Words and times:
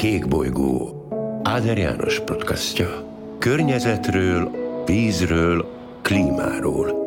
Kékbolygó 0.00 1.06
Áder 1.42 1.78
János 1.78 2.20
podcastja. 2.20 3.16
Környezetről, 3.38 4.50
vízről, 4.86 5.66
klímáról. 6.02 7.00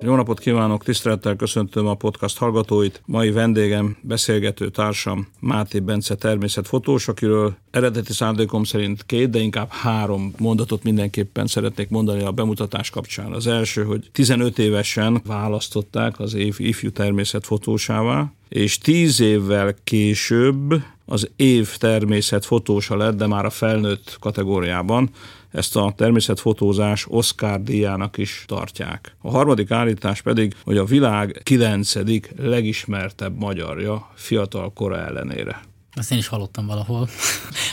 Jó 0.00 0.14
napot 0.14 0.38
kívánok, 0.38 0.84
tisztelettel 0.84 1.36
köszöntöm 1.36 1.86
a 1.86 1.94
podcast 1.94 2.38
hallgatóit. 2.38 3.02
Mai 3.06 3.30
vendégem, 3.30 3.96
beszélgető 4.00 4.68
társam 4.68 5.28
Máté 5.40 5.80
Bence 5.80 6.14
természetfotós, 6.14 7.08
akiről 7.08 7.56
eredeti 7.70 8.12
szándékom 8.12 8.64
szerint 8.64 9.06
két, 9.06 9.30
de 9.30 9.38
inkább 9.38 9.70
három 9.70 10.32
mondatot 10.38 10.82
mindenképpen 10.82 11.46
szeretnék 11.46 11.88
mondani 11.88 12.22
a 12.22 12.32
bemutatás 12.32 12.90
kapcsán. 12.90 13.32
Az 13.32 13.46
első, 13.46 13.84
hogy 13.84 14.08
15 14.12 14.58
évesen 14.58 15.22
választották 15.26 16.20
az 16.20 16.34
év 16.34 16.54
ifjú 16.58 16.90
természetfotósává, 16.90 18.32
és 18.54 18.78
10 18.78 19.20
évvel 19.20 19.74
később 19.84 20.82
az 21.06 21.30
év 21.36 21.76
természetfotósa 21.76 22.96
lett, 22.96 23.16
de 23.16 23.26
már 23.26 23.44
a 23.44 23.50
felnőtt 23.50 24.16
kategóriában 24.20 25.10
ezt 25.50 25.76
a 25.76 25.92
természetfotózás 25.96 27.06
Oscar 27.08 27.62
díjának 27.62 28.18
is 28.18 28.44
tartják. 28.46 29.16
A 29.20 29.30
harmadik 29.30 29.70
állítás 29.70 30.22
pedig, 30.22 30.54
hogy 30.64 30.76
a 30.76 30.84
világ 30.84 31.40
kilencedik 31.42 32.32
legismertebb 32.36 33.38
magyarja 33.38 34.10
fiatal 34.14 34.72
kora 34.72 34.98
ellenére. 34.98 35.60
Ezt 35.94 36.12
én 36.12 36.18
is 36.18 36.26
hallottam 36.26 36.66
valahol. 36.66 37.08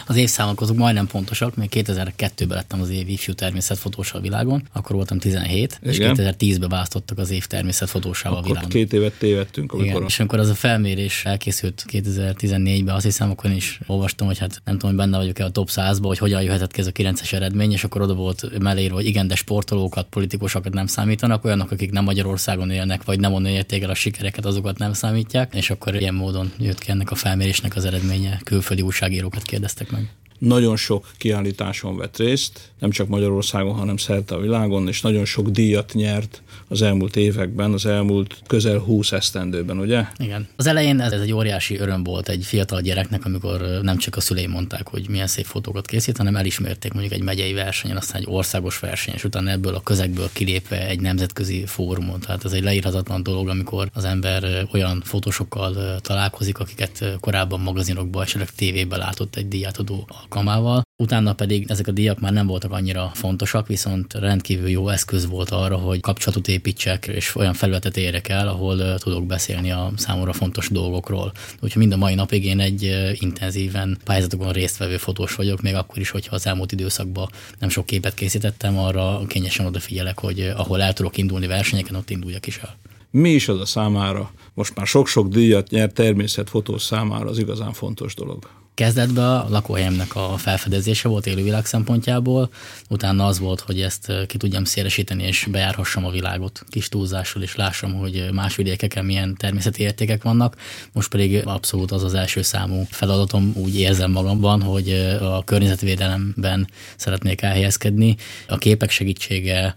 Az 0.07 0.16
évszámok 0.16 0.61
azok 0.61 0.77
majdnem 0.77 1.07
pontosak, 1.07 1.55
még 1.55 1.70
2002-ben 1.73 2.47
lettem 2.47 2.81
az 2.81 2.89
év 2.89 3.09
ifjú 3.09 3.34
természetfotós 3.34 4.13
a 4.13 4.20
világon, 4.20 4.67
akkor 4.73 4.95
voltam 4.95 5.20
17, 5.20 5.80
Igen. 5.81 5.94
és 5.94 6.21
2010-ben 6.21 6.70
választottak 6.70 7.17
az 7.17 7.30
év 7.30 7.45
természetfotósával 7.45 8.38
a 8.38 8.41
világon. 8.41 8.70
két 8.70 8.94
évet 8.94 9.13
tévedtünk. 9.13 9.71
Amikor 9.71 9.89
Igen, 9.89 10.03
a... 10.03 10.05
és 10.05 10.20
amikor 10.20 10.39
az 10.39 10.49
a 10.49 10.53
felmérés 10.53 11.25
elkészült 11.25 11.85
2014-ben, 11.91 12.95
azt 12.95 13.05
hiszem, 13.05 13.30
akkor 13.30 13.49
én 13.49 13.55
is 13.55 13.80
olvastam, 13.88 14.27
hogy 14.27 14.38
hát 14.38 14.61
nem 14.66 14.77
tudom, 14.77 14.89
hogy 14.95 15.05
benne 15.05 15.17
vagyok-e 15.17 15.45
a 15.45 15.49
top 15.49 15.69
100-ba, 15.72 16.03
hogy 16.03 16.17
hogyan 16.17 16.41
jöhetett 16.41 16.72
ki 16.72 16.80
ez 16.80 16.88
a 16.88 16.91
9-es 16.91 17.33
eredmény, 17.33 17.72
és 17.72 17.83
akkor 17.83 18.02
oda 18.02 18.13
volt 18.13 18.59
mellé 18.59 18.88
hogy 18.88 19.06
igen, 19.06 19.28
de 19.28 19.35
sportolókat, 19.35 20.08
politikusokat 20.09 20.73
nem 20.73 20.88
számítanak, 20.88 21.45
olyanok, 21.45 21.72
akik 21.72 21.91
nem 21.91 22.03
Magyarországon 22.03 22.72
élnek, 22.72 23.03
vagy 23.03 23.19
nem 23.19 23.33
onnan 23.33 23.52
érték 23.52 23.83
el 23.83 23.89
a 23.89 23.94
sikereket, 23.94 24.45
azokat 24.45 24.78
nem 24.78 24.94
számítják, 24.94 25.53
és 25.53 25.69
akkor 25.69 25.95
ilyen 25.95 26.13
módon 26.13 26.52
jött 26.58 26.80
ki 26.80 26.91
ennek 26.91 27.11
a 27.11 27.16
felmérésnek 27.16 27.75
az 27.75 27.85
eredmény 27.85 28.11
eredménye, 28.12 28.40
külföldi 28.44 28.81
újságírókat 28.81 29.42
kérdeztek 29.44 29.92
meg 29.92 30.09
nagyon 30.42 30.78
sok 30.78 31.11
kiállításon 31.17 31.97
vett 31.97 32.17
részt, 32.17 32.59
nem 32.80 32.92
csak 32.92 33.08
Magyarországon, 33.08 33.73
hanem 33.73 33.97
szerte 33.97 34.36
a 34.36 34.39
világon, 34.39 34.88
és 34.88 35.02
nagyon 35.02 35.25
sok 35.25 35.50
díjat 35.50 35.94
nyert 35.94 36.42
az 36.67 36.81
elmúlt 36.81 37.16
években, 37.16 37.73
az 37.73 37.86
elmúlt 37.86 38.38
közel 38.47 38.78
20 38.78 39.12
esztendőben, 39.12 39.80
ugye? 39.80 40.06
Igen. 40.17 40.47
Az 40.56 40.67
elején 40.67 41.00
ez 41.00 41.12
egy 41.12 41.34
óriási 41.34 41.78
öröm 41.78 42.03
volt 42.03 42.30
egy 42.30 42.45
fiatal 42.45 42.81
gyereknek, 42.81 43.25
amikor 43.25 43.80
nem 43.81 43.97
csak 43.97 44.16
a 44.16 44.22
szüleim 44.22 44.52
mondták, 44.52 44.88
hogy 44.88 45.09
milyen 45.09 45.28
szép 45.28 45.45
fotókat 45.45 45.86
készít, 45.86 46.17
hanem 46.17 46.36
elismerték 46.36 46.94
mondjuk 46.94 47.14
egy 47.14 47.23
megyei 47.23 47.53
versenyen, 47.53 47.97
aztán 47.97 48.22
egy 48.22 48.28
országos 48.30 48.80
verseny, 48.80 49.14
és 49.14 49.23
utána 49.23 49.50
ebből 49.50 49.75
a 49.75 49.81
közegből 49.81 50.30
kilépve 50.34 50.88
egy 50.88 51.00
nemzetközi 51.00 51.66
fórumon. 51.66 52.19
Tehát 52.19 52.45
ez 52.45 52.52
egy 52.52 52.64
leírhatatlan 52.64 53.23
dolog, 53.23 53.50
amikor 53.50 53.89
az 53.94 54.06
ember 54.06 54.67
olyan 54.73 55.02
fotósokkal 55.06 56.00
találkozik, 56.00 56.59
akiket 56.59 57.06
korábban 57.19 57.59
magazinokban, 57.59 58.23
esetleg 58.23 58.50
tévében 58.50 59.00
látott 59.00 59.36
egy 59.36 59.47
díjátadó 59.47 60.08
alkalmával. 60.32 60.82
Utána 60.98 61.34
pedig 61.34 61.66
ezek 61.70 61.88
a 61.88 61.92
díjak 61.92 62.20
már 62.20 62.34
nem 62.34 62.48
voltak 62.48 62.72
annyira 62.72 63.12
fontosak, 63.14 63.68
viszont 63.68 64.14
rendkívül 64.14 64.70
jó 64.70 64.90
eszköz 64.90 65.28
volt 65.28 65.50
arra, 65.50 65.78
hogy 65.78 66.00
kapcsolatot 66.00 66.48
építsek, 66.48 67.08
és 67.08 67.36
olyan 67.36 67.54
felületet 67.54 67.98
érek 67.98 68.30
el, 68.30 68.48
ahol 68.48 68.98
tudok 68.98 69.26
beszélni 69.26 69.72
a 69.72 69.92
számomra 69.96 70.34
fontos 70.34 70.70
dolgokról. 70.70 71.32
Úgyhogy 71.62 71.82
mind 71.82 71.94
a 71.94 71.98
mai 71.98 72.16
napig 72.16 72.46
én 72.46 72.59
egy 72.59 72.96
intenzíven 73.20 73.98
pályázatokon 74.06 74.52
résztvevő 74.52 74.98
fotós 74.98 75.36
vagyok, 75.36 75.62
még 75.62 75.76
akkor 75.76 75.98
is, 75.98 76.09
hogyha 76.09 76.36
az 76.36 76.48
elmúlt 76.48 76.72
időszakban 76.72 77.30
nem 77.59 77.70
sok 77.70 77.86
képet 77.86 78.14
készítettem, 78.14 78.78
arra 78.78 79.22
kényesen 79.28 79.66
odafigyelek, 79.66 80.20
hogy 80.20 80.53
ahol 80.56 80.81
el 80.81 80.94
tudok 80.94 81.18
indulni 81.18 81.47
versenyeken, 81.47 81.96
ott 81.96 82.09
induljak 82.09 82.47
is 82.47 82.58
el. 82.58 82.75
Mi 83.12 83.30
is 83.30 83.47
az 83.47 83.59
a 83.59 83.66
számára, 83.66 84.31
most 84.53 84.75
már 84.75 84.88
sok-sok 84.88 85.28
díjat 85.28 85.70
nyert 85.70 85.94
természetfotós 85.94 86.81
számára 86.81 87.30
az 87.30 87.38
igazán 87.38 87.74
fontos 87.74 88.16
dolog? 88.16 88.60
Kezdetben 88.81 89.24
a 89.25 89.50
lakóhelyemnek 89.50 90.16
a 90.16 90.38
felfedezése 90.38 91.08
volt 91.08 91.25
élővilág 91.25 91.66
szempontjából, 91.66 92.50
utána 92.90 93.25
az 93.25 93.40
volt, 93.40 93.59
hogy 93.59 93.81
ezt 93.81 94.12
ki 94.28 94.38
tudjam 94.38 94.64
szélesíteni 94.64 95.24
és 95.24 95.47
bejárhassam 95.52 96.06
a 96.06 96.09
világot 96.09 96.64
kis 96.69 96.90
túlzással, 96.90 97.41
és 97.41 97.56
lássam, 97.56 97.94
hogy 97.94 98.30
más 98.34 98.56
vidékeken 98.56 99.06
milyen 99.06 99.36
természeti 99.38 99.81
értékek 99.81 100.24
vannak. 100.24 100.56
Most 100.91 101.09
pedig 101.09 101.41
abszolút 101.47 101.91
az 101.91 102.03
az 102.03 102.14
első 102.14 102.41
számú 102.41 102.86
feladatom, 102.90 103.53
úgy 103.56 103.80
érzem 103.80 104.12
magamban, 104.12 104.62
hogy 104.62 104.91
a 105.22 105.44
környezetvédelemben 105.44 106.68
szeretnék 106.96 107.41
elhelyezkedni. 107.41 108.16
A 108.47 108.58
képek 108.58 108.90
segítsége, 108.90 109.75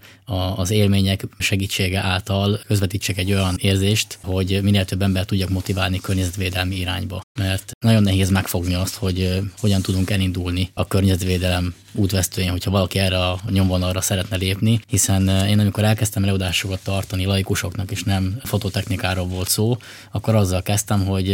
az 0.55 0.71
élmények 0.71 1.25
segítsége 1.39 1.99
által 1.99 2.59
közvetítsek 2.67 3.17
egy 3.17 3.31
olyan 3.31 3.55
érzést, 3.57 4.17
hogy 4.23 4.59
minél 4.63 4.85
több 4.85 5.01
ember 5.01 5.25
tudjak 5.25 5.49
motiválni 5.49 5.99
környezetvédelmi 6.01 6.75
irányba. 6.75 7.24
Mert 7.39 7.71
nagyon 7.79 8.03
nehéz 8.03 8.29
megfogni 8.29 8.73
azt, 8.73 8.95
hogy 8.95 9.39
hogyan 9.59 9.81
tudunk 9.81 10.09
elindulni 10.09 10.69
a 10.73 10.87
környezetvédelem 10.87 11.75
útvesztőjén, 11.95 12.51
hogyha 12.51 12.71
valaki 12.71 12.99
erre 12.99 13.17
a 13.17 13.39
nyomvonalra 13.49 14.01
szeretne 14.01 14.35
lépni, 14.35 14.79
hiszen 14.87 15.27
én 15.47 15.59
amikor 15.59 15.83
elkezdtem 15.83 16.23
előadásokat 16.23 16.79
tartani 16.83 17.25
laikusoknak, 17.25 17.91
és 17.91 18.03
nem 18.03 18.37
fototechnikáról 18.43 19.25
volt 19.25 19.49
szó, 19.49 19.77
akkor 20.11 20.35
azzal 20.35 20.61
kezdtem, 20.61 21.05
hogy 21.05 21.29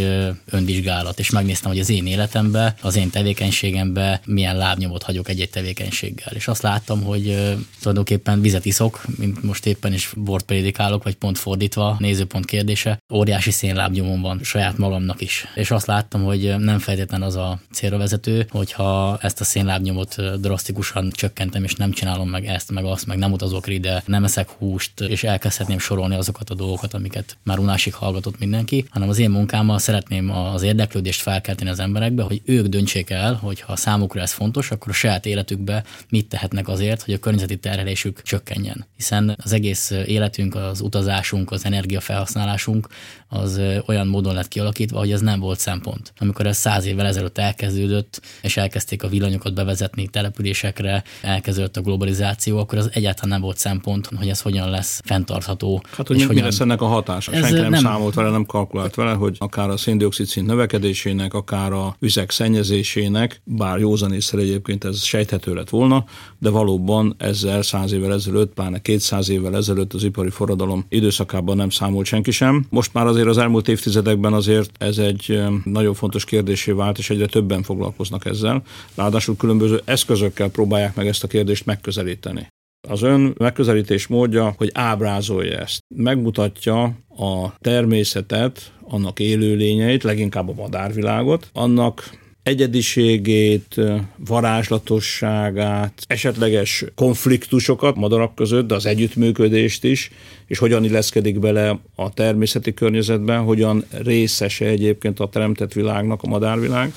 önvizsgálat, 0.50 1.18
és 1.18 1.30
megnéztem, 1.30 1.70
hogy 1.70 1.80
az 1.80 1.90
én 1.90 2.06
életemben, 2.06 2.74
az 2.80 2.96
én 2.96 3.10
tevékenységemben 3.10 4.20
milyen 4.24 4.56
lábnyomot 4.56 5.02
hagyok 5.02 5.28
egy-egy 5.28 5.50
tevékenységgel. 5.50 6.32
És 6.34 6.48
azt 6.48 6.62
láttam, 6.62 7.02
hogy 7.02 7.54
tulajdonképpen 7.80 8.40
vizet 8.40 8.64
iszok, 8.64 9.04
mint 9.18 9.42
most 9.42 9.66
éppen 9.66 9.92
is 9.92 10.12
bort 10.16 10.44
prédikálok, 10.44 11.02
vagy 11.02 11.14
pont 11.14 11.38
fordítva, 11.38 11.96
nézőpont 11.98 12.44
kérdése, 12.44 12.98
óriási 13.12 13.50
szénlábnyomon 13.50 14.20
van 14.20 14.40
saját 14.42 14.78
magamnak 14.78 15.20
is. 15.20 15.46
És 15.54 15.70
azt 15.70 15.86
láttam, 15.92 16.24
hogy 16.24 16.54
nem 16.58 16.78
feltétlenül 16.78 17.26
az 17.26 17.36
a 17.36 17.60
célra 17.72 17.98
vezető, 17.98 18.46
hogyha 18.50 19.18
ezt 19.20 19.40
a 19.40 19.44
szénlábnyomot 19.44 20.40
drasztikusan 20.40 21.10
csökkentem, 21.10 21.64
és 21.64 21.74
nem 21.74 21.92
csinálom 21.92 22.28
meg 22.28 22.46
ezt, 22.46 22.70
meg 22.70 22.84
azt, 22.84 23.06
meg 23.06 23.18
nem 23.18 23.32
utazok 23.32 23.66
ide, 23.66 24.02
nem 24.06 24.24
eszek 24.24 24.48
húst, 24.48 25.00
és 25.00 25.24
elkezdhetném 25.24 25.78
sorolni 25.78 26.14
azokat 26.14 26.50
a 26.50 26.54
dolgokat, 26.54 26.94
amiket 26.94 27.36
már 27.42 27.58
unásig 27.58 27.94
hallgatott 27.94 28.38
mindenki, 28.38 28.86
hanem 28.90 29.08
az 29.08 29.18
én 29.18 29.30
munkámmal 29.30 29.78
szeretném 29.78 30.30
az 30.30 30.62
érdeklődést 30.62 31.20
felkelteni 31.20 31.70
az 31.70 31.78
emberekbe, 31.78 32.22
hogy 32.22 32.42
ők 32.44 32.66
döntsék 32.66 33.10
el, 33.10 33.34
hogy 33.34 33.60
ha 33.60 33.76
számukra 33.76 34.20
ez 34.20 34.32
fontos, 34.32 34.70
akkor 34.70 34.90
a 34.90 34.94
saját 34.94 35.26
életükbe 35.26 35.84
mit 36.08 36.28
tehetnek 36.28 36.68
azért, 36.68 37.02
hogy 37.02 37.14
a 37.14 37.18
környezeti 37.18 37.56
terhelésük 37.56 38.22
csökkenjen. 38.22 38.86
Hiszen 38.96 39.36
az 39.42 39.52
egész 39.52 39.90
életünk, 39.90 40.54
az 40.54 40.80
utazásunk, 40.80 41.50
az 41.50 41.64
energiafelhasználásunk 41.64 42.88
az 43.28 43.60
olyan 43.86 44.06
módon 44.06 44.34
lett 44.34 44.48
kialakítva, 44.48 44.98
hogy 44.98 45.12
ez 45.12 45.20
nem 45.20 45.40
volt 45.40 45.58
szempont. 45.58 45.81
Amikor 46.18 46.46
ez 46.46 46.56
száz 46.56 46.86
évvel 46.86 47.06
ezelőtt 47.06 47.38
elkezdődött, 47.38 48.20
és 48.42 48.56
elkezdték 48.56 49.02
a 49.02 49.08
villanyokat 49.08 49.54
bevezetni 49.54 50.08
településekre, 50.08 51.02
elkezdődött 51.22 51.76
a 51.76 51.80
globalizáció, 51.80 52.58
akkor 52.58 52.78
az 52.78 52.90
egyáltalán 52.92 53.30
nem 53.30 53.40
volt 53.40 53.58
szempont, 53.58 54.08
hogy 54.16 54.28
ez 54.28 54.40
hogyan 54.40 54.70
lesz 54.70 55.00
fenntartható. 55.04 55.82
Hát, 55.96 56.06
hogy 56.06 56.16
mi, 56.16 56.22
hogyan... 56.22 56.42
mi 56.42 56.48
lesz 56.48 56.60
ennek 56.60 56.80
a 56.80 56.86
hatása? 56.86 57.32
Senki 57.32 57.52
nem, 57.52 57.70
nem 57.70 57.82
számolt 57.82 58.14
vele, 58.14 58.30
nem 58.30 58.44
kalkulált 58.44 58.94
vele, 58.94 59.12
hogy 59.12 59.36
akár 59.38 59.70
a 59.70 59.76
széndiokszid 59.76 60.26
szint 60.26 60.46
növekedésének, 60.46 61.34
akár 61.34 61.72
a 61.72 61.96
vizek 61.98 62.30
szennyezésének, 62.30 63.40
bár 63.44 63.78
józanészre 63.78 64.38
egyébként 64.38 64.84
ez 64.84 65.02
sejthető 65.02 65.54
lett 65.54 65.68
volna, 65.68 66.04
de 66.38 66.50
valóban 66.50 67.14
ezzel 67.18 67.62
száz 67.62 67.92
évvel 67.92 68.12
ezelőtt, 68.12 68.52
pláne 68.54 68.78
200 68.78 69.28
évvel 69.28 69.56
ezelőtt 69.56 69.92
az 69.92 70.04
ipari 70.04 70.30
forradalom 70.30 70.84
időszakában 70.88 71.56
nem 71.56 71.70
számolt 71.70 72.06
senki 72.06 72.30
sem. 72.30 72.64
Most 72.70 72.92
már 72.92 73.06
azért 73.06 73.26
az 73.26 73.38
elmúlt 73.38 73.68
évtizedekben 73.68 74.32
azért 74.32 74.70
ez 74.78 74.98
egy 74.98 75.42
nagyon 75.72 75.94
fontos 75.94 76.24
kérdésé 76.24 76.72
vált, 76.72 76.98
és 76.98 77.10
egyre 77.10 77.26
többen 77.26 77.62
foglalkoznak 77.62 78.24
ezzel. 78.24 78.62
Ráadásul 78.94 79.36
különböző 79.36 79.82
eszközökkel 79.84 80.48
próbálják 80.48 80.94
meg 80.94 81.06
ezt 81.06 81.24
a 81.24 81.28
kérdést 81.28 81.66
megközelíteni. 81.66 82.46
Az 82.88 83.02
ön 83.02 83.34
megközelítés 83.38 84.06
módja, 84.06 84.54
hogy 84.56 84.70
ábrázolja 84.74 85.58
ezt. 85.58 85.78
Megmutatja 85.94 86.82
a 87.16 87.54
természetet, 87.58 88.72
annak 88.88 89.20
élőlényeit, 89.20 90.02
leginkább 90.02 90.48
a 90.48 90.54
madárvilágot, 90.54 91.50
annak 91.52 92.10
egyediségét, 92.42 93.80
varázslatosságát, 94.16 95.92
esetleges 96.06 96.84
konfliktusokat 96.94 97.96
madarak 97.96 98.34
között, 98.34 98.66
de 98.66 98.74
az 98.74 98.86
együttműködést 98.86 99.84
is, 99.84 100.10
és 100.46 100.58
hogyan 100.58 100.84
illeszkedik 100.84 101.38
bele 101.38 101.80
a 101.94 102.12
természeti 102.12 102.74
környezetben, 102.74 103.42
hogyan 103.42 103.84
részese 103.90 104.66
egyébként 104.66 105.20
a 105.20 105.28
teremtett 105.28 105.72
világnak 105.72 106.22
a 106.22 106.28
madárvilág, 106.28 106.92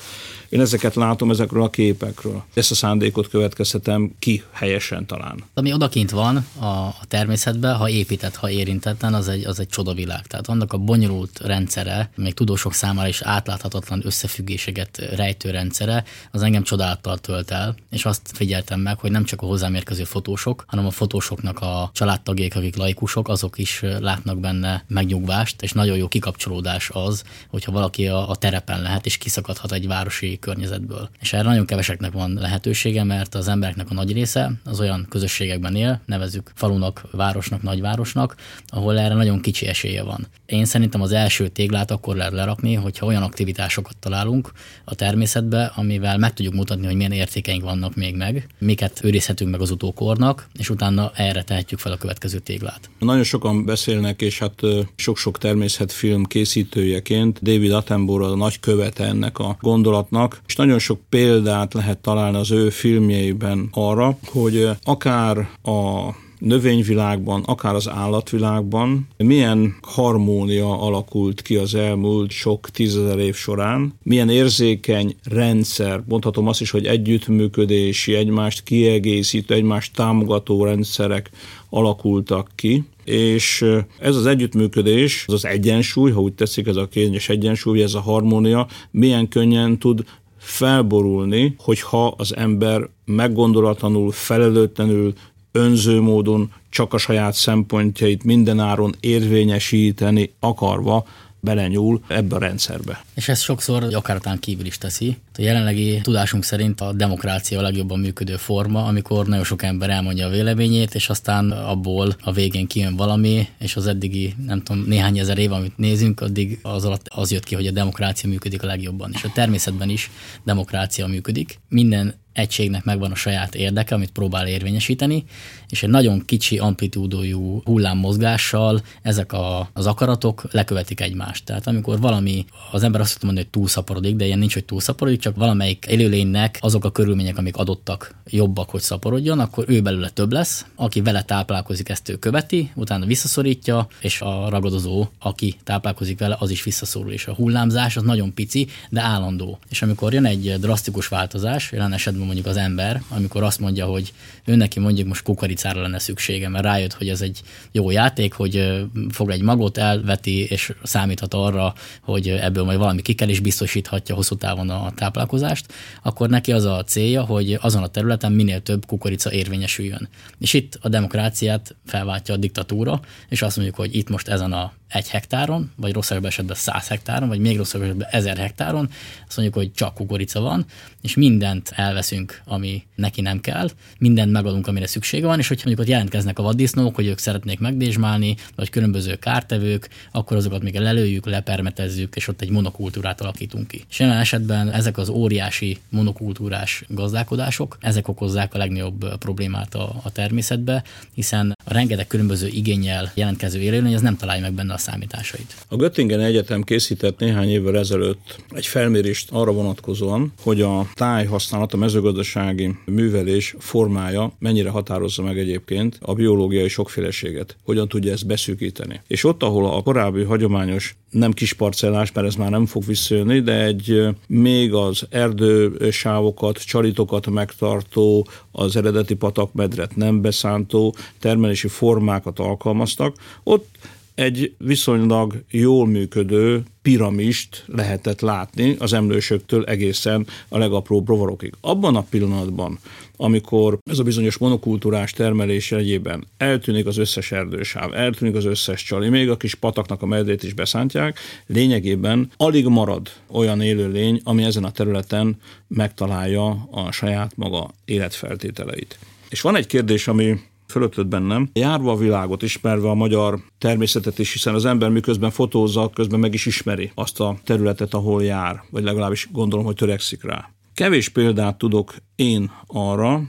Én 0.48 0.60
ezeket 0.60 0.94
látom 0.94 1.30
ezekről 1.30 1.62
a 1.62 1.70
képekről. 1.70 2.44
Ezt 2.54 2.70
a 2.70 2.74
szándékot 2.74 3.28
következtetem 3.28 4.14
ki 4.18 4.42
helyesen 4.52 5.06
talán. 5.06 5.44
Ami 5.54 5.72
odakint 5.72 6.10
van 6.10 6.36
a, 6.60 6.94
természetben, 7.08 7.76
ha 7.76 7.88
épített, 7.88 8.34
ha 8.36 8.50
érintetlen, 8.50 9.14
az 9.14 9.28
egy, 9.28 9.44
az 9.44 9.60
egy 9.60 9.68
csodavilág. 9.68 10.26
Tehát 10.26 10.48
annak 10.48 10.72
a 10.72 10.78
bonyolult 10.78 11.40
rendszere, 11.44 12.10
még 12.14 12.34
tudósok 12.34 12.72
számára 12.72 13.08
is 13.08 13.22
átláthatatlan 13.22 14.02
összefüggéseket 14.04 14.98
rejtő 15.16 15.50
rendszere, 15.50 16.04
az 16.30 16.42
engem 16.42 16.62
csodálattal 16.62 17.18
tölt 17.18 17.50
el, 17.50 17.74
és 17.90 18.04
azt 18.04 18.30
figyeltem 18.32 18.80
meg, 18.80 18.98
hogy 18.98 19.10
nem 19.10 19.24
csak 19.24 19.42
a 19.42 19.46
hozzám 19.46 19.74
érkező 19.74 20.04
fotósok, 20.04 20.64
hanem 20.66 20.86
a 20.86 20.90
fotósoknak 20.90 21.60
a 21.60 21.90
családtagjék, 21.92 22.56
akik 22.56 22.76
laikusok, 22.76 23.28
azok 23.28 23.58
is 23.58 23.82
látnak 24.00 24.38
benne 24.38 24.84
megnyugvást, 24.88 25.62
és 25.62 25.72
nagyon 25.72 25.96
jó 25.96 26.08
kikapcsolódás 26.08 26.90
az, 26.92 27.22
hogyha 27.48 27.72
valaki 27.72 28.06
a, 28.06 28.30
a 28.30 28.36
terepen 28.36 28.82
lehet, 28.82 29.06
és 29.06 29.16
kiszakadhat 29.16 29.72
egy 29.72 29.86
városi 29.86 30.35
környezetből. 30.38 31.08
És 31.20 31.32
erre 31.32 31.48
nagyon 31.48 31.66
keveseknek 31.66 32.12
van 32.12 32.34
lehetősége, 32.34 33.04
mert 33.04 33.34
az 33.34 33.48
embereknek 33.48 33.90
a 33.90 33.94
nagy 33.94 34.12
része 34.12 34.52
az 34.64 34.80
olyan 34.80 35.06
közösségekben 35.08 35.76
él, 35.76 36.00
nevezük 36.06 36.52
falunak, 36.54 37.04
városnak, 37.10 37.62
nagyvárosnak, 37.62 38.36
ahol 38.66 38.98
erre 38.98 39.14
nagyon 39.14 39.40
kicsi 39.40 39.66
esélye 39.66 40.02
van. 40.02 40.26
Én 40.46 40.64
szerintem 40.64 41.00
az 41.00 41.12
első 41.12 41.48
téglát 41.48 41.90
akkor 41.90 42.16
lehet 42.16 42.32
lerakni, 42.32 42.74
hogyha 42.74 43.06
olyan 43.06 43.22
aktivitásokat 43.22 43.96
találunk 43.96 44.52
a 44.84 44.94
természetbe, 44.94 45.72
amivel 45.74 46.18
meg 46.18 46.32
tudjuk 46.32 46.54
mutatni, 46.54 46.86
hogy 46.86 46.96
milyen 46.96 47.12
értékeink 47.12 47.62
vannak 47.62 47.94
még 47.94 48.16
meg, 48.16 48.46
miket 48.58 49.00
őrizhetünk 49.02 49.50
meg 49.50 49.60
az 49.60 49.70
utókornak, 49.70 50.48
és 50.58 50.70
utána 50.70 51.10
erre 51.14 51.42
tehetjük 51.42 51.80
fel 51.80 51.92
a 51.92 51.96
következő 51.96 52.38
téglát. 52.38 52.90
Nagyon 52.98 53.24
sokan 53.24 53.64
beszélnek, 53.64 54.22
és 54.22 54.38
hát 54.38 54.60
sok-sok 54.96 55.38
természetfilm 55.38 56.24
készítőjeként 56.24 57.42
David 57.42 57.72
Attenborough 57.72 58.32
a 58.32 58.36
nagy 58.36 58.60
követe 58.60 59.04
ennek 59.04 59.38
a 59.38 59.56
gondolatnak, 59.60 60.25
és 60.46 60.56
nagyon 60.56 60.78
sok 60.78 61.00
példát 61.08 61.74
lehet 61.74 61.98
találni 61.98 62.36
az 62.36 62.50
ő 62.50 62.70
filmjeiben 62.70 63.68
arra, 63.72 64.18
hogy 64.26 64.70
akár 64.84 65.48
a 65.62 66.10
növényvilágban, 66.38 67.42
akár 67.42 67.74
az 67.74 67.88
állatvilágban 67.88 69.08
milyen 69.16 69.76
harmónia 69.82 70.80
alakult 70.80 71.42
ki 71.42 71.56
az 71.56 71.74
elmúlt 71.74 72.30
sok 72.30 72.70
tízezer 72.70 73.18
év 73.18 73.34
során, 73.34 73.92
milyen 74.02 74.28
érzékeny 74.28 75.16
rendszer, 75.24 76.02
mondhatom 76.08 76.48
azt 76.48 76.60
is, 76.60 76.70
hogy 76.70 76.86
együttműködési, 76.86 78.14
egymást 78.14 78.62
kiegészítő, 78.62 79.54
egymást 79.54 79.94
támogató 79.94 80.64
rendszerek 80.64 81.30
alakultak 81.70 82.50
ki, 82.54 82.84
és 83.04 83.64
ez 83.98 84.16
az 84.16 84.26
együttműködés, 84.26 85.24
az 85.26 85.34
az 85.34 85.44
egyensúly, 85.44 86.10
ha 86.10 86.20
úgy 86.20 86.32
teszik, 86.32 86.66
ez 86.66 86.76
a 86.76 86.88
kényes 86.88 87.28
egyensúly, 87.28 87.82
ez 87.82 87.94
a 87.94 88.00
harmónia, 88.00 88.66
milyen 88.90 89.28
könnyen 89.28 89.78
tud 89.78 90.04
felborulni, 90.38 91.54
hogyha 91.58 92.06
az 92.06 92.36
ember 92.36 92.88
meggondolatlanul, 93.04 94.12
felelőtlenül, 94.12 95.12
önző 95.56 96.00
módon 96.00 96.52
csak 96.68 96.94
a 96.94 96.98
saját 96.98 97.34
szempontjait 97.34 98.24
mindenáron 98.24 98.94
érvényesíteni 99.00 100.32
akarva 100.40 101.06
belenyúl 101.46 102.00
ebbe 102.08 102.36
a 102.36 102.38
rendszerbe. 102.38 103.04
És 103.14 103.28
ez 103.28 103.40
sokszor 103.40 103.94
akaratán 103.94 104.38
kívül 104.38 104.66
is 104.66 104.78
teszi. 104.78 105.16
A 105.38 105.42
jelenlegi 105.42 106.00
tudásunk 106.02 106.44
szerint 106.44 106.80
a 106.80 106.92
demokrácia 106.92 107.58
a 107.58 107.62
legjobban 107.62 107.98
működő 107.98 108.36
forma, 108.36 108.84
amikor 108.84 109.26
nagyon 109.26 109.44
sok 109.44 109.62
ember 109.62 109.90
elmondja 109.90 110.26
a 110.26 110.30
véleményét, 110.30 110.94
és 110.94 111.08
aztán 111.08 111.50
abból 111.50 112.16
a 112.20 112.32
végén 112.32 112.66
kijön 112.66 112.96
valami, 112.96 113.48
és 113.58 113.76
az 113.76 113.86
eddigi, 113.86 114.34
nem 114.46 114.62
tudom, 114.62 114.84
néhány 114.86 115.18
ezer 115.18 115.38
év, 115.38 115.52
amit 115.52 115.76
nézünk, 115.78 116.20
addig 116.20 116.58
az 116.62 116.84
alatt 116.84 117.06
az 117.08 117.32
jött 117.32 117.44
ki, 117.44 117.54
hogy 117.54 117.66
a 117.66 117.70
demokrácia 117.70 118.28
működik 118.28 118.62
a 118.62 118.66
legjobban. 118.66 119.10
És 119.14 119.24
a 119.24 119.32
természetben 119.34 119.88
is 119.88 120.10
demokrácia 120.44 121.06
működik. 121.06 121.58
Minden 121.68 122.14
egységnek 122.36 122.84
megvan 122.84 123.10
a 123.10 123.14
saját 123.14 123.54
érdeke, 123.54 123.94
amit 123.94 124.10
próbál 124.10 124.46
érvényesíteni, 124.46 125.24
és 125.68 125.82
egy 125.82 125.88
nagyon 125.88 126.24
kicsi 126.24 126.58
amplitúdójú 126.58 127.60
hullámmozgással 127.64 128.82
ezek 129.02 129.32
a, 129.32 129.68
az 129.72 129.86
akaratok 129.86 130.46
lekövetik 130.50 131.00
egymást. 131.00 131.44
Tehát 131.44 131.66
amikor 131.66 132.00
valami, 132.00 132.44
az 132.70 132.82
ember 132.82 133.00
azt 133.00 133.22
mondani, 133.22 133.44
hogy 133.44 133.52
túlszaporodik, 133.52 134.16
de 134.16 134.24
ilyen 134.24 134.38
nincs, 134.38 134.54
hogy 134.54 134.64
túlszaporodik, 134.64 135.20
csak 135.20 135.36
valamelyik 135.36 135.86
élőlénynek 135.88 136.58
azok 136.60 136.84
a 136.84 136.90
körülmények, 136.90 137.38
amik 137.38 137.56
adottak, 137.56 138.14
jobbak, 138.30 138.70
hogy 138.70 138.80
szaporodjon, 138.80 139.38
akkor 139.38 139.64
ő 139.68 139.80
belőle 139.80 140.08
több 140.08 140.32
lesz, 140.32 140.66
aki 140.74 141.00
vele 141.00 141.22
táplálkozik, 141.22 141.88
ezt 141.88 142.08
ő 142.08 142.16
követi, 142.16 142.70
utána 142.74 143.04
visszaszorítja, 143.04 143.88
és 144.00 144.20
a 144.20 144.48
ragadozó, 144.48 145.06
aki 145.18 145.54
táplálkozik 145.64 146.18
vele, 146.18 146.36
az 146.38 146.50
is 146.50 146.62
visszaszorul, 146.62 147.12
és 147.12 147.26
a 147.26 147.34
hullámzás 147.34 147.96
az 147.96 148.02
nagyon 148.02 148.34
pici, 148.34 148.68
de 148.90 149.00
állandó. 149.00 149.58
És 149.68 149.82
amikor 149.82 150.12
jön 150.12 150.24
egy 150.24 150.54
drasztikus 150.60 151.08
változás, 151.08 151.72
jelen 151.72 151.92
esetben 151.92 152.25
mondjuk 152.26 152.46
az 152.46 152.56
ember, 152.56 153.02
amikor 153.08 153.42
azt 153.42 153.60
mondja, 153.60 153.86
hogy 153.86 154.12
ő 154.44 154.54
neki 154.54 154.80
mondjuk 154.80 155.08
most 155.08 155.22
kukoricára 155.22 155.80
lenne 155.80 155.98
szüksége, 155.98 156.48
mert 156.48 156.64
rájött, 156.64 156.92
hogy 156.92 157.08
ez 157.08 157.20
egy 157.20 157.40
jó 157.72 157.90
játék, 157.90 158.32
hogy 158.32 158.84
fog 159.08 159.30
egy 159.30 159.42
magot, 159.42 159.78
elveti, 159.78 160.44
és 160.44 160.72
számíthat 160.82 161.34
arra, 161.34 161.74
hogy 162.02 162.28
ebből 162.28 162.64
majd 162.64 162.78
valami 162.78 163.02
kikel 163.02 163.28
is 163.28 163.40
biztosíthatja 163.40 164.14
hosszú 164.14 164.36
távon 164.36 164.70
a 164.70 164.92
táplálkozást, 164.94 165.72
akkor 166.02 166.28
neki 166.28 166.52
az 166.52 166.64
a 166.64 166.84
célja, 166.84 167.22
hogy 167.22 167.58
azon 167.60 167.82
a 167.82 167.86
területen 167.86 168.32
minél 168.32 168.60
több 168.60 168.86
kukorica 168.86 169.32
érvényesüljön. 169.32 170.08
És 170.38 170.52
itt 170.52 170.78
a 170.80 170.88
demokráciát 170.88 171.74
felváltja 171.86 172.34
a 172.34 172.36
diktatúra, 172.36 173.00
és 173.28 173.42
azt 173.42 173.56
mondjuk, 173.56 173.76
hogy 173.76 173.96
itt 173.96 174.08
most 174.08 174.28
ezen 174.28 174.52
a 174.52 174.72
egy 174.88 175.08
hektáron, 175.08 175.72
vagy 175.76 175.92
rosszabb 175.92 176.24
esetben 176.24 176.56
száz 176.56 176.88
hektáron, 176.88 177.28
vagy 177.28 177.38
még 177.38 177.56
rosszabb 177.56 177.82
esetben 177.82 178.08
ezer 178.10 178.36
hektáron, 178.36 178.90
azt 179.26 179.36
mondjuk, 179.36 179.58
hogy 179.58 179.72
csak 179.72 179.94
kukorica 179.94 180.40
van, 180.40 180.64
és 181.02 181.14
mindent 181.14 181.72
elveszünk, 181.74 182.42
ami 182.44 182.82
neki 182.94 183.20
nem 183.20 183.40
kell, 183.40 183.70
mindent 183.98 184.32
megadunk, 184.32 184.66
amire 184.66 184.86
szüksége 184.86 185.26
van, 185.26 185.38
és 185.38 185.48
hogyha 185.48 185.66
mondjuk 185.66 185.86
ott 185.86 185.92
jelentkeznek 185.92 186.38
a 186.38 186.42
vaddisznók, 186.42 186.94
hogy 186.94 187.06
ők 187.06 187.18
szeretnék 187.18 187.58
megdésmálni, 187.58 188.36
vagy 188.54 188.70
különböző 188.70 189.16
kártevők, 189.16 189.88
akkor 190.12 190.36
azokat 190.36 190.62
még 190.62 190.78
lelőjük, 190.78 191.26
lepermetezzük, 191.26 192.16
és 192.16 192.28
ott 192.28 192.40
egy 192.40 192.50
monokultúrát 192.50 193.20
alakítunk 193.20 193.68
ki. 193.68 193.84
És 193.90 193.98
jelen 193.98 194.18
esetben 194.18 194.70
ezek 194.70 194.98
az 194.98 195.08
óriási 195.08 195.78
monokultúrás 195.88 196.84
gazdálkodások, 196.88 197.78
ezek 197.80 198.08
okozzák 198.08 198.54
a 198.54 198.58
legnagyobb 198.58 199.18
problémát 199.18 199.74
a, 199.74 200.00
a 200.02 200.12
természetbe, 200.12 200.82
hiszen 201.14 201.56
a 201.64 201.72
rengeteg 201.72 202.06
különböző 202.06 202.46
igényel 202.46 203.12
jelentkező 203.14 203.60
élőlény, 203.60 203.94
az 203.94 204.00
nem 204.00 204.16
találja 204.16 204.42
meg 204.42 204.52
benne 204.52 204.74
a 204.76 204.78
számításait. 204.78 205.54
A 205.68 205.76
Göttingen 205.76 206.20
Egyetem 206.20 206.62
készített 206.62 207.18
néhány 207.18 207.48
évvel 207.48 207.78
ezelőtt 207.78 208.36
egy 208.48 208.66
felmérést 208.66 209.30
arra 209.30 209.52
vonatkozóan, 209.52 210.32
hogy 210.42 210.60
a 210.60 210.88
tájhasználat, 210.94 211.72
a 211.72 211.76
mezőgazdasági 211.76 212.74
művelés 212.84 213.54
formája 213.58 214.32
mennyire 214.38 214.70
határozza 214.70 215.22
meg 215.22 215.38
egyébként 215.38 215.98
a 216.00 216.14
biológiai 216.14 216.68
sokféleséget, 216.68 217.56
hogyan 217.64 217.88
tudja 217.88 218.12
ezt 218.12 218.26
beszűkíteni. 218.26 219.00
És 219.06 219.24
ott, 219.24 219.42
ahol 219.42 219.66
a 219.66 219.82
korábbi 219.82 220.22
hagyományos 220.22 220.96
nem 221.10 221.32
kis 221.32 221.52
parcellás, 221.52 222.12
mert 222.12 222.26
ez 222.26 222.34
már 222.34 222.50
nem 222.50 222.66
fog 222.66 222.84
visszajönni, 222.86 223.40
de 223.40 223.64
egy 223.64 224.06
még 224.26 224.72
az 224.74 225.06
erdősávokat, 225.10 226.64
csalitokat 226.64 227.30
megtartó, 227.30 228.26
az 228.52 228.76
eredeti 228.76 229.14
patakmedret 229.14 229.96
nem 229.96 230.20
beszántó 230.20 230.94
termelési 231.18 231.68
formákat 231.68 232.38
alkalmaztak, 232.38 233.16
ott 233.42 233.68
egy 234.16 234.54
viszonylag 234.58 235.42
jól 235.50 235.86
működő 235.86 236.62
piramist 236.82 237.64
lehetett 237.66 238.20
látni 238.20 238.76
az 238.78 238.92
emlősöktől 238.92 239.64
egészen 239.64 240.26
a 240.48 240.58
legapróbb 240.58 241.08
rovarokig. 241.08 241.52
Abban 241.60 241.96
a 241.96 242.06
pillanatban, 242.10 242.78
amikor 243.16 243.78
ez 243.90 243.98
a 243.98 244.02
bizonyos 244.02 244.38
monokultúrás 244.38 245.12
termelés 245.12 245.72
egyében 245.72 246.26
eltűnik 246.36 246.86
az 246.86 246.96
összes 246.96 247.32
erdősáv, 247.32 247.94
eltűnik 247.94 248.34
az 248.34 248.44
összes 248.44 248.82
csali, 248.82 249.08
még 249.08 249.30
a 249.30 249.36
kis 249.36 249.54
pataknak 249.54 250.02
a 250.02 250.06
medrét 250.06 250.42
is 250.42 250.52
beszántják, 250.52 251.18
lényegében 251.46 252.30
alig 252.36 252.66
marad 252.66 253.12
olyan 253.26 253.60
élőlény, 253.60 254.20
ami 254.24 254.44
ezen 254.44 254.64
a 254.64 254.70
területen 254.70 255.36
megtalálja 255.68 256.68
a 256.70 256.92
saját 256.92 257.36
maga 257.36 257.70
életfeltételeit. 257.84 258.98
És 259.28 259.40
van 259.40 259.56
egy 259.56 259.66
kérdés, 259.66 260.08
ami 260.08 260.40
fölöttött 260.68 261.06
bennem. 261.06 261.48
Járva 261.52 261.92
a 261.92 261.96
világot, 261.96 262.42
ismerve 262.42 262.88
a 262.88 262.94
magyar 262.94 263.38
természetet 263.58 264.18
is, 264.18 264.32
hiszen 264.32 264.54
az 264.54 264.64
ember 264.64 264.90
miközben 264.90 265.30
fotózza, 265.30 265.90
közben 265.94 266.20
meg 266.20 266.34
is 266.34 266.46
ismeri 266.46 266.90
azt 266.94 267.20
a 267.20 267.38
területet, 267.44 267.94
ahol 267.94 268.24
jár, 268.24 268.62
vagy 268.70 268.82
legalábbis 268.82 269.28
gondolom, 269.32 269.64
hogy 269.64 269.74
törekszik 269.74 270.24
rá. 270.24 270.50
Kevés 270.74 271.08
példát 271.08 271.58
tudok 271.58 271.94
én 272.14 272.50
arra, 272.66 273.22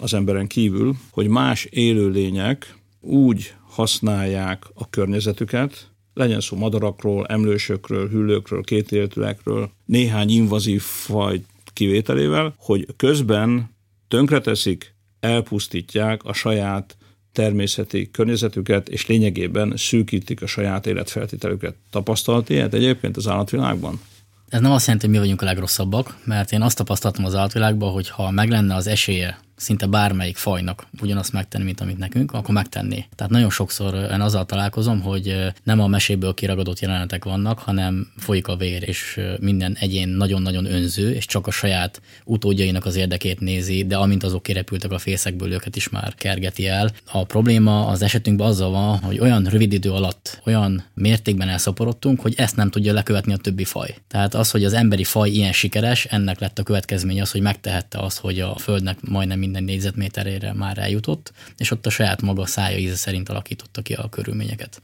az 0.00 0.14
emberen 0.14 0.46
kívül, 0.46 0.94
hogy 1.10 1.28
más 1.28 1.64
élőlények 1.64 2.78
úgy 3.00 3.54
használják 3.68 4.64
a 4.74 4.88
környezetüket, 4.90 5.90
legyen 6.14 6.40
szó 6.40 6.56
madarakról, 6.56 7.26
emlősökről, 7.26 8.08
hüllőkről, 8.08 8.62
kétéltőekről, 8.62 9.70
néhány 9.84 10.30
invazív 10.30 10.82
faj 10.82 11.40
kivételével, 11.72 12.54
hogy 12.58 12.86
közben 12.96 13.70
tönkreteszik, 14.08 14.93
elpusztítják 15.24 16.24
a 16.24 16.32
saját 16.32 16.96
természeti 17.32 18.10
környezetüket, 18.10 18.88
és 18.88 19.06
lényegében 19.06 19.72
szűkítik 19.76 20.42
a 20.42 20.46
saját 20.46 20.86
életfeltételüket. 20.86 21.74
Tapasztalt 21.90 22.50
ilyet 22.50 22.74
egyébként 22.74 23.16
az 23.16 23.28
állatvilágban? 23.28 24.00
Ez 24.48 24.60
nem 24.60 24.72
azt 24.72 24.84
jelenti, 24.86 25.06
hogy 25.06 25.14
mi 25.14 25.20
vagyunk 25.20 25.42
a 25.42 25.44
legrosszabbak, 25.44 26.16
mert 26.24 26.52
én 26.52 26.62
azt 26.62 26.76
tapasztaltam 26.76 27.24
az 27.24 27.34
állatvilágban, 27.34 27.92
hogy 27.92 28.08
ha 28.08 28.30
meg 28.30 28.48
lenne 28.48 28.74
az 28.74 28.86
esélye 28.86 29.38
szinte 29.56 29.86
bármelyik 29.86 30.36
fajnak 30.36 30.86
ugyanazt 31.00 31.32
megtenni, 31.32 31.64
mint 31.64 31.80
amit 31.80 31.98
nekünk, 31.98 32.32
akkor 32.32 32.54
megtenné. 32.54 33.06
Tehát 33.14 33.32
nagyon 33.32 33.50
sokszor 33.50 33.94
én 33.94 34.20
azzal 34.20 34.46
találkozom, 34.46 35.00
hogy 35.00 35.52
nem 35.62 35.80
a 35.80 35.86
meséből 35.86 36.34
kiragadott 36.34 36.80
jelenetek 36.80 37.24
vannak, 37.24 37.58
hanem 37.58 38.12
folyik 38.16 38.48
a 38.48 38.56
vér, 38.56 38.88
és 38.88 39.20
minden 39.40 39.76
egyén 39.80 40.08
nagyon-nagyon 40.08 40.64
önző, 40.64 41.12
és 41.12 41.26
csak 41.26 41.46
a 41.46 41.50
saját 41.50 42.00
utódjainak 42.24 42.84
az 42.84 42.96
érdekét 42.96 43.40
nézi, 43.40 43.84
de 43.84 43.96
amint 43.96 44.22
azok 44.24 44.42
kirepültek 44.42 44.90
a 44.90 44.98
fészekből, 44.98 45.52
őket 45.52 45.76
is 45.76 45.88
már 45.88 46.14
kergeti 46.14 46.68
el. 46.68 46.90
A 47.12 47.24
probléma 47.24 47.86
az 47.86 48.02
esetünkben 48.02 48.46
azzal 48.46 48.70
van, 48.70 48.98
hogy 48.98 49.18
olyan 49.18 49.44
rövid 49.44 49.72
idő 49.72 49.90
alatt 49.90 50.40
olyan 50.44 50.84
mértékben 50.94 51.48
elszaporodtunk, 51.48 52.20
hogy 52.20 52.34
ezt 52.36 52.56
nem 52.56 52.70
tudja 52.70 52.92
lekövetni 52.92 53.32
a 53.32 53.36
többi 53.36 53.64
faj. 53.64 53.94
Tehát 54.08 54.34
az, 54.34 54.50
hogy 54.50 54.64
az 54.64 54.72
emberi 54.72 55.04
faj 55.04 55.30
ilyen 55.30 55.52
sikeres, 55.52 56.04
ennek 56.04 56.40
lett 56.40 56.58
a 56.58 56.62
következménye 56.62 57.22
az, 57.22 57.30
hogy 57.30 57.40
megtehette 57.40 57.98
azt, 57.98 58.18
hogy 58.18 58.40
a 58.40 58.56
Földnek 58.56 58.98
majdnem 59.00 59.42
minden 59.44 59.64
négyzetméterére 59.64 60.52
már 60.52 60.78
eljutott, 60.78 61.32
és 61.56 61.70
ott 61.70 61.86
a 61.86 61.90
saját 61.90 62.22
maga 62.22 62.46
szája 62.46 62.78
íze 62.78 62.96
szerint 62.96 63.28
alakította 63.28 63.82
ki 63.82 63.92
a 63.92 64.08
körülményeket. 64.08 64.82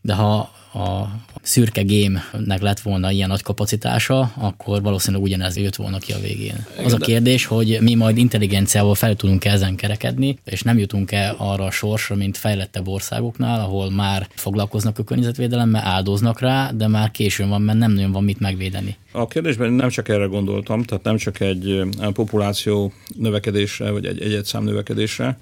De 0.00 0.14
ha 0.14 0.50
a 0.72 1.08
szürke 1.42 1.82
gémnek 1.82 2.60
lett 2.60 2.80
volna 2.80 3.10
ilyen 3.10 3.28
nagy 3.28 3.42
kapacitása, 3.42 4.32
akkor 4.36 4.82
valószínűleg 4.82 5.24
ugyanez 5.24 5.56
jött 5.56 5.76
volna 5.76 5.98
ki 5.98 6.12
a 6.12 6.18
végén. 6.18 6.66
Az 6.84 6.92
a 6.92 6.96
kérdés, 6.96 7.44
hogy 7.44 7.78
mi 7.80 7.94
majd 7.94 8.16
intelligenciával 8.16 8.94
fel 8.94 9.14
tudunk 9.14 9.44
-e 9.44 9.50
ezen 9.50 9.76
kerekedni, 9.76 10.38
és 10.44 10.62
nem 10.62 10.78
jutunk-e 10.78 11.34
arra 11.36 11.64
a 11.64 11.70
sorsra, 11.70 12.16
mint 12.16 12.36
fejlettebb 12.36 12.88
országoknál, 12.88 13.60
ahol 13.60 13.90
már 13.90 14.28
foglalkoznak 14.34 14.98
a 14.98 15.04
környezetvédelemmel, 15.04 15.82
áldoznak 15.84 16.40
rá, 16.40 16.70
de 16.70 16.88
már 16.88 17.10
későn 17.10 17.48
van, 17.48 17.62
mert 17.62 17.78
nem 17.78 17.92
nagyon 17.92 18.12
van 18.12 18.24
mit 18.24 18.40
megvédeni. 18.40 18.96
A 19.12 19.26
kérdésben 19.26 19.72
nem 19.72 19.88
csak 19.88 20.08
erre 20.08 20.24
gondoltam, 20.24 20.82
tehát 20.82 21.04
nem 21.04 21.16
csak 21.16 21.40
egy 21.40 21.82
populáció 22.12 22.92
növekedésre, 23.16 23.90
vagy 23.90 24.06
egy 24.06 24.20
egyetszám 24.20 24.64
növekedésre, 24.64 25.38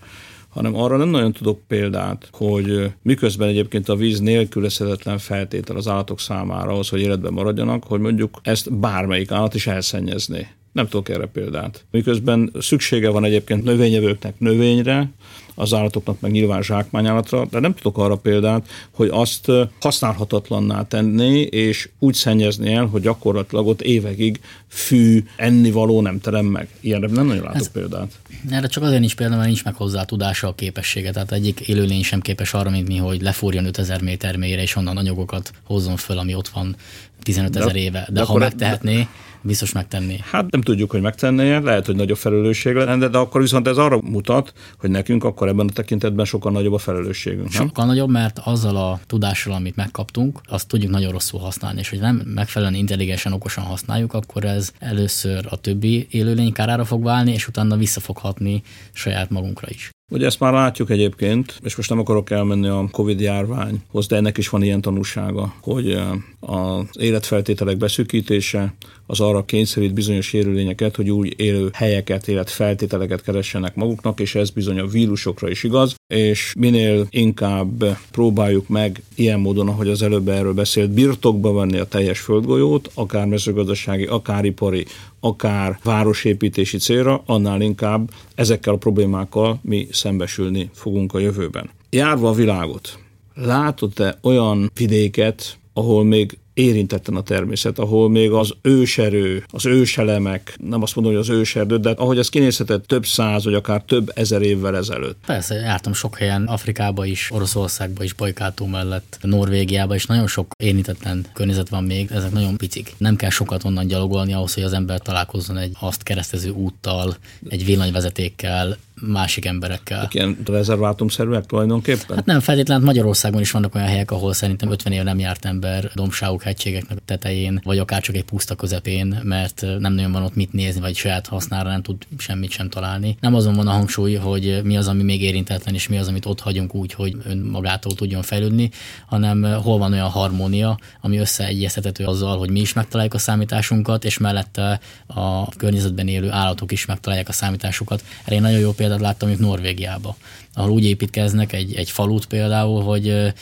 hanem 0.56 0.76
arra 0.76 0.96
nem 0.96 1.08
nagyon 1.08 1.32
tudok 1.32 1.60
példát, 1.66 2.28
hogy 2.32 2.92
miközben 3.02 3.48
egyébként 3.48 3.88
a 3.88 3.96
víz 3.96 4.20
nélkülözhetetlen 4.20 5.18
feltétel 5.18 5.76
az 5.76 5.88
állatok 5.88 6.20
számára 6.20 6.70
ahhoz, 6.70 6.88
hogy 6.88 7.00
életben 7.00 7.32
maradjanak, 7.32 7.84
hogy 7.84 8.00
mondjuk 8.00 8.38
ezt 8.42 8.78
bármelyik 8.78 9.30
állat 9.30 9.54
is 9.54 9.66
elszennyezni. 9.66 10.48
Nem 10.72 10.88
tudok 10.88 11.08
erre 11.08 11.26
példát. 11.26 11.84
Miközben 11.90 12.52
szüksége 12.58 13.10
van 13.10 13.24
egyébként 13.24 13.64
növényevőknek 13.64 14.38
növényre, 14.38 15.10
az 15.58 15.74
állatoknak 15.74 16.20
meg 16.20 16.30
nyilván 16.30 16.62
zsákmányállatra, 16.62 17.46
de 17.50 17.60
nem 17.60 17.74
tudok 17.74 17.98
arra 17.98 18.16
példát, 18.16 18.68
hogy 18.90 19.08
azt 19.12 19.50
használhatatlanná 19.80 20.82
tenni, 20.82 21.40
és 21.40 21.88
úgy 21.98 22.14
szennyezni 22.14 22.72
el, 22.72 22.86
hogy 22.86 23.02
gyakorlatilag 23.02 23.66
ott 23.66 23.82
évekig 23.82 24.40
fű, 24.68 25.24
ennivaló 25.36 26.00
nem 26.00 26.20
terem 26.20 26.44
meg. 26.46 26.68
Ilyenre 26.80 27.06
nem 27.06 27.26
nagyon 27.26 27.44
látok 27.44 27.60
Ez, 27.60 27.70
példát. 27.70 28.12
Erre 28.50 28.66
csak 28.66 28.82
azért 28.82 29.00
nincs 29.00 29.16
példa, 29.16 29.34
mert 29.34 29.46
nincs 29.46 29.64
meg 29.64 29.74
hozzá 29.74 30.04
tudása, 30.04 30.48
a 30.48 30.54
képessége. 30.54 31.10
Tehát 31.10 31.32
egyik 31.32 31.60
élőlény 31.60 32.02
sem 32.02 32.20
képes 32.20 32.54
arra, 32.54 32.70
mint 32.70 32.88
mi, 32.88 32.96
hogy 32.96 33.22
lefúrjon 33.22 33.64
5000 33.64 34.02
méter 34.02 34.36
mélyre, 34.36 34.62
és 34.62 34.76
onnan 34.76 34.96
anyagokat 34.96 35.52
hozzon 35.62 35.96
föl, 35.96 36.18
ami 36.18 36.34
ott 36.34 36.48
van 36.48 36.76
15 37.22 37.56
ezer 37.56 37.76
éve. 37.76 38.06
De, 38.08 38.20
de 38.20 38.26
ha 38.26 38.38
megtehetné, 38.38 39.08
biztos 39.46 39.72
megtenni. 39.72 40.18
Hát 40.30 40.50
nem 40.50 40.60
tudjuk, 40.60 40.90
hogy 40.90 41.00
megtenné, 41.00 41.56
lehet, 41.56 41.86
hogy 41.86 41.96
nagyobb 41.96 42.16
felelősség 42.16 42.74
lenne, 42.74 43.08
de 43.08 43.18
akkor 43.18 43.40
viszont 43.40 43.68
ez 43.68 43.76
arra 43.76 44.00
mutat, 44.02 44.52
hogy 44.78 44.90
nekünk 44.90 45.24
akkor 45.24 45.48
ebben 45.48 45.68
a 45.68 45.72
tekintetben 45.72 46.24
sokkal 46.24 46.52
nagyobb 46.52 46.72
a 46.72 46.78
felelősségünk. 46.78 47.52
Nem? 47.52 47.66
Sokkal 47.66 47.86
nagyobb, 47.86 48.10
mert 48.10 48.38
azzal 48.44 48.76
a 48.76 49.00
tudással, 49.06 49.52
amit 49.52 49.76
megkaptunk, 49.76 50.40
azt 50.44 50.68
tudjuk 50.68 50.90
nagyon 50.90 51.12
rosszul 51.12 51.40
használni, 51.40 51.78
és 51.78 51.88
hogy 51.88 52.00
nem 52.00 52.22
megfelelően 52.34 52.78
intelligensen, 52.78 53.32
okosan 53.32 53.64
használjuk, 53.64 54.12
akkor 54.12 54.44
ez 54.44 54.72
először 54.78 55.46
a 55.50 55.56
többi 55.56 56.06
élőlény 56.10 56.52
kárára 56.52 56.84
fog 56.84 57.02
válni, 57.02 57.32
és 57.32 57.48
utána 57.48 57.76
vissza 57.76 58.00
fog 58.00 58.16
hatni 58.16 58.62
saját 58.92 59.30
magunkra 59.30 59.68
is. 59.70 59.90
Ugye 60.10 60.26
ezt 60.26 60.40
már 60.40 60.52
látjuk 60.52 60.90
egyébként, 60.90 61.60
és 61.62 61.76
most 61.76 61.88
nem 61.88 61.98
akarok 61.98 62.30
elmenni 62.30 62.68
a 62.68 62.88
Covid 62.90 63.20
járványhoz, 63.20 64.06
de 64.06 64.16
ennek 64.16 64.38
is 64.38 64.48
van 64.48 64.62
ilyen 64.62 64.80
tanúsága, 64.80 65.54
hogy 65.60 65.90
eh, 65.90 66.06
az 66.40 66.86
életfeltételek 66.98 67.76
beszűkítése 67.76 68.74
az 69.06 69.20
arra 69.20 69.44
kényszerít 69.44 69.94
bizonyos 69.94 70.32
élőlényeket, 70.32 70.96
hogy 70.96 71.10
új 71.10 71.30
élő 71.36 71.70
helyeket, 71.72 72.28
életfeltételeket 72.28 73.22
keressenek 73.22 73.74
maguknak, 73.74 74.20
és 74.20 74.34
ez 74.34 74.50
bizony 74.50 74.78
a 74.78 74.86
vírusokra 74.86 75.50
is 75.50 75.64
igaz, 75.64 75.94
és 76.14 76.52
minél 76.58 77.06
inkább 77.10 77.98
próbáljuk 78.10 78.68
meg 78.68 79.02
ilyen 79.14 79.40
módon, 79.40 79.68
ahogy 79.68 79.88
az 79.88 80.02
előbb 80.02 80.28
erről 80.28 80.54
beszélt, 80.54 80.90
birtokba 80.90 81.52
venni 81.52 81.78
a 81.78 81.84
teljes 81.84 82.20
földgolyót, 82.20 82.90
akár 82.94 83.26
mezőgazdasági, 83.26 84.04
akár 84.04 84.44
ipari, 84.44 84.86
akár 85.26 85.78
városépítési 85.84 86.78
célra, 86.78 87.22
annál 87.26 87.60
inkább 87.60 88.10
ezekkel 88.34 88.74
a 88.74 88.76
problémákkal 88.76 89.58
mi 89.62 89.86
szembesülni 89.90 90.70
fogunk 90.72 91.14
a 91.14 91.18
jövőben. 91.18 91.70
Járva 91.90 92.28
a 92.28 92.32
világot, 92.32 92.98
látod-e 93.34 94.18
olyan 94.22 94.70
vidéket, 94.74 95.58
ahol 95.72 96.04
még 96.04 96.38
érintetten 96.56 97.16
a 97.16 97.22
természet, 97.22 97.78
ahol 97.78 98.10
még 98.10 98.30
az 98.30 98.54
őserő, 98.62 99.44
az 99.50 99.66
őselemek, 99.66 100.56
nem 100.62 100.82
azt 100.82 100.94
mondom, 100.94 101.12
hogy 101.12 101.22
az 101.22 101.28
őserdő, 101.28 101.76
de 101.76 101.90
ahogy 101.90 102.18
ez 102.18 102.28
kinézhetett 102.28 102.86
több 102.86 103.06
száz, 103.06 103.44
vagy 103.44 103.54
akár 103.54 103.82
több 103.82 104.12
ezer 104.14 104.42
évvel 104.42 104.76
ezelőtt. 104.76 105.18
Persze, 105.26 105.54
jártam 105.54 105.92
sok 105.92 106.18
helyen, 106.18 106.44
Afrikába 106.44 107.04
is, 107.04 107.30
Oroszországba 107.32 108.04
is, 108.04 108.12
Bajkátó 108.12 108.66
mellett, 108.66 109.18
Norvégiába 109.22 109.94
is, 109.94 110.06
nagyon 110.06 110.26
sok 110.26 110.46
érintetlen 110.56 111.26
környezet 111.32 111.68
van 111.68 111.84
még, 111.84 112.10
ezek 112.12 112.32
nagyon 112.32 112.56
picik. 112.56 112.94
Nem 112.98 113.16
kell 113.16 113.30
sokat 113.30 113.64
onnan 113.64 113.86
gyalogolni 113.86 114.32
ahhoz, 114.32 114.54
hogy 114.54 114.62
az 114.62 114.72
ember 114.72 115.00
találkozzon 115.00 115.56
egy 115.56 115.72
azt 115.80 116.02
keresztező 116.02 116.50
úttal, 116.50 117.16
egy 117.48 117.64
villanyvezetékkel, 117.64 118.76
másik 119.00 119.44
emberekkel. 119.44 120.08
Ilyen 120.12 120.38
rezervátumszerűek 120.46 121.46
tulajdonképpen? 121.46 122.16
Hát 122.16 122.26
nem 122.26 122.40
feltétlenül, 122.40 122.84
Magyarországon 122.84 123.40
is 123.40 123.50
vannak 123.50 123.74
olyan 123.74 123.86
helyek, 123.86 124.10
ahol 124.10 124.32
szerintem 124.32 124.70
50 124.70 124.92
éve 124.92 125.02
nem 125.02 125.18
járt 125.18 125.44
ember 125.44 125.90
dombságok 125.94 126.44
hegységeknek 126.46 126.98
tetején, 127.04 127.60
vagy 127.64 127.78
akár 127.78 128.02
csak 128.02 128.14
egy 128.14 128.24
puszta 128.24 128.54
közepén, 128.54 129.20
mert 129.22 129.60
nem 129.78 129.92
nagyon 129.92 130.12
van 130.12 130.22
ott 130.22 130.34
mit 130.34 130.52
nézni, 130.52 130.80
vagy 130.80 130.96
saját 130.96 131.26
hasznára 131.26 131.68
nem 131.68 131.82
tud 131.82 132.06
semmit 132.18 132.50
sem 132.50 132.68
találni. 132.68 133.16
Nem 133.20 133.34
azon 133.34 133.54
van 133.54 133.66
a 133.66 133.70
hangsúly, 133.70 134.14
hogy 134.14 134.60
mi 134.64 134.76
az, 134.76 134.88
ami 134.88 135.02
még 135.02 135.22
érintetlen, 135.22 135.74
és 135.74 135.88
mi 135.88 135.98
az, 135.98 136.08
amit 136.08 136.26
ott 136.26 136.40
hagyunk 136.40 136.74
úgy, 136.74 136.92
hogy 136.92 137.16
ön 137.24 137.38
magától 137.38 137.94
tudjon 137.94 138.22
fejlődni, 138.22 138.70
hanem 139.06 139.42
hol 139.42 139.78
van 139.78 139.92
olyan 139.92 140.08
harmónia, 140.08 140.78
ami 141.00 141.18
összeegyeztethető 141.18 142.04
azzal, 142.04 142.38
hogy 142.38 142.50
mi 142.50 142.60
is 142.60 142.72
megtaláljuk 142.72 143.14
a 143.14 143.18
számításunkat, 143.18 144.04
és 144.04 144.18
mellette 144.18 144.80
a 145.06 145.48
környezetben 145.48 146.08
élő 146.08 146.30
állatok 146.30 146.72
is 146.72 146.84
megtalálják 146.86 147.28
a 147.28 147.32
számításukat. 147.32 148.04
Erre 148.24 148.34
én 148.34 148.40
nagyon 148.40 148.58
jó 148.58 148.72
példát 148.72 149.00
láttam, 149.00 149.28
mondjuk 149.28 149.48
Norvégiába, 149.48 150.16
ahol 150.54 150.70
úgy 150.70 150.84
építkeznek 150.84 151.52
egy, 151.52 151.74
egy 151.74 151.90
falut 151.90 152.26
például, 152.26 152.82
hogy 152.82 153.32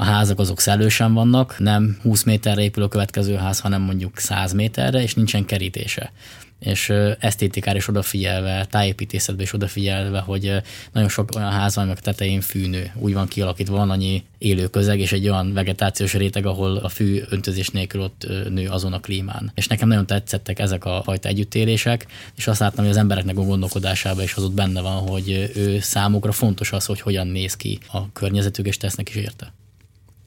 a 0.00 0.04
házak 0.04 0.38
azok 0.38 0.60
szellősen 0.60 1.12
vannak, 1.14 1.58
nem 1.58 1.98
20 2.02 2.22
méterre 2.22 2.62
épül 2.62 2.82
a 2.82 2.88
következő 2.88 3.34
ház, 3.34 3.60
hanem 3.60 3.82
mondjuk 3.82 4.18
100 4.18 4.52
méterre, 4.52 5.02
és 5.02 5.14
nincsen 5.14 5.44
kerítése 5.44 6.12
és 6.60 6.92
esztétikára 7.18 7.76
is 7.76 7.88
odafigyelve, 7.88 8.66
tájépítészetbe 8.70 9.42
is 9.42 9.52
odafigyelve, 9.52 10.18
hogy 10.18 10.62
nagyon 10.92 11.08
sok 11.08 11.30
olyan 11.36 11.50
ház 11.50 11.74
van, 11.74 11.88
a 11.88 11.94
tetején 11.94 12.40
fűnő. 12.40 12.92
Úgy 12.94 13.12
van 13.12 13.28
kialakítva, 13.28 13.76
van 13.76 13.90
annyi 13.90 14.24
élő 14.38 14.66
közeg, 14.66 14.98
és 14.98 15.12
egy 15.12 15.28
olyan 15.28 15.52
vegetációs 15.52 16.14
réteg, 16.14 16.46
ahol 16.46 16.76
a 16.76 16.88
fű 16.88 17.22
öntözés 17.28 17.68
nélkül 17.68 18.00
ott 18.00 18.26
nő 18.48 18.68
azon 18.68 18.92
a 18.92 19.00
klímán. 19.00 19.52
És 19.54 19.66
nekem 19.66 19.88
nagyon 19.88 20.06
tetszettek 20.06 20.58
ezek 20.58 20.84
a 20.84 21.00
fajta 21.04 21.28
együttélések, 21.28 22.06
és 22.36 22.46
azt 22.46 22.60
láttam, 22.60 22.84
hogy 22.84 22.92
az 22.92 23.00
embereknek 23.00 23.38
a 23.38 23.42
gondolkodásában 23.42 24.22
is 24.22 24.34
az 24.34 24.42
ott 24.42 24.54
benne 24.54 24.80
van, 24.80 25.08
hogy 25.08 25.50
ő 25.54 25.78
számukra 25.80 26.32
fontos 26.32 26.72
az, 26.72 26.84
hogy 26.84 27.00
hogyan 27.00 27.26
néz 27.26 27.56
ki 27.56 27.78
a 27.92 28.12
környezetük, 28.12 28.66
és 28.66 28.76
tesznek 28.76 29.08
is 29.08 29.14
érte. 29.14 29.52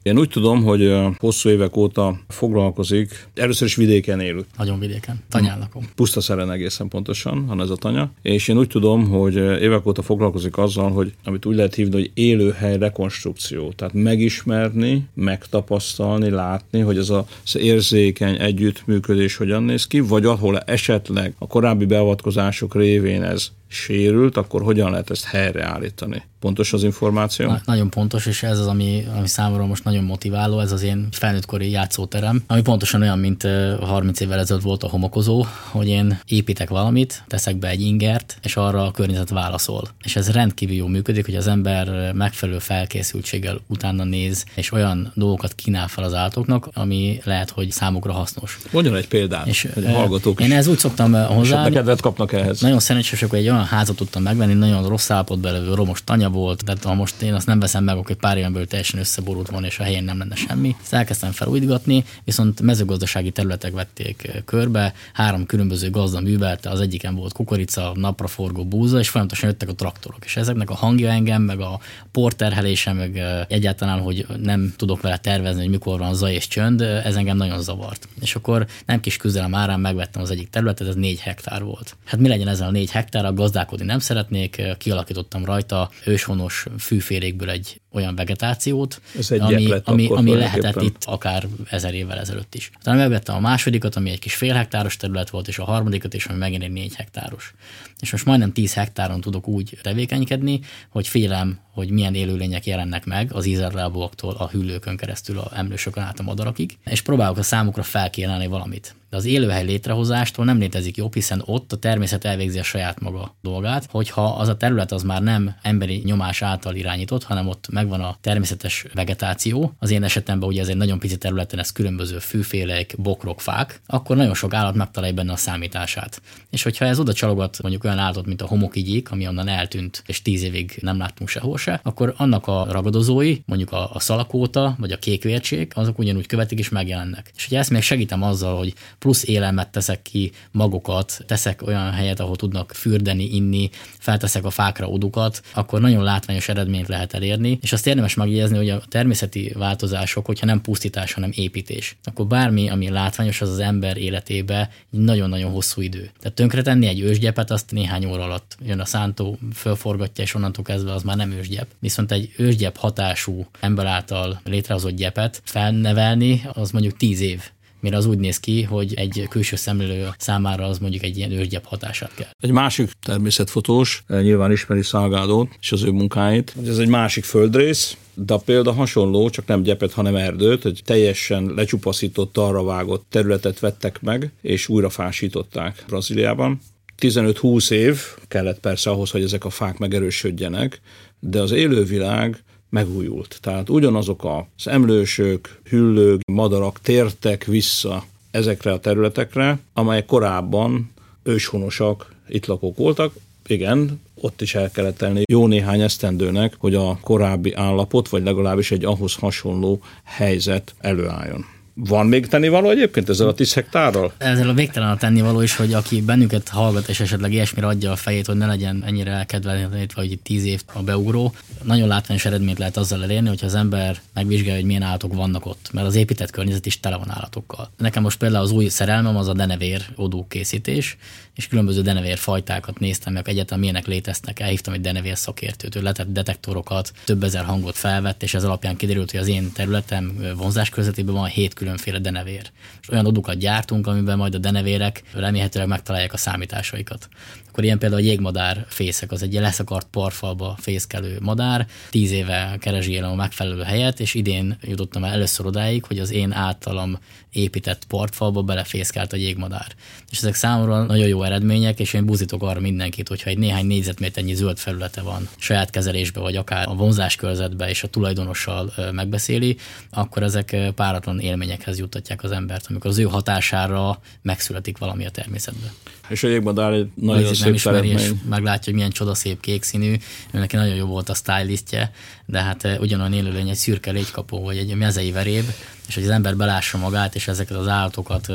Én 0.04 0.18
úgy 0.18 0.28
tudom, 0.28 0.62
hogy 0.62 0.94
hosszú 1.18 1.48
évek 1.48 1.76
óta 1.76 2.18
foglalkozik, 2.28 3.26
először 3.34 3.66
is 3.66 3.76
vidéken 3.76 4.20
élő. 4.20 4.44
Nagyon 4.56 4.78
vidéken, 4.78 5.22
tanyállakom. 5.28 5.88
Puszta 5.94 6.20
szeren 6.20 6.50
egészen 6.50 6.88
pontosan, 6.88 7.46
van 7.46 7.60
ez 7.60 7.70
a 7.70 7.76
tanya. 7.76 8.10
És 8.22 8.48
én 8.48 8.58
úgy 8.58 8.68
tudom, 8.68 9.08
hogy 9.08 9.36
évek 9.36 9.86
óta 9.86 10.02
foglalkozik 10.02 10.58
azzal, 10.58 10.90
hogy 10.90 11.12
amit 11.24 11.46
úgy 11.46 11.56
lehet 11.56 11.74
hívni, 11.74 11.94
hogy 11.94 12.10
élőhely 12.14 12.78
rekonstrukció. 12.78 13.72
Tehát 13.72 13.94
megismerni, 13.94 15.08
megtapasztalni, 15.14 16.30
látni, 16.30 16.80
hogy 16.80 16.98
ez 16.98 17.10
az 17.10 17.56
érzékeny 17.56 18.40
együttműködés 18.40 19.36
hogyan 19.36 19.62
néz 19.62 19.86
ki, 19.86 20.00
vagy 20.00 20.24
ahol 20.24 20.58
esetleg 20.58 21.34
a 21.38 21.46
korábbi 21.46 21.84
beavatkozások 21.84 22.74
révén 22.74 23.22
ez 23.22 23.50
sérült, 23.68 24.36
akkor 24.36 24.62
hogyan 24.62 24.90
lehet 24.90 25.10
ezt 25.10 25.24
helyreállítani? 25.24 26.22
Pontos 26.40 26.72
az 26.72 26.82
információ? 26.82 27.46
Na, 27.46 27.60
nagyon 27.64 27.90
pontos, 27.90 28.26
és 28.26 28.42
ez 28.42 28.58
az, 28.58 28.66
ami, 28.66 29.06
ami 29.16 29.28
számomra 29.28 29.66
most 29.66 29.84
nagyon 29.84 30.04
motiváló, 30.04 30.60
ez 30.60 30.72
az 30.72 30.82
én 30.82 31.08
felnőttkori 31.10 31.70
játszóterem, 31.70 32.42
ami 32.46 32.62
pontosan 32.62 33.00
olyan, 33.00 33.18
mint 33.18 33.48
30 33.80 34.20
évvel 34.20 34.38
ezelőtt 34.38 34.62
volt 34.62 34.82
a 34.82 34.88
homokozó, 34.88 35.46
hogy 35.70 35.88
én 35.88 36.18
építek 36.26 36.68
valamit, 36.68 37.24
teszek 37.26 37.56
be 37.56 37.68
egy 37.68 37.80
ingert, 37.80 38.38
és 38.42 38.56
arra 38.56 38.86
a 38.86 38.90
környezet 38.90 39.30
válaszol. 39.30 39.88
És 40.04 40.16
ez 40.16 40.30
rendkívül 40.30 40.76
jó 40.76 40.86
működik, 40.86 41.24
hogy 41.24 41.36
az 41.36 41.46
ember 41.46 42.12
megfelelő 42.12 42.58
felkészültséggel 42.58 43.60
utána 43.66 44.04
néz, 44.04 44.44
és 44.54 44.72
olyan 44.72 45.12
dolgokat 45.14 45.54
kínál 45.54 45.88
fel 45.88 46.04
az 46.04 46.14
állatoknak, 46.14 46.68
ami 46.72 47.20
lehet, 47.24 47.50
hogy 47.50 47.70
számukra 47.70 48.12
hasznos. 48.12 48.58
Mondjon 48.70 48.96
egy 48.96 49.08
példát, 49.08 49.46
és, 49.46 49.68
hogy 49.74 49.84
a 49.84 49.90
hallgatók 49.90 50.40
Én 50.40 50.52
ez 50.52 50.66
úgy 50.66 50.78
szoktam 50.78 51.12
hozzá. 51.12 51.68
kedvet 51.70 52.00
kapnak 52.00 52.32
ehhez. 52.32 52.60
Nagyon 52.60 52.80
szerencsések, 52.80 53.30
hogy 53.30 53.38
egy 53.38 53.48
olyan 53.54 53.66
házat 53.66 53.96
tudtam 53.96 54.22
megvenni, 54.22 54.52
nagyon 54.52 54.88
rossz 54.88 55.10
állapotban 55.10 55.52
levő 55.52 55.74
romos 55.74 56.04
tanya 56.04 56.30
volt, 56.30 56.64
tehát 56.64 56.84
ha 56.84 56.94
most 56.94 57.22
én 57.22 57.34
azt 57.34 57.46
nem 57.46 57.60
veszem 57.60 57.84
meg, 57.84 57.96
akkor 57.96 58.16
pár 58.16 58.36
éven 58.36 58.66
teljesen 58.68 59.00
összeborult 59.00 59.50
volna, 59.50 59.66
és 59.66 59.78
a 59.78 59.82
helyén 59.82 60.04
nem 60.04 60.18
lenne 60.18 60.34
semmi. 60.34 60.76
Ezt 60.82 60.92
elkezdtem 60.94 61.32
felújítgatni, 61.32 62.04
viszont 62.24 62.60
mezőgazdasági 62.60 63.30
területek 63.30 63.72
vették 63.72 64.42
körbe, 64.44 64.94
három 65.12 65.46
különböző 65.46 65.90
gazda 65.90 66.20
művelte, 66.20 66.70
az 66.70 66.80
egyiken 66.80 67.14
volt 67.14 67.32
kukorica, 67.32 67.92
napraforgó 67.94 68.64
búza, 68.64 68.98
és 68.98 69.08
folyamatosan 69.08 69.48
jöttek 69.48 69.68
a 69.68 69.74
traktorok. 69.74 70.24
És 70.24 70.36
ezeknek 70.36 70.70
a 70.70 70.74
hangja 70.74 71.10
engem, 71.10 71.42
meg 71.42 71.60
a 71.60 71.80
porterhelése, 72.12 72.92
meg 72.92 73.22
egyáltalán, 73.48 74.00
hogy 74.00 74.26
nem 74.42 74.74
tudok 74.76 75.00
vele 75.00 75.16
tervezni, 75.16 75.60
hogy 75.60 75.70
mikor 75.70 75.98
van 75.98 76.14
zaj 76.14 76.34
és 76.34 76.48
csönd, 76.48 76.80
ez 76.80 77.16
engem 77.16 77.36
nagyon 77.36 77.60
zavart. 77.62 78.08
És 78.20 78.34
akkor 78.34 78.66
nem 78.86 79.00
kis 79.00 79.16
küzdelem 79.16 79.54
árán 79.54 79.80
megvettem 79.80 80.22
az 80.22 80.30
egyik 80.30 80.50
területet, 80.50 80.88
ez 80.88 80.94
négy 80.94 81.20
hektár 81.20 81.62
volt. 81.62 81.96
Hát 82.04 82.20
mi 82.20 82.28
legyen 82.28 82.48
ezzel 82.48 82.68
a 82.68 82.70
négy 82.70 82.90
hektár, 82.90 83.24
gazdálkodni 83.44 83.84
nem 83.84 83.98
szeretnék, 83.98 84.62
kialakítottam 84.78 85.44
rajta 85.44 85.90
őshonos 86.04 86.66
fűfélékből 86.78 87.50
egy 87.50 87.80
olyan 87.92 88.14
vegetációt, 88.14 89.00
Ez 89.18 89.30
ami, 89.30 89.72
ami, 89.84 90.08
ami 90.08 90.34
lehetett 90.34 90.82
itt 90.82 91.04
akár 91.04 91.46
ezer 91.70 91.94
évvel 91.94 92.18
ezelőtt 92.18 92.54
is. 92.54 92.70
Utána 92.80 92.98
megvettem 92.98 93.34
a 93.34 93.40
másodikat, 93.40 93.96
ami 93.96 94.10
egy 94.10 94.18
kis 94.18 94.34
fél 94.34 94.54
hektáros 94.54 94.96
terület 94.96 95.30
volt, 95.30 95.48
és 95.48 95.58
a 95.58 95.64
harmadikat 95.64 96.14
is, 96.14 96.26
ami 96.26 96.38
megint 96.38 96.62
egy 96.62 96.70
négy 96.70 96.94
hektáros. 96.94 97.54
És 98.00 98.12
most 98.12 98.24
majdnem 98.24 98.52
10 98.52 98.74
hektáron 98.74 99.20
tudok 99.20 99.48
úgy 99.48 99.78
tevékenykedni, 99.82 100.60
hogy 100.88 101.08
félem, 101.08 101.58
hogy 101.72 101.90
milyen 101.90 102.14
élőlények 102.14 102.66
jelennek 102.66 103.04
meg 103.04 103.32
az 103.32 103.46
ízellábúaktól 103.46 104.34
a 104.38 104.48
hüllőkön 104.48 104.96
keresztül 104.96 105.38
a 105.38 105.50
emlősökön 105.54 106.02
át 106.02 106.18
a 106.18 106.22
madarakig, 106.22 106.78
és 106.84 107.00
próbálok 107.00 107.38
a 107.38 107.42
számukra 107.42 107.82
felkínálni 107.82 108.46
valamit. 108.46 108.94
De 109.14 109.20
az 109.20 109.26
élőhely 109.26 109.64
létrehozástól 109.64 110.44
nem 110.44 110.58
létezik 110.58 110.96
jobb, 110.96 111.14
hiszen 111.14 111.42
ott 111.44 111.72
a 111.72 111.76
természet 111.76 112.24
elvégzi 112.24 112.58
a 112.58 112.62
saját 112.62 113.00
maga 113.00 113.36
dolgát, 113.42 113.86
hogyha 113.90 114.24
az 114.24 114.48
a 114.48 114.56
terület 114.56 114.92
az 114.92 115.02
már 115.02 115.22
nem 115.22 115.54
emberi 115.62 116.02
nyomás 116.04 116.42
által 116.42 116.74
irányított, 116.74 117.22
hanem 117.24 117.48
ott 117.48 117.68
megvan 117.70 118.00
a 118.00 118.16
természetes 118.20 118.86
vegetáció, 118.94 119.72
az 119.78 119.90
én 119.90 120.02
esetemben 120.02 120.48
ugye 120.48 120.60
ez 120.60 120.68
egy 120.68 120.76
nagyon 120.76 120.98
pici 120.98 121.18
területen, 121.18 121.58
ez 121.58 121.72
különböző 121.72 122.18
fűfélek, 122.18 122.94
bokrok, 122.98 123.40
fák, 123.40 123.80
akkor 123.86 124.16
nagyon 124.16 124.34
sok 124.34 124.54
állat 124.54 124.74
megtalálja 124.74 125.14
benne 125.14 125.32
a 125.32 125.36
számítását. 125.36 126.22
És 126.50 126.62
hogyha 126.62 126.84
ez 126.84 126.98
oda 126.98 127.12
csalogat 127.12 127.62
mondjuk 127.62 127.84
olyan 127.84 127.98
állatot, 127.98 128.26
mint 128.26 128.42
a 128.42 128.46
homokigyék, 128.46 129.10
ami 129.10 129.28
onnan 129.28 129.48
eltűnt, 129.48 130.02
és 130.06 130.22
tíz 130.22 130.42
évig 130.42 130.78
nem 130.80 130.98
láttunk 130.98 131.28
sehol 131.28 131.58
se, 131.58 131.80
akkor 131.82 132.14
annak 132.16 132.46
a 132.46 132.66
ragadozói, 132.70 133.36
mondjuk 133.46 133.72
a, 133.72 133.90
a 133.92 134.00
szalakóta 134.00 134.74
vagy 134.78 134.92
a 134.92 134.98
kékvértség, 134.98 135.72
azok 135.74 135.98
ugyanúgy 135.98 136.26
követik 136.26 136.58
és 136.58 136.68
megjelennek. 136.68 137.30
És 137.36 137.42
hogyha 137.44 137.58
ezt 137.58 137.70
még 137.70 137.82
segítem 137.82 138.22
azzal, 138.22 138.56
hogy 138.56 138.74
plusz 139.04 139.24
élelmet 139.24 139.68
teszek 139.68 140.02
ki 140.02 140.32
magokat, 140.50 141.18
teszek 141.26 141.62
olyan 141.66 141.92
helyet, 141.92 142.20
ahol 142.20 142.36
tudnak 142.36 142.72
fürdeni, 142.74 143.34
inni, 143.34 143.70
felteszek 143.98 144.44
a 144.44 144.50
fákra 144.50 144.88
odukat, 144.88 145.42
akkor 145.54 145.80
nagyon 145.80 146.02
látványos 146.02 146.48
eredményt 146.48 146.88
lehet 146.88 147.12
elérni, 147.12 147.58
és 147.62 147.72
azt 147.72 147.86
érdemes 147.86 148.14
megjegyezni, 148.14 148.56
hogy 148.56 148.70
a 148.70 148.82
természeti 148.88 149.52
változások, 149.54 150.26
hogyha 150.26 150.46
nem 150.46 150.60
pusztítás, 150.60 151.12
hanem 151.12 151.30
építés, 151.34 151.96
akkor 152.04 152.26
bármi, 152.26 152.68
ami 152.68 152.88
látványos, 152.88 153.40
az 153.40 153.48
az 153.48 153.58
ember 153.58 153.96
életébe 153.96 154.70
nagyon-nagyon 154.90 155.50
hosszú 155.50 155.80
idő. 155.80 156.10
Tehát 156.20 156.36
tönkretenni 156.36 156.86
egy 156.86 157.00
ősgyepet, 157.00 157.50
azt 157.50 157.70
néhány 157.70 158.04
óra 158.04 158.22
alatt 158.22 158.56
jön 158.66 158.80
a 158.80 158.84
szántó, 158.84 159.38
fölforgatja, 159.54 160.24
és 160.24 160.34
onnantól 160.34 160.64
kezdve 160.64 160.92
az 160.92 161.02
már 161.02 161.16
nem 161.16 161.30
ősgyep. 161.30 161.66
Viszont 161.78 162.12
egy 162.12 162.32
ősgyep 162.36 162.76
hatású 162.76 163.46
ember 163.60 163.86
által 163.86 164.40
létrehozott 164.44 164.96
gyepet 164.96 165.42
felnevelni, 165.44 166.42
az 166.52 166.70
mondjuk 166.70 166.96
tíz 166.96 167.20
év 167.20 167.42
mire 167.84 167.96
az 167.96 168.06
úgy 168.06 168.18
néz 168.18 168.40
ki, 168.40 168.62
hogy 168.62 168.94
egy 168.94 169.26
külső 169.30 169.56
szemlélő 169.56 170.08
számára 170.18 170.64
az 170.64 170.78
mondjuk 170.78 171.02
egy 171.02 171.16
ilyen 171.16 171.30
őrgyebb 171.30 171.64
hatását 171.64 172.14
kell. 172.14 172.28
Egy 172.38 172.50
másik 172.50 172.90
természetfotós 173.02 174.04
eh, 174.06 174.22
nyilván 174.22 174.52
ismeri 174.52 174.82
Szalgádót 174.82 175.48
és 175.60 175.72
az 175.72 175.82
ő 175.82 175.90
munkáit. 175.90 176.54
Ez 176.66 176.78
egy 176.78 176.88
másik 176.88 177.24
földrész, 177.24 177.96
de 178.14 178.34
a 178.34 178.38
példa 178.38 178.72
hasonló, 178.72 179.30
csak 179.30 179.46
nem 179.46 179.62
gyepet, 179.62 179.92
hanem 179.92 180.16
erdőt, 180.16 180.62
hogy 180.62 180.80
teljesen 180.84 181.52
lecsupaszított, 181.56 182.36
arra 182.36 182.64
vágott 182.64 183.06
területet 183.08 183.60
vettek 183.60 184.00
meg, 184.02 184.32
és 184.42 184.68
újra 184.68 184.90
fásították 184.90 185.84
Brazíliában. 185.86 186.60
15-20 186.98 187.70
év 187.70 188.00
kellett 188.28 188.60
persze 188.60 188.90
ahhoz, 188.90 189.10
hogy 189.10 189.22
ezek 189.22 189.44
a 189.44 189.50
fák 189.50 189.78
megerősödjenek, 189.78 190.80
de 191.20 191.40
az 191.40 191.50
élővilág 191.50 192.42
megújult. 192.74 193.38
Tehát 193.40 193.70
ugyanazok 193.70 194.24
az 194.24 194.66
emlősök, 194.68 195.60
hüllők, 195.64 196.20
madarak 196.32 196.80
tértek 196.80 197.44
vissza 197.44 198.04
ezekre 198.30 198.72
a 198.72 198.80
területekre, 198.80 199.58
amelyek 199.72 200.06
korábban 200.06 200.90
őshonosak, 201.22 202.12
itt 202.28 202.46
lakók 202.46 202.76
voltak. 202.76 203.14
Igen, 203.46 204.00
ott 204.14 204.40
is 204.40 204.54
el 204.54 204.70
kellett 204.70 204.96
tenni 204.96 205.22
jó 205.30 205.46
néhány 205.46 205.80
esztendőnek, 205.80 206.54
hogy 206.58 206.74
a 206.74 206.98
korábbi 207.00 207.52
állapot, 207.54 208.08
vagy 208.08 208.22
legalábbis 208.22 208.70
egy 208.70 208.84
ahhoz 208.84 209.14
hasonló 209.14 209.80
helyzet 210.04 210.74
előálljon. 210.78 211.53
Van 211.76 212.06
még 212.06 212.26
tennivaló 212.26 212.70
egyébként 212.70 213.08
ezzel 213.08 213.28
a 213.28 213.34
10 213.34 213.54
hektárral? 213.54 214.12
Ezzel 214.18 214.48
a 214.48 214.54
végtelen 214.54 214.88
a 214.88 214.96
tennivaló 214.96 215.40
is, 215.40 215.56
hogy 215.56 215.72
aki 215.72 216.02
bennünket 216.02 216.48
hallgat, 216.48 216.88
és 216.88 217.00
esetleg 217.00 217.32
ilyesmire 217.32 217.66
adja 217.66 217.90
a 217.90 217.96
fejét, 217.96 218.26
hogy 218.26 218.36
ne 218.36 218.46
legyen 218.46 218.82
ennyire 218.86 219.10
elkedvelhető, 219.10 219.86
vagy 219.94 220.18
10 220.22 220.44
év 220.44 220.62
a 220.72 220.82
beugró, 220.82 221.34
nagyon 221.62 221.88
látványos 221.88 222.24
eredményt 222.24 222.58
lehet 222.58 222.76
azzal 222.76 223.02
elérni, 223.02 223.28
hogyha 223.28 223.46
az 223.46 223.54
ember 223.54 224.00
megvizsgálja, 224.12 224.54
hogy 224.54 224.64
milyen 224.64 224.82
állatok 224.82 225.14
vannak 225.14 225.46
ott, 225.46 225.68
mert 225.72 225.86
az 225.86 225.94
épített 225.94 226.30
környezet 226.30 226.66
is 226.66 226.80
tele 226.80 226.96
van 226.96 227.10
állatokkal. 227.10 227.70
Nekem 227.76 228.02
most 228.02 228.18
például 228.18 228.42
az 228.42 228.50
új 228.50 228.68
szerelmem 228.68 229.16
az 229.16 229.28
a 229.28 229.32
denevér 229.32 229.84
odó 229.96 230.26
készítés, 230.28 230.96
és 231.34 231.48
különböző 231.48 231.82
denevér 231.82 232.18
fajtákat 232.18 232.78
néztem 232.78 233.12
meg, 233.12 233.28
egyáltalán 233.28 233.60
milyenek 233.60 233.86
léteznek. 233.86 234.40
Elhívtam 234.40 234.74
egy 234.74 234.80
denevér 234.80 235.16
szakértőt, 235.16 235.74
ő 235.74 235.82
letett 235.82 236.12
detektorokat, 236.12 236.92
több 237.04 237.22
ezer 237.22 237.44
hangot 237.44 237.76
felvett, 237.76 238.22
és 238.22 238.34
ez 238.34 238.44
alapján 238.44 238.76
kiderült, 238.76 239.10
hogy 239.10 239.20
az 239.20 239.28
én 239.28 239.52
területem 239.52 240.34
vonzás 240.36 240.68
közvetében 240.68 241.14
van 241.14 241.28
hét 241.28 241.54
különféle 241.64 241.98
denevér. 241.98 242.50
És 242.80 242.88
olyan 242.88 243.06
odukat 243.06 243.38
gyártunk, 243.38 243.86
amiben 243.86 244.16
majd 244.16 244.34
a 244.34 244.38
denevérek 244.38 245.02
remélhetőleg 245.14 245.68
megtalálják 245.68 246.12
a 246.12 246.16
számításaikat 246.16 247.08
akkor 247.54 247.66
ilyen 247.66 247.78
például 247.78 248.00
a 248.00 248.04
jégmadár 248.04 248.64
fészek, 248.68 249.12
az 249.12 249.22
egy 249.22 249.32
leszakart 249.32 249.86
parfalba 249.90 250.56
fészkelő 250.60 251.18
madár, 251.20 251.66
tíz 251.90 252.10
éve 252.10 252.56
keresgélem 252.60 253.10
a 253.10 253.14
megfelelő 253.14 253.62
helyet, 253.62 254.00
és 254.00 254.14
idén 254.14 254.56
jutottam 254.62 255.04
el 255.04 255.12
először 255.12 255.46
odáig, 255.46 255.84
hogy 255.84 255.98
az 255.98 256.10
én 256.10 256.32
általam 256.32 256.98
épített 257.32 257.84
partfalba 257.84 258.42
belefészkelt 258.42 259.12
a 259.12 259.16
jégmadár. 259.16 259.66
És 260.10 260.18
ezek 260.18 260.34
számomra 260.34 260.82
nagyon 260.82 261.06
jó 261.06 261.22
eredmények, 261.22 261.80
és 261.80 261.92
én 261.92 262.04
buzítok 262.04 262.42
arra 262.42 262.60
mindenkit, 262.60 263.08
hogyha 263.08 263.30
egy 263.30 263.38
néhány 263.38 263.66
négyzetméternyi 263.66 264.34
zöld 264.34 264.58
felülete 264.58 265.00
van 265.02 265.28
saját 265.36 265.70
kezelésbe, 265.70 266.20
vagy 266.20 266.36
akár 266.36 266.68
a 266.68 266.74
vonzás 266.74 267.16
körzetbe 267.16 267.68
és 267.68 267.82
a 267.82 267.88
tulajdonossal 267.88 268.72
megbeszéli, 268.92 269.56
akkor 269.90 270.22
ezek 270.22 270.56
páratlan 270.74 271.20
élményekhez 271.20 271.78
juttatják 271.78 272.22
az 272.22 272.30
embert, 272.30 272.66
amikor 272.68 272.90
az 272.90 272.98
ő 272.98 273.04
hatására 273.04 274.00
megszületik 274.22 274.78
valami 274.78 275.06
a 275.06 275.10
természetben. 275.10 275.70
És 276.08 276.22
a 276.22 276.28
jégmadár 276.28 276.72
egy 276.72 276.88
nagyon 276.94 277.34
szép 277.34 277.44
nem 277.44 277.54
ismeri, 277.54 277.88
és 277.88 278.10
meglátja, 278.28 278.64
hogy 278.64 278.74
milyen 278.74 278.90
csodaszép 278.90 279.40
kék 279.40 279.62
színű, 279.62 279.94
neki 280.30 280.56
nagyon 280.56 280.74
jó 280.74 280.86
volt 280.86 281.08
a 281.08 281.14
stylistje, 281.14 281.92
de 282.26 282.40
hát 282.40 282.68
ugyanolyan 282.80 283.12
élőlény 283.12 283.48
egy 283.48 283.56
szürke 283.56 283.90
légykapó, 283.90 284.42
vagy 284.42 284.56
egy 284.56 284.74
mezei 284.74 285.12
veréb, 285.12 285.44
és 285.88 285.94
hogy 285.94 286.04
az 286.04 286.10
ember 286.10 286.36
belássa 286.36 286.78
magát, 286.78 287.14
és 287.14 287.28
ezeket 287.28 287.56
az 287.56 287.68
állatokat 287.68 288.32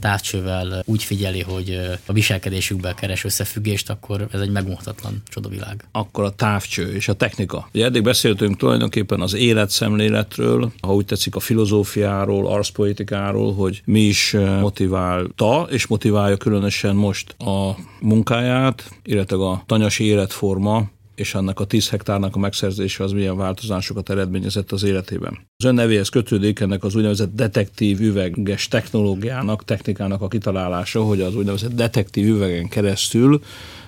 távcsővel 0.00 0.82
úgy 0.84 1.02
figyeli, 1.02 1.42
hogy 1.42 1.80
a 2.06 2.12
viselkedésükben 2.12 2.94
keres 2.94 3.24
összefüggést, 3.24 3.90
akkor 3.90 4.28
ez 4.32 4.40
egy 4.40 4.50
megmutatlan 4.50 5.22
csodavilág. 5.28 5.84
Akkor 5.92 6.24
a 6.24 6.30
távcső 6.30 6.94
és 6.94 7.08
a 7.08 7.12
technika. 7.12 7.68
Ugye 7.74 7.84
eddig 7.84 8.02
beszéltünk 8.02 8.56
tulajdonképpen 8.56 9.20
az 9.20 9.34
életszemléletről, 9.34 10.72
ha 10.80 10.94
úgy 10.94 11.04
tetszik 11.04 11.34
a 11.34 11.40
filozófiáról, 11.40 12.46
arszpolitikáról, 12.46 13.54
hogy 13.54 13.82
mi 13.84 14.00
is 14.00 14.36
motiválta, 14.60 15.66
és 15.70 15.86
motiválja 15.86 16.36
különösen 16.36 16.96
most 16.98 17.34
a 17.38 17.76
munkáját, 18.00 18.90
illetve 19.04 19.36
a 19.36 19.62
tanyasi 19.66 20.04
életforma 20.04 20.88
és 21.14 21.34
annak 21.34 21.60
a 21.60 21.64
10 21.64 21.88
hektárnak 21.88 22.36
a 22.36 22.38
megszerzése 22.38 23.04
az 23.04 23.12
milyen 23.12 23.36
változásokat 23.36 24.10
eredményezett 24.10 24.72
az 24.72 24.82
életében. 24.82 25.38
Az 25.56 25.64
ön 25.64 25.74
nevéhez 25.74 26.08
kötődik 26.08 26.60
ennek 26.60 26.84
az 26.84 26.94
úgynevezett 26.94 27.34
detektív 27.34 28.00
üveges 28.00 28.68
technológiának, 28.68 29.64
technikának 29.64 30.20
a 30.20 30.28
kitalálása, 30.28 31.02
hogy 31.02 31.20
az 31.20 31.34
úgynevezett 31.34 31.74
detektív 31.74 32.26
üvegen 32.26 32.68
keresztül 32.68 33.40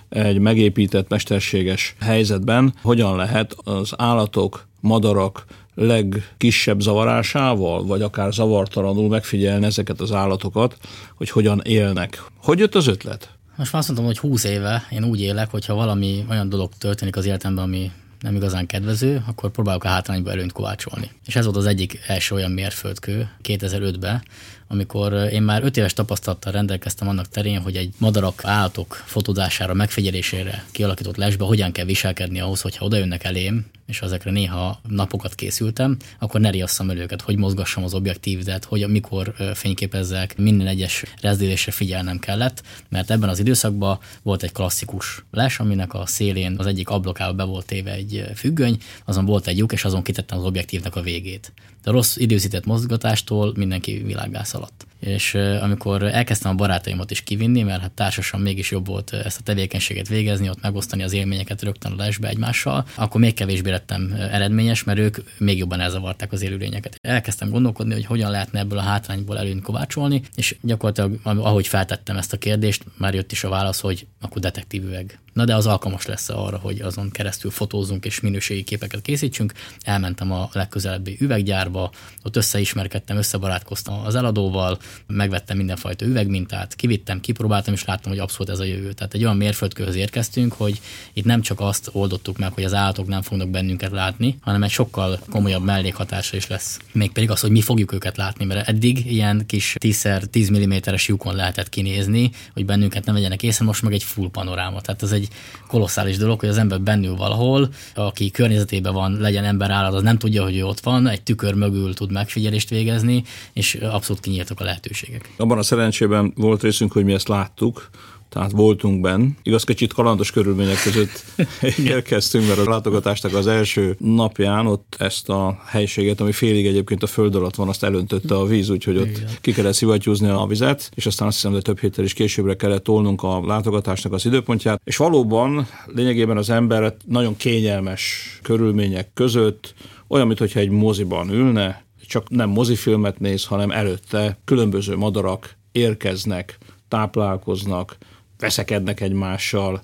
egy 0.08 0.38
megépített 0.38 1.08
mesterséges 1.08 1.94
helyzetben 2.00 2.74
hogyan 2.82 3.16
lehet 3.16 3.56
az 3.64 3.92
állatok, 3.96 4.66
madarak 4.80 5.44
legkisebb 5.74 6.80
zavarásával, 6.80 7.84
vagy 7.84 8.02
akár 8.02 8.32
zavartalanul 8.32 9.08
megfigyelni 9.08 9.66
ezeket 9.66 10.00
az 10.00 10.12
állatokat, 10.12 10.76
hogy 11.14 11.30
hogyan 11.30 11.60
élnek. 11.64 12.24
Hogy 12.36 12.58
jött 12.58 12.74
az 12.74 12.86
ötlet? 12.86 13.30
Most 13.56 13.72
már 13.72 13.80
azt 13.80 13.90
mondtam, 13.90 14.06
hogy 14.06 14.18
20 14.18 14.44
éve 14.44 14.86
én 14.90 15.04
úgy 15.04 15.20
élek, 15.20 15.50
hogyha 15.50 15.74
valami 15.74 16.24
olyan 16.30 16.48
dolog 16.48 16.70
történik 16.78 17.16
az 17.16 17.26
életemben, 17.26 17.64
ami 17.64 17.90
nem 18.20 18.34
igazán 18.34 18.66
kedvező, 18.66 19.24
akkor 19.26 19.50
próbálok 19.50 19.84
a 19.84 19.88
hátrányba 19.88 20.30
előnyt 20.30 20.52
kovácsolni. 20.52 21.10
És 21.26 21.36
ez 21.36 21.44
volt 21.44 21.56
az 21.56 21.66
egyik 21.66 22.00
első 22.06 22.34
olyan 22.34 22.50
mérföldkő 22.50 23.30
2005-ben, 23.42 24.22
amikor 24.68 25.12
én 25.12 25.42
már 25.42 25.64
öt 25.64 25.76
éves 25.76 25.92
tapasztalattal 25.92 26.52
rendelkeztem 26.52 27.08
annak 27.08 27.28
terén, 27.28 27.60
hogy 27.60 27.76
egy 27.76 27.92
madarak, 27.98 28.44
állatok 28.44 29.02
fotózására, 29.04 29.74
megfigyelésére 29.74 30.64
kialakított 30.70 31.16
lesbe 31.16 31.44
hogyan 31.44 31.72
kell 31.72 31.84
viselkedni 31.84 32.40
ahhoz, 32.40 32.60
hogyha 32.60 32.84
odajönnek 32.84 33.24
elém, 33.24 33.66
és 33.90 34.00
ezekre 34.02 34.30
néha 34.30 34.80
napokat 34.88 35.34
készültem, 35.34 35.96
akkor 36.18 36.40
ne 36.40 36.50
riasszam 36.50 36.90
el 36.90 36.96
őket, 36.96 37.22
hogy 37.22 37.36
mozgassam 37.36 37.84
az 37.84 37.94
objektívet, 37.94 38.64
hogy 38.64 38.88
mikor 38.88 39.34
fényképezzek, 39.54 40.36
minden 40.38 40.66
egyes 40.66 41.04
rezdülésre 41.20 41.72
figyelnem 41.72 42.18
kellett, 42.18 42.62
mert 42.88 43.10
ebben 43.10 43.28
az 43.28 43.38
időszakban 43.38 43.98
volt 44.22 44.42
egy 44.42 44.52
klasszikus 44.52 45.24
les, 45.30 45.58
aminek 45.58 45.94
a 45.94 46.06
szélén 46.06 46.54
az 46.58 46.66
egyik 46.66 46.88
ablokába 46.88 47.32
be 47.32 47.44
volt 47.44 47.66
téve 47.66 47.92
egy 47.92 48.24
függöny, 48.34 48.78
azon 49.04 49.24
volt 49.24 49.46
egy 49.46 49.58
lyuk, 49.58 49.72
és 49.72 49.84
azon 49.84 50.02
kitettem 50.02 50.38
az 50.38 50.44
objektívnek 50.44 50.96
a 50.96 51.02
végét. 51.02 51.52
De 51.82 51.90
rossz 51.90 52.16
időzített 52.16 52.64
mozgatástól 52.64 53.52
mindenki 53.56 54.02
világgá 54.06 54.42
szaladt 54.42 54.86
és 55.00 55.34
amikor 55.60 56.02
elkezdtem 56.02 56.50
a 56.50 56.54
barátaimat 56.54 57.10
is 57.10 57.22
kivinni, 57.22 57.62
mert 57.62 57.80
hát 57.80 57.90
társasan 57.90 58.40
mégis 58.40 58.70
jobb 58.70 58.86
volt 58.86 59.12
ezt 59.12 59.38
a 59.38 59.42
tevékenységet 59.42 60.08
végezni, 60.08 60.48
ott 60.48 60.62
megosztani 60.62 61.02
az 61.02 61.12
élményeket 61.12 61.62
rögtön 61.62 61.92
a 61.92 61.96
lesbe 61.96 62.28
egymással, 62.28 62.86
akkor 62.94 63.20
még 63.20 63.34
kevésbé 63.34 63.70
lettem 63.70 64.16
eredményes, 64.30 64.84
mert 64.84 64.98
ők 64.98 65.16
még 65.38 65.58
jobban 65.58 65.80
elzavarták 65.80 66.32
az 66.32 66.42
élőlényeket. 66.42 66.98
Elkezdtem 67.00 67.50
gondolkodni, 67.50 67.94
hogy 67.94 68.06
hogyan 68.06 68.30
lehetne 68.30 68.58
ebből 68.58 68.78
a 68.78 68.82
hátrányból 68.82 69.38
előnyt 69.38 69.62
kovácsolni, 69.62 70.22
és 70.34 70.56
gyakorlatilag 70.62 71.18
ahogy 71.22 71.66
feltettem 71.66 72.16
ezt 72.16 72.32
a 72.32 72.38
kérdést, 72.38 72.84
már 72.96 73.14
jött 73.14 73.32
is 73.32 73.44
a 73.44 73.48
válasz, 73.48 73.80
hogy 73.80 74.06
akkor 74.20 74.40
detektív 74.40 74.84
üveg. 74.84 75.18
Na 75.32 75.44
de 75.44 75.54
az 75.54 75.66
alkalmas 75.66 76.06
lesz 76.06 76.28
arra, 76.28 76.56
hogy 76.56 76.80
azon 76.80 77.10
keresztül 77.10 77.50
fotózunk 77.50 78.04
és 78.04 78.20
minőségi 78.20 78.62
képeket 78.62 79.02
készítsünk. 79.02 79.52
Elmentem 79.80 80.32
a 80.32 80.48
legközelebbi 80.52 81.16
üveggyárba, 81.20 81.90
ott 82.22 82.36
összeismerkedtem, 82.36 83.16
összebarátkoztam 83.16 84.04
az 84.04 84.14
eladóval, 84.14 84.78
megvettem 85.06 85.56
mindenfajta 85.56 86.04
üvegmintát, 86.04 86.74
kivittem, 86.74 87.20
kipróbáltam, 87.20 87.74
és 87.74 87.84
láttam, 87.84 88.12
hogy 88.12 88.20
abszolút 88.20 88.48
ez 88.48 88.58
a 88.58 88.64
jövő. 88.64 88.92
Tehát 88.92 89.14
egy 89.14 89.24
olyan 89.24 89.36
mérföldkőhöz 89.36 89.94
érkeztünk, 89.94 90.52
hogy 90.52 90.80
itt 91.12 91.24
nem 91.24 91.40
csak 91.40 91.60
azt 91.60 91.88
oldottuk 91.92 92.38
meg, 92.38 92.52
hogy 92.52 92.64
az 92.64 92.74
állatok 92.74 93.06
nem 93.06 93.22
fognak 93.22 93.48
bennünket 93.48 93.90
látni, 93.90 94.38
hanem 94.40 94.62
egy 94.62 94.70
sokkal 94.70 95.18
komolyabb 95.30 95.64
mellékhatása 95.64 96.36
is 96.36 96.46
lesz. 96.46 96.78
Mégpedig 96.92 97.30
az, 97.30 97.40
hogy 97.40 97.50
mi 97.50 97.60
fogjuk 97.60 97.92
őket 97.92 98.16
látni, 98.16 98.44
mert 98.44 98.68
eddig 98.68 99.12
ilyen 99.12 99.46
kis 99.46 99.76
10x10 99.78 100.66
mm-es 100.66 101.08
lyukon 101.08 101.34
lehetett 101.34 101.68
kinézni, 101.68 102.30
hogy 102.52 102.64
bennünket 102.64 103.04
nem 103.04 103.14
vegyenek 103.14 103.42
észre, 103.42 103.64
most 103.64 103.82
meg 103.82 103.92
egy 103.92 104.02
full 104.02 104.30
panoráma. 104.30 104.80
Tehát 104.80 105.02
ez 105.02 105.12
egy 105.12 105.19
kolosszális 105.66 106.16
dolog, 106.16 106.40
hogy 106.40 106.48
az 106.48 106.58
ember 106.58 106.80
bennül 106.80 107.16
valahol, 107.16 107.68
aki 107.94 108.30
környezetében 108.30 108.92
van, 108.92 109.16
legyen 109.20 109.44
ember 109.44 109.70
állat, 109.70 109.94
az 109.94 110.02
nem 110.02 110.18
tudja, 110.18 110.42
hogy 110.42 110.56
ő 110.56 110.64
ott 110.64 110.80
van, 110.80 111.08
egy 111.08 111.22
tükör 111.22 111.54
mögül 111.54 111.94
tud 111.94 112.12
megfigyelést 112.12 112.68
végezni, 112.68 113.24
és 113.52 113.74
abszolút 113.74 114.22
kinyíltak 114.22 114.60
a 114.60 114.64
lehetőségek. 114.64 115.34
Abban 115.36 115.58
a 115.58 115.62
szerencsében 115.62 116.32
volt 116.36 116.62
részünk, 116.62 116.92
hogy 116.92 117.04
mi 117.04 117.12
ezt 117.12 117.28
láttuk, 117.28 117.90
tehát 118.30 118.50
voltunk 118.50 119.00
benn. 119.00 119.30
Igaz, 119.42 119.64
kicsit 119.64 119.92
kalandos 119.92 120.30
körülmények 120.30 120.82
között 120.82 121.24
érkeztünk, 121.94 122.46
mert 122.46 122.58
a 122.58 122.70
látogatásnak 122.70 123.34
az 123.34 123.46
első 123.46 123.96
napján 123.98 124.66
ott 124.66 124.96
ezt 124.98 125.28
a 125.28 125.60
helységet, 125.66 126.20
ami 126.20 126.32
félig 126.32 126.66
egyébként 126.66 127.02
a 127.02 127.06
föld 127.06 127.34
alatt 127.34 127.54
van, 127.54 127.68
azt 127.68 127.84
elöntötte 127.84 128.34
a 128.34 128.44
víz, 128.44 128.68
úgyhogy 128.68 128.96
ott 128.96 129.16
Igen. 129.16 129.28
ki 129.40 129.52
kellett 129.52 129.74
szivattyúzni 129.74 130.28
a 130.28 130.46
vizet, 130.46 130.90
és 130.94 131.06
aztán 131.06 131.26
azt 131.26 131.36
hiszem, 131.36 131.52
hogy 131.52 131.62
több 131.62 131.80
héttel 131.80 132.04
is 132.04 132.12
későbbre 132.12 132.56
kellett 132.56 132.84
tolnunk 132.84 133.22
a 133.22 133.46
látogatásnak 133.46 134.12
az 134.12 134.26
időpontját. 134.26 134.80
És 134.84 134.96
valóban 134.96 135.66
lényegében 135.86 136.36
az 136.36 136.50
ember 136.50 136.96
nagyon 137.06 137.36
kényelmes 137.36 138.38
körülmények 138.42 139.10
között, 139.14 139.74
olyan, 140.08 140.26
mintha 140.26 140.60
egy 140.60 140.70
moziban 140.70 141.30
ülne, 141.30 141.84
csak 142.06 142.28
nem 142.28 142.48
mozifilmet 142.48 143.18
néz, 143.18 143.44
hanem 143.44 143.70
előtte 143.70 144.38
különböző 144.44 144.96
madarak 144.96 145.56
érkeznek, 145.72 146.58
táplálkoznak, 146.88 147.96
veszekednek 148.40 149.00
egymással, 149.00 149.80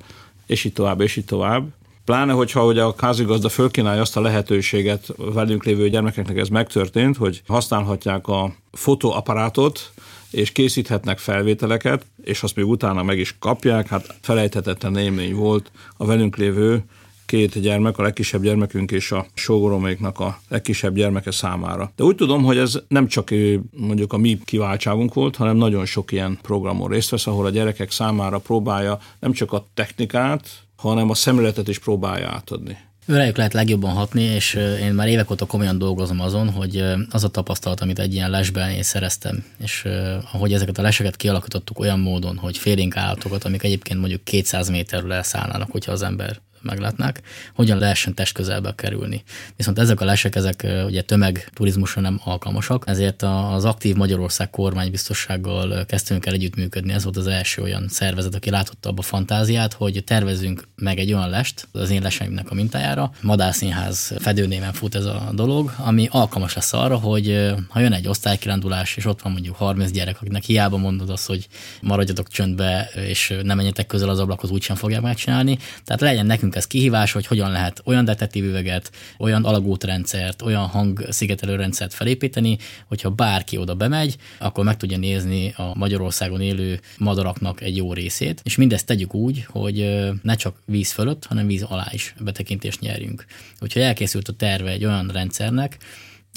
és 0.47 0.65
így 0.65 0.73
tovább, 0.73 1.01
és 1.01 1.17
így 1.17 1.25
tovább. 1.25 1.69
Pláne, 2.05 2.33
hogyha 2.33 2.67
ugye 2.67 2.83
a 2.83 2.95
házigazda 2.99 3.49
fölkínálja 3.49 4.01
azt 4.01 4.17
a 4.17 4.21
lehetőséget 4.21 5.07
velünk 5.17 5.65
lévő 5.65 5.89
gyermekeknek 5.89 6.37
ez 6.37 6.49
megtörtént, 6.49 7.17
hogy 7.17 7.43
használhatják 7.47 8.29
a 8.29 8.55
fotóaparátot, 8.73 9.93
és 10.31 10.53
készíthetnek 10.53 11.19
felvételeket, 11.19 12.07
és 12.25 12.43
azt 12.43 12.57
még 12.57 12.67
utána 12.67 13.03
meg 13.03 13.19
is 13.19 13.37
kapják, 13.39 13.89
hát 13.89 14.15
felejthetetlen 14.21 14.97
élmény 14.97 15.35
volt 15.35 15.71
a 15.97 16.07
velünk 16.07 16.37
lévő 16.37 16.85
két 17.27 17.61
gyermek, 17.61 17.99
a 17.99 18.03
legkisebb 18.03 18.43
gyermekünk 18.43 18.91
és 18.91 19.13
a 19.13 19.27
sógoroméknak 19.35 20.21
a 20.21 20.41
legkisebb 20.49 20.95
gyermeke 20.95 21.31
számára. 21.31 21.93
De 21.97 22.05
úgy 22.05 22.17
tudom, 22.17 22.43
hogy 22.43 22.59
ez 22.59 22.79
nem 22.89 23.07
csak 23.07 23.31
mondjuk 23.71 24.13
a 24.13 24.17
mi 24.17 24.39
kiváltságunk 24.45 25.15
volt, 25.15 25.37
hanem 25.37 25.57
nagyon 25.57 25.87
sok 25.87 26.13
ilyen 26.13 26.39
programon 26.43 26.91
részt 26.91 27.11
vesz, 27.11 27.27
ahol 27.27 27.47
a 27.47 27.51
gyerekek 27.51 27.91
számára 27.91 28.39
próbálja 28.39 28.99
nem 29.21 29.33
csak 29.33 29.53
a 29.53 29.67
technikát, 29.75 30.49
hanem 30.77 31.11
a 31.11 31.15
szemléletet 31.15 31.69
is 31.69 31.79
próbálja 31.79 32.29
átadni. 32.29 32.77
Őrejük 33.09 33.37
lehet 33.37 33.53
legjobban 33.53 33.93
hatni, 33.93 34.23
és 34.23 34.55
én 34.81 34.93
már 34.93 35.09
évek 35.09 35.31
óta 35.31 35.47
komolyan 35.47 35.79
dolgozom 35.79 36.21
azon, 36.21 36.51
hogy 36.51 36.85
az 37.11 37.25
a 37.25 37.29
tapasztalat, 37.29 37.81
amit 37.81 37.99
egy 37.99 38.15
ilyen 38.15 38.31
lesben 38.31 38.71
én 38.71 38.83
szereztem, 38.83 39.45
és 39.59 39.85
ahogy 40.33 40.53
ezeket 40.53 40.79
a 40.79 40.83
leseket 40.83 41.17
kialakítottuk 41.17 41.79
olyan 41.79 42.01
módon, 42.01 42.37
hogy 42.37 42.59
félénk 42.59 42.97
állatokat, 42.97 43.45
amik 43.45 43.63
egyébként 43.63 44.01
mondjuk 44.01 44.25
200 44.25 44.69
méterről 44.69 45.13
elszállnának, 45.13 45.71
hogyha 45.71 45.93
az 45.93 46.03
ember 46.03 46.41
meglátnák, 46.67 47.21
hogyan 47.55 47.79
lehessen 47.79 48.15
testközelbe 48.15 48.73
kerülni. 48.75 49.23
Viszont 49.57 49.79
ezek 49.79 50.01
a 50.01 50.05
lesek, 50.05 50.35
ezek 50.35 50.67
ugye 50.87 51.03
tömegturizmusra 51.03 52.01
nem 52.01 52.21
alkalmasak, 52.25 52.85
ezért 52.87 53.23
az 53.23 53.65
aktív 53.65 53.97
Magyarország 53.97 54.51
kormánybiztossággal 54.51 55.85
kezdtünk 55.85 56.27
el 56.27 56.33
együttműködni. 56.33 56.93
Ez 56.93 57.05
volt 57.05 57.17
az 57.17 57.27
első 57.27 57.63
olyan 57.63 57.89
szervezet, 57.89 58.35
aki 58.35 58.51
látott 58.51 58.87
abba 58.87 59.01
a 59.01 59.03
fantáziát, 59.03 59.73
hogy 59.73 60.05
tervezünk 60.05 60.69
meg 60.77 60.99
egy 60.99 61.13
olyan 61.13 61.31
lest, 61.31 61.69
az 61.73 61.91
én 61.91 62.03
leseimnek 62.03 62.51
a 62.51 62.55
mintájára. 62.55 63.11
Madárszínház 63.23 64.15
fedőnéven 64.19 64.73
fut 64.73 64.95
ez 64.95 65.05
a 65.05 65.31
dolog, 65.33 65.75
ami 65.79 66.09
alkalmas 66.11 66.55
lesz 66.55 66.73
arra, 66.73 66.97
hogy 66.97 67.55
ha 67.69 67.81
jön 67.81 67.93
egy 67.93 68.09
osztálykirándulás, 68.09 68.97
és 68.97 69.05
ott 69.05 69.23
van 69.23 69.33
mondjuk 69.33 69.57
30 69.57 69.91
gyerek, 69.91 70.17
akinek 70.21 70.43
hiába 70.43 70.77
mondod 70.77 71.11
azt, 71.11 71.27
hogy 71.27 71.47
maradjatok 71.83 72.29
csöndbe, 72.29 72.91
és 72.95 73.35
nem 73.43 73.57
menjetek 73.57 73.87
közel 73.87 74.09
az 74.09 74.19
ablakhoz, 74.19 74.51
úgysem 74.51 74.77
fogják 74.77 75.01
megcsinálni. 75.01 75.59
Tehát 75.85 76.01
legyen 76.01 76.27
nekünk 76.27 76.56
ez 76.57 76.67
kihívás, 76.67 77.13
hogy 77.13 77.27
hogyan 77.27 77.51
lehet 77.51 77.83
olyan 77.85 78.05
detektív 78.05 78.45
üveget, 78.45 78.91
olyan 79.19 79.45
alagútrendszert, 79.45 80.43
olyan 80.43 80.67
hangszigetelő 80.67 81.57
rendszert 81.57 81.95
felépíteni, 81.95 82.59
hogyha 82.87 83.11
bárki 83.11 83.57
oda 83.57 83.75
bemegy, 83.75 84.17
akkor 84.39 84.65
meg 84.65 84.77
tudja 84.77 84.99
nézni 84.99 85.55
a 85.57 85.73
Magyarországon 85.75 86.41
élő 86.41 86.81
madaraknak 86.99 87.61
egy 87.61 87.77
jó 87.77 87.93
részét, 87.93 88.41
és 88.45 88.57
mindezt 88.57 88.87
tegyük 88.87 89.15
úgy, 89.15 89.47
hogy 89.49 90.05
ne 90.23 90.35
csak 90.35 90.57
víz 90.65 90.93
fölött, 90.93 91.25
hanem 91.25 91.47
víz 91.47 91.63
alá 91.63 91.89
is 91.93 92.15
betekintést 92.21 92.81
nyerjünk. 92.81 93.25
Úgyhogy 93.61 93.83
elkészült 93.83 94.29
a 94.29 94.33
terve 94.33 94.71
egy 94.71 94.85
olyan 94.85 95.09
rendszernek, 95.09 95.79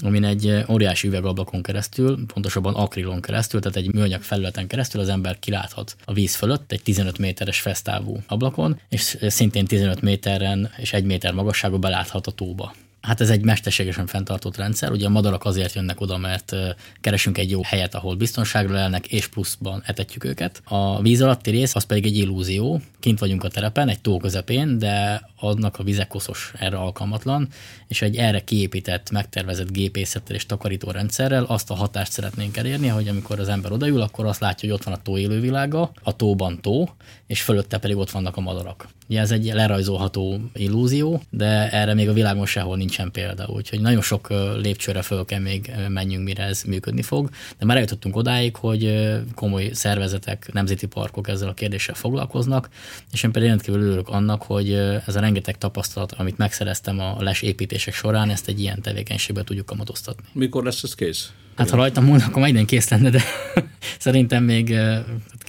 amin 0.02 0.24
egy 0.24 0.64
óriási 0.70 1.08
üvegablakon 1.08 1.62
keresztül, 1.62 2.26
pontosabban 2.34 2.76
akrilon 2.76 3.22
keresztül, 3.22 3.62
tehát 3.62 3.78
egy 3.78 3.94
műanyag 3.94 4.22
felületen 4.22 4.68
keresztül 4.68 5.02
az 5.02 5.10
ember 5.10 5.40
kiláthat 5.40 5.96
a 6.06 6.14
víz 6.14 6.36
fölött 6.36 6.72
egy 6.72 6.82
15 6.82 7.18
méteres 7.18 7.60
fesztávú 7.62 8.18
ablakon, 8.28 8.80
és 8.90 9.18
szintén 9.22 9.66
15 9.66 10.02
méteren 10.02 10.72
és 10.78 10.94
egy 10.94 11.04
méter 11.04 11.34
magasságú 11.34 11.78
beláthat 11.78 12.28
a 12.28 12.32
tóba. 12.32 12.74
Hát 13.02 13.22
ez 13.22 13.30
egy 13.30 13.44
mesterségesen 13.44 14.08
fenntartott 14.08 14.58
rendszer. 14.58 14.92
Ugye 14.92 15.06
a 15.06 15.10
madarak 15.10 15.46
azért 15.46 15.74
jönnek 15.74 16.02
oda, 16.02 16.18
mert 16.18 16.56
keresünk 17.02 17.38
egy 17.38 17.50
jó 17.50 17.62
helyet, 17.64 17.96
ahol 17.96 18.16
biztonságra 18.16 18.74
lelnek, 18.74 19.08
és 19.08 19.28
pluszban 19.28 19.84
etetjük 19.86 20.24
őket. 20.24 20.62
A 20.66 21.02
víz 21.02 21.22
alatti 21.22 21.50
rész 21.50 21.76
az 21.76 21.84
pedig 21.84 22.06
egy 22.06 22.18
illúzió. 22.18 22.82
Kint 23.00 23.20
vagyunk 23.20 23.44
a 23.44 23.48
terepen, 23.48 23.90
egy 23.90 24.02
tó 24.02 24.18
közepén, 24.18 24.78
de 24.78 25.22
annak 25.36 25.80
a 25.80 25.84
vize 25.84 26.08
koszos, 26.08 26.52
erre 26.60 26.78
alkalmatlan, 26.78 27.48
és 27.88 28.02
egy 28.02 28.16
erre 28.16 28.44
kiépített, 28.44 29.12
megtervezett 29.12 29.72
gépészettel 29.72 30.36
és 30.36 30.46
takarító 30.46 30.92
rendszerrel 30.92 31.44
azt 31.44 31.70
a 31.70 31.76
hatást 31.76 32.12
szeretnénk 32.12 32.58
elérni, 32.58 32.88
hogy 32.88 33.08
amikor 33.08 33.40
az 33.40 33.50
ember 33.50 33.72
odaül, 33.72 34.02
akkor 34.02 34.26
azt 34.26 34.40
látja, 34.40 34.70
hogy 34.70 34.78
ott 34.78 34.86
van 34.86 34.94
a 34.94 35.02
tó 35.02 35.18
élővilága, 35.18 35.92
a 36.04 36.16
tóban 36.16 36.62
tó, 36.62 36.90
és 37.28 37.42
fölötte 37.42 37.78
pedig 37.78 37.98
ott 37.98 38.12
vannak 38.12 38.38
a 38.38 38.42
madarak. 38.42 38.88
Ugye 39.10 39.20
ez 39.20 39.32
egy 39.32 39.46
lerajzolható 39.54 40.40
illúzió, 40.54 41.22
de 41.30 41.72
erre 41.72 41.94
még 41.94 42.10
a 42.10 42.14
világon 42.14 42.46
sehol 42.46 42.78
nincsen 42.90 43.12
példa, 43.12 43.48
úgyhogy 43.48 43.82
nagyon 43.82 44.02
sok 44.02 44.28
lépcsőre 44.62 45.02
föl 45.02 45.26
kell 45.26 45.40
még 45.40 45.72
menjünk, 45.90 46.24
mire 46.24 46.44
ez 46.44 46.64
működni 46.64 47.02
fog. 47.02 47.30
De 47.58 47.66
már 47.66 47.76
eljutottunk 47.76 48.16
odáig, 48.16 48.56
hogy 48.56 49.10
komoly 49.36 49.70
szervezetek, 49.74 50.50
nemzeti 50.54 50.88
parkok 50.88 51.28
ezzel 51.28 51.50
a 51.50 51.54
kérdéssel 51.54 51.96
foglalkoznak, 51.96 52.70
és 53.12 53.24
én 53.24 53.32
pedig 53.32 53.48
rendkívül 53.48 53.82
örülök 53.82 54.08
annak, 54.08 54.44
hogy 54.44 54.74
ez 55.06 55.16
a 55.16 55.20
rengeteg 55.20 55.58
tapasztalat, 55.58 56.12
amit 56.12 56.38
megszereztem 56.38 57.00
a 57.00 57.16
les 57.20 57.42
építések 57.42 57.94
során, 57.94 58.30
ezt 58.30 58.48
egy 58.48 58.60
ilyen 58.60 58.82
tevékenységbe 58.82 59.44
tudjuk 59.44 59.66
kamatoztatni. 59.66 60.28
Mikor 60.34 60.64
lesz 60.64 60.84
ez 60.84 60.96
kész? 60.96 61.32
Hát 61.56 61.70
ha 61.70 61.76
rajtam 61.76 62.06
múlna, 62.06 62.26
akkor 62.26 62.42
majd 62.42 62.66
kész 62.66 62.90
lenne, 62.90 63.10
de 63.10 63.22
szerintem 64.00 64.44
még 64.44 64.76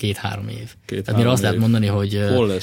két-három 0.00 0.48
év. 0.48 0.74
Két, 0.86 1.04
Tehát 1.04 1.20
mire 1.20 1.30
azt 1.30 1.42
év. 1.42 1.44
lehet 1.44 1.60
mondani, 1.60 1.86
hogy 1.86 2.16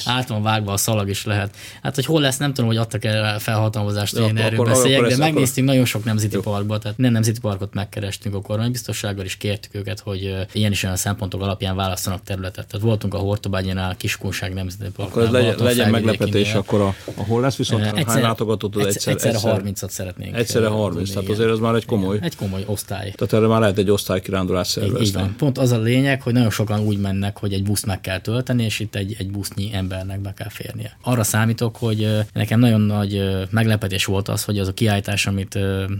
át 0.04 0.28
van 0.28 0.42
vágva 0.42 0.72
a 0.72 0.76
szalag 0.76 1.08
is 1.08 1.24
lehet. 1.24 1.56
Hát, 1.82 1.94
hogy 1.94 2.04
hol 2.04 2.20
lesz, 2.20 2.36
nem 2.36 2.52
tudom, 2.52 2.66
hogy 2.66 2.76
adtak 2.78 3.04
el 3.04 3.38
felhatalmazást, 3.38 4.16
hogy 4.16 4.28
én 4.28 4.36
erről 4.36 4.64
beszéljek, 4.64 5.00
de 5.00 5.16
megnéztünk 5.16 5.50
akkor... 5.56 5.64
nagyon 5.64 5.84
sok 5.84 6.04
nemzeti 6.04 6.34
Jó. 6.34 6.40
parkba, 6.40 6.78
tehát 6.78 6.98
nem 6.98 7.12
nemzeti 7.12 7.40
parkot 7.40 7.74
megkerestünk 7.74 8.34
a 8.34 8.40
kormánybiztossággal, 8.40 9.24
és 9.24 9.36
kértük 9.36 9.74
őket, 9.74 10.00
hogy 10.00 10.46
ilyen 10.52 10.70
is 10.70 10.82
olyan 10.82 10.96
szempontok 10.96 11.42
alapján 11.42 11.76
választanak 11.76 12.22
területet. 12.22 12.66
Tehát 12.66 12.86
voltunk 12.86 13.14
a 13.14 13.18
Hortobágyánál, 13.18 13.96
Kiskunság 13.96 14.54
Nemzeti 14.54 14.90
Park. 14.96 15.10
Akkor 15.10 15.22
ez 15.22 15.30
legyen, 15.30 15.54
legyen 15.58 15.90
meglepetés, 15.90 16.54
akkor 16.54 16.80
a, 16.80 16.94
a 17.14 17.24
hol 17.24 17.40
lesz 17.40 17.56
viszont 17.56 17.84
egyszer, 17.84 18.06
hány 18.06 18.22
látogatót 18.22 18.76
egyszer, 18.76 19.12
egyszer, 19.12 19.34
egyszer 19.34 19.60
30-at 19.64 19.88
szeretnénk. 19.88 20.36
Egyszerre 20.36 20.66
30, 20.66 21.10
tehát 21.10 21.28
azért 21.28 21.50
ez 21.50 21.58
már 21.58 21.74
egy 21.74 21.84
komoly. 21.84 22.18
Egy 22.22 22.36
komoly 22.36 22.62
osztály. 22.66 23.12
Tehát 23.16 23.32
erre 23.32 23.46
már 23.46 23.60
lehet 23.60 23.78
egy 23.78 23.90
osztálykirándulás 23.90 24.68
szervezni. 24.68 25.34
Pont 25.36 25.58
az 25.58 25.72
a 25.72 25.78
lényeg, 25.78 26.22
hogy 26.22 26.32
nagyon 26.32 26.50
sokan 26.50 26.80
úgy 26.80 26.98
mennek, 26.98 27.27
hogy 27.36 27.52
egy 27.52 27.62
busz 27.62 27.84
meg 27.84 28.00
kell 28.00 28.20
tölteni, 28.20 28.64
és 28.64 28.80
itt 28.80 28.94
egy, 28.94 29.16
egy 29.18 29.30
busznyi 29.30 29.70
embernek 29.72 30.20
be 30.20 30.34
kell 30.34 30.48
férnie. 30.48 30.96
Arra 31.02 31.22
számítok, 31.22 31.76
hogy 31.76 32.08
nekem 32.32 32.60
nagyon 32.60 32.80
nagy 32.80 33.22
meglepetés 33.50 34.04
volt 34.04 34.28
az, 34.28 34.44
hogy 34.44 34.58
az 34.58 34.68
a 34.68 34.74
kiállítás, 34.74 35.26
amit 35.26 35.58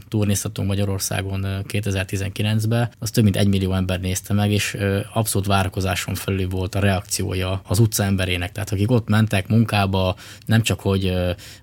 turnéztatunk 0.08 0.68
Magyarországon 0.68 1.46
2019-ben, 1.68 2.90
az 2.98 3.10
több 3.10 3.24
mint 3.24 3.36
egy 3.36 3.48
millió 3.48 3.72
ember 3.72 4.00
nézte 4.00 4.34
meg, 4.34 4.52
és 4.52 4.76
abszolút 5.12 5.46
várakozáson 5.46 6.14
felül 6.14 6.48
volt 6.48 6.74
a 6.74 6.80
reakciója 6.80 7.60
az 7.66 7.78
utca 7.78 8.04
emberének. 8.04 8.52
Tehát 8.52 8.72
akik 8.72 8.90
ott 8.90 9.08
mentek 9.08 9.48
munkába, 9.48 10.16
nem 10.46 10.62
csak 10.62 10.80
hogy 10.80 11.12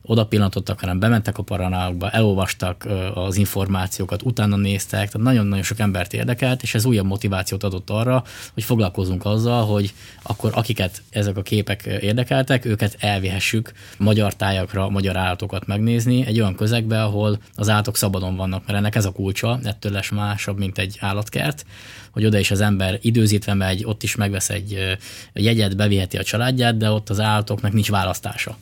oda 0.01 0.25
pillantottak, 0.25 0.79
hanem 0.79 0.99
bementek 0.99 1.37
a 1.37 1.43
paranáokba, 1.43 2.09
elolvastak 2.09 2.87
az 3.13 3.35
információkat, 3.35 4.21
utána 4.21 4.55
néztek, 4.55 5.11
tehát 5.11 5.27
nagyon-nagyon 5.27 5.63
sok 5.63 5.79
embert 5.79 6.13
érdekelt, 6.13 6.61
és 6.61 6.75
ez 6.75 6.85
újabb 6.85 7.05
motivációt 7.05 7.63
adott 7.63 7.89
arra, 7.89 8.23
hogy 8.53 8.63
foglalkozunk 8.63 9.25
azzal, 9.25 9.54
hogy 9.61 9.93
akkor 10.21 10.51
akiket 10.53 11.01
ezek 11.09 11.37
a 11.37 11.41
képek 11.41 11.85
érdekeltek, 11.85 12.65
őket 12.65 12.95
elvihessük 12.99 13.71
magyar 13.97 14.35
tájakra, 14.35 14.89
magyar 14.89 15.17
állatokat 15.17 15.67
megnézni, 15.67 16.25
egy 16.25 16.39
olyan 16.39 16.55
közegbe, 16.55 17.03
ahol 17.03 17.39
az 17.55 17.69
állatok 17.69 17.97
szabadon 17.97 18.35
vannak, 18.35 18.65
mert 18.65 18.77
ennek 18.77 18.95
ez 18.95 19.05
a 19.05 19.11
kulcsa, 19.11 19.59
ettől 19.63 19.91
lesz 19.91 20.09
másabb, 20.09 20.57
mint 20.57 20.77
egy 20.77 20.97
állatkert, 20.99 21.65
hogy 22.11 22.25
oda 22.25 22.39
is 22.39 22.51
az 22.51 22.61
ember 22.61 22.99
időzítve 23.01 23.53
megy, 23.53 23.83
ott 23.85 24.03
is 24.03 24.15
megvesz 24.15 24.49
egy 24.49 24.97
jegyet, 25.33 25.75
beviheti 25.75 26.17
a 26.17 26.23
családját, 26.23 26.77
de 26.77 26.91
ott 26.91 27.09
az 27.09 27.19
állatoknak 27.19 27.73
nincs 27.73 27.89
választása. 27.89 28.57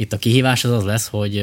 Itt 0.00 0.12
a 0.12 0.16
kihívás 0.16 0.64
az 0.64 0.70
az 0.70 0.84
lesz, 0.84 1.08
hogy 1.08 1.38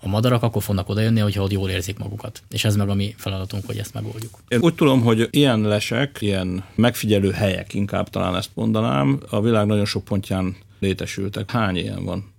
a 0.00 0.08
madarak 0.08 0.42
akkor 0.42 0.62
fognak 0.62 0.88
odajönni, 0.88 1.20
hogyha 1.20 1.42
ott 1.42 1.52
jól 1.52 1.70
érzik 1.70 1.98
magukat. 1.98 2.42
És 2.50 2.64
ez 2.64 2.76
meg 2.76 2.88
a 2.88 2.94
mi 2.94 3.14
feladatunk, 3.16 3.66
hogy 3.66 3.78
ezt 3.78 3.94
megoldjuk. 3.94 4.38
Én 4.48 4.58
úgy 4.60 4.74
tudom, 4.74 5.02
hogy 5.02 5.28
ilyen 5.30 5.60
lesek, 5.60 6.16
ilyen 6.20 6.64
megfigyelő 6.74 7.30
helyek, 7.30 7.74
inkább 7.74 8.08
talán 8.08 8.36
ezt 8.36 8.50
mondanám, 8.54 9.20
a 9.30 9.40
világ 9.40 9.66
nagyon 9.66 9.84
sok 9.84 10.04
pontján 10.04 10.56
létesültek. 10.80 11.50
Hány 11.50 11.76
ilyen 11.76 12.04
van? 12.04 12.32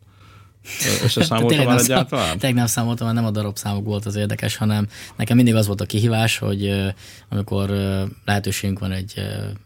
Összeszámoltam 1.03 1.65
már 1.65 1.79
egyáltalán? 1.79 2.37
Tényleg 2.37 2.53
nem 2.53 2.65
számoltam, 2.65 3.13
nem 3.13 3.25
a 3.25 3.31
darabszámok 3.31 3.85
volt 3.85 4.05
az 4.05 4.15
érdekes, 4.15 4.55
hanem 4.55 4.87
nekem 5.15 5.35
mindig 5.35 5.55
az 5.55 5.67
volt 5.67 5.81
a 5.81 5.85
kihívás, 5.85 6.37
hogy 6.37 6.73
amikor 7.29 7.69
lehetőségünk 8.25 8.79
van 8.79 8.91
egy 8.91 9.13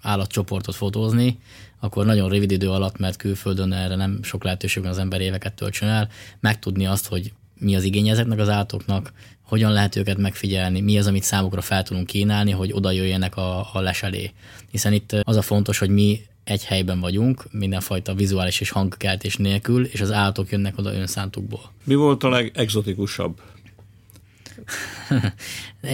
állatcsoportot 0.02 0.76
fotózni, 0.76 1.40
akkor 1.80 2.06
nagyon 2.06 2.30
rövid 2.30 2.52
idő 2.52 2.70
alatt, 2.70 2.98
mert 2.98 3.16
külföldön 3.16 3.74
erre 3.74 3.96
nem 3.96 4.20
sok 4.24 4.44
lehetőség 4.44 4.84
van 4.84 4.92
az 4.92 4.98
ember 4.98 5.22
éveket 5.22 5.54
töltsön 5.54 5.90
el, 5.90 6.10
megtudni 6.40 6.86
azt, 6.86 7.08
hogy 7.08 7.32
mi 7.60 7.76
az 7.76 7.84
igény 7.84 8.08
ezeknek 8.08 8.40
az 8.40 8.50
állatoknak, 8.50 9.14
hogyan 9.42 9.72
lehet 9.72 9.96
őket 9.96 10.18
megfigyelni, 10.18 10.82
mi 10.82 10.98
az, 10.98 11.08
amit 11.08 11.24
számukra 11.24 11.62
fel 11.62 11.84
tudunk 11.84 12.08
kínálni, 12.08 12.52
hogy 12.52 12.72
oda 12.74 12.92
jöjjenek 12.92 13.38
a, 13.38 13.74
a 13.74 13.80
les 13.82 14.04
elé. 14.04 14.32
Hiszen 14.72 14.94
itt 14.94 15.16
az 15.22 15.36
a 15.36 15.42
fontos, 15.42 15.78
hogy 15.80 15.90
mi 15.90 16.22
egy 16.44 16.66
helyben 16.66 17.00
vagyunk, 17.00 17.44
mindenfajta 17.52 18.14
vizuális 18.14 18.60
és 18.60 18.70
hangkeltés 18.70 19.36
nélkül, 19.36 19.86
és 19.86 20.02
az 20.02 20.12
állatok 20.12 20.52
jönnek 20.52 20.78
oda 20.78 20.94
önszántukból. 20.94 21.72
Mi 21.84 21.96
volt 21.96 22.24
a 22.24 22.30
legexotikusabb 22.30 23.42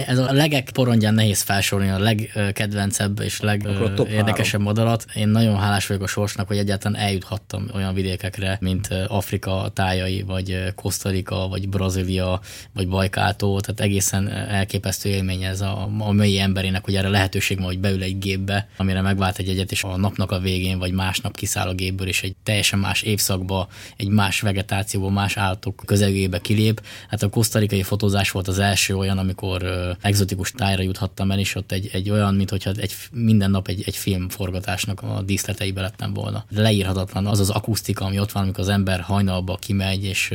Ez 0.06 0.18
a 0.18 0.32
legek 0.32 0.70
porondján 0.70 1.14
nehéz 1.14 1.40
felsorolni 1.42 1.90
a 1.90 1.98
legkedvencebb 1.98 3.20
és 3.20 3.40
legérdekesebb 3.40 4.60
madarat. 4.60 5.04
Én 5.14 5.28
nagyon 5.28 5.58
hálás 5.58 5.86
vagyok 5.86 6.02
a 6.02 6.06
sorsnak, 6.06 6.46
hogy 6.46 6.58
egyáltalán 6.58 7.00
eljuthattam 7.00 7.68
olyan 7.74 7.94
vidékekre, 7.94 8.56
mint 8.60 8.88
Afrika 9.06 9.70
tájai, 9.74 10.22
vagy 10.22 10.72
Kosztarika, 10.74 11.48
vagy 11.48 11.68
Brazília, 11.68 12.40
vagy 12.72 12.88
Bajkátó, 12.88 13.60
tehát 13.60 13.80
egészen 13.80 14.28
elképesztő 14.30 15.08
élmény 15.08 15.42
ez 15.42 15.60
a, 15.60 15.82
a 15.98 16.12
mai 16.12 16.38
emberének, 16.38 16.84
hogy 16.84 16.94
erre 16.94 17.08
lehetőség 17.08 17.56
van, 17.56 17.66
hogy 17.66 17.78
beül 17.78 18.02
egy 18.02 18.18
gépbe, 18.18 18.68
amire 18.76 19.00
megvált 19.00 19.38
egy 19.38 19.48
egyet, 19.48 19.72
és 19.72 19.82
a 19.82 19.96
napnak 19.96 20.30
a 20.30 20.38
végén, 20.38 20.78
vagy 20.78 20.92
másnap 20.92 21.36
kiszáll 21.36 21.68
a 21.68 21.74
gépből, 21.74 22.08
és 22.08 22.22
egy 22.22 22.34
teljesen 22.42 22.78
más 22.78 23.02
évszakba, 23.02 23.68
egy 23.96 24.08
más 24.08 24.40
vegetációba, 24.40 25.10
más 25.10 25.36
állatok 25.36 25.82
közegébe 25.86 26.38
kilép. 26.40 26.82
Hát 27.08 27.22
a 27.22 27.28
kosztarikai 27.28 27.82
fotózás 27.82 28.30
volt 28.30 28.48
az 28.48 28.58
első 28.66 28.96
olyan, 28.96 29.18
amikor 29.18 29.64
egzotikus 30.00 30.50
tájra 30.50 30.82
juthattam 30.82 31.30
el, 31.30 31.38
és 31.38 31.54
ott 31.54 31.72
egy, 31.72 31.90
egy 31.92 32.10
olyan, 32.10 32.34
mint 32.34 32.50
hogyha 32.50 32.70
egy, 32.76 32.92
minden 33.12 33.50
nap 33.50 33.68
egy, 33.68 33.82
egy 33.86 33.96
filmforgatásnak 33.96 35.02
a 35.02 35.22
díszleteibe 35.22 35.80
lettem 35.80 36.12
volna. 36.14 36.44
Leírhatatlan 36.50 37.26
az 37.26 37.40
az 37.40 37.50
akusztika, 37.50 38.04
ami 38.04 38.20
ott 38.20 38.32
van, 38.32 38.42
amikor 38.42 38.60
az 38.60 38.68
ember 38.68 39.00
hajnalba 39.00 39.56
kimegy, 39.56 40.04
és 40.04 40.34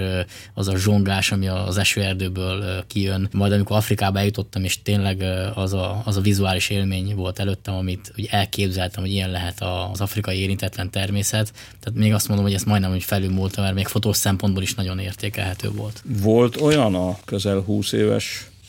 az 0.54 0.68
a 0.68 0.78
zsongás, 0.78 1.32
ami 1.32 1.48
az 1.48 1.78
esőerdőből 1.78 2.84
kijön. 2.88 3.30
Majd 3.32 3.52
amikor 3.52 3.78
Afrikába 3.78 4.20
eljutottam, 4.20 4.64
és 4.64 4.82
tényleg 4.82 5.24
az 5.56 5.74
a, 5.74 6.02
az 6.06 6.18
a 6.18 6.22
vizuális 6.22 6.70
élmény 6.70 7.16
volt 7.16 7.40
előttem, 7.40 7.74
amit 7.74 8.14
úgy 8.18 8.28
elképzeltem, 8.32 9.04
hogy 9.04 9.12
ilyen 9.12 9.32
lehet 9.32 9.62
az 9.92 10.02
afrikai 10.02 10.38
érintetlen 10.38 10.90
természet. 10.90 11.52
Tehát 11.80 12.00
még 12.00 12.14
azt 12.14 12.28
mondom, 12.28 12.46
hogy 12.46 12.56
ezt 12.56 12.66
majdnem 12.66 12.92
hogy 12.92 13.04
felülmúltam, 13.04 13.64
mert 13.64 13.76
még 13.76 13.88
fotós 13.88 14.18
szempontból 14.18 14.64
is 14.64 14.74
nagyon 14.74 15.00
értékelhető 15.00 15.70
volt. 15.72 16.04
Volt 16.22 16.62
olyan 16.62 16.96
a 16.96 17.18
közel 17.26 17.60
20 17.60 17.92
éves 17.92 18.21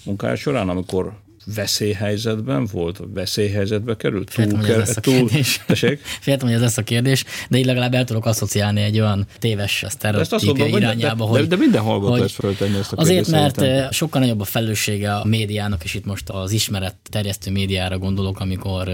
munkája 0.05 0.37
során, 0.37 0.69
amikor 0.69 1.13
veszélyhelyzetben 1.45 2.69
volt, 2.73 3.01
veszélyhelyzetbe 3.15 3.97
került? 3.97 4.31
Féltem, 4.31 4.59
hogy 4.59 4.69
lesz 4.69 4.97
a 4.97 5.01
túl, 5.01 5.29
kérdés. 5.29 5.61
Féltem, 6.21 6.47
hogy 6.47 6.57
ez 6.57 6.61
lesz 6.61 6.77
a 6.77 6.83
kérdés, 6.83 7.25
de 7.49 7.59
így 7.59 7.65
legalább 7.65 7.95
el 7.95 8.05
tudok 8.05 8.27
asszociálni 8.27 8.83
egy 8.83 9.01
olyan 9.01 9.27
téves 9.39 9.85
sztereotípia 9.89 10.67
irányába, 10.67 11.25
de, 11.25 11.31
hogy... 11.31 11.41
De, 11.41 11.47
de 11.47 11.57
minden 11.57 11.83
hallgató 11.83 12.23
ezt 12.23 12.35
föltenni 12.35 12.79
ezt 12.79 12.93
a 12.93 12.97
Azért, 13.01 13.29
mert 13.29 13.59
szerintem. 13.59 13.91
sokkal 13.91 14.21
nagyobb 14.21 14.41
a 14.41 14.45
felelőssége 14.45 15.15
a 15.15 15.25
médiának, 15.25 15.85
és 15.85 15.95
itt 15.95 16.05
most 16.05 16.29
az 16.29 16.53
ismeret 16.53 16.95
terjesztő 17.11 17.51
médiára 17.51 17.99
gondolok, 17.99 18.41
amikor 18.41 18.89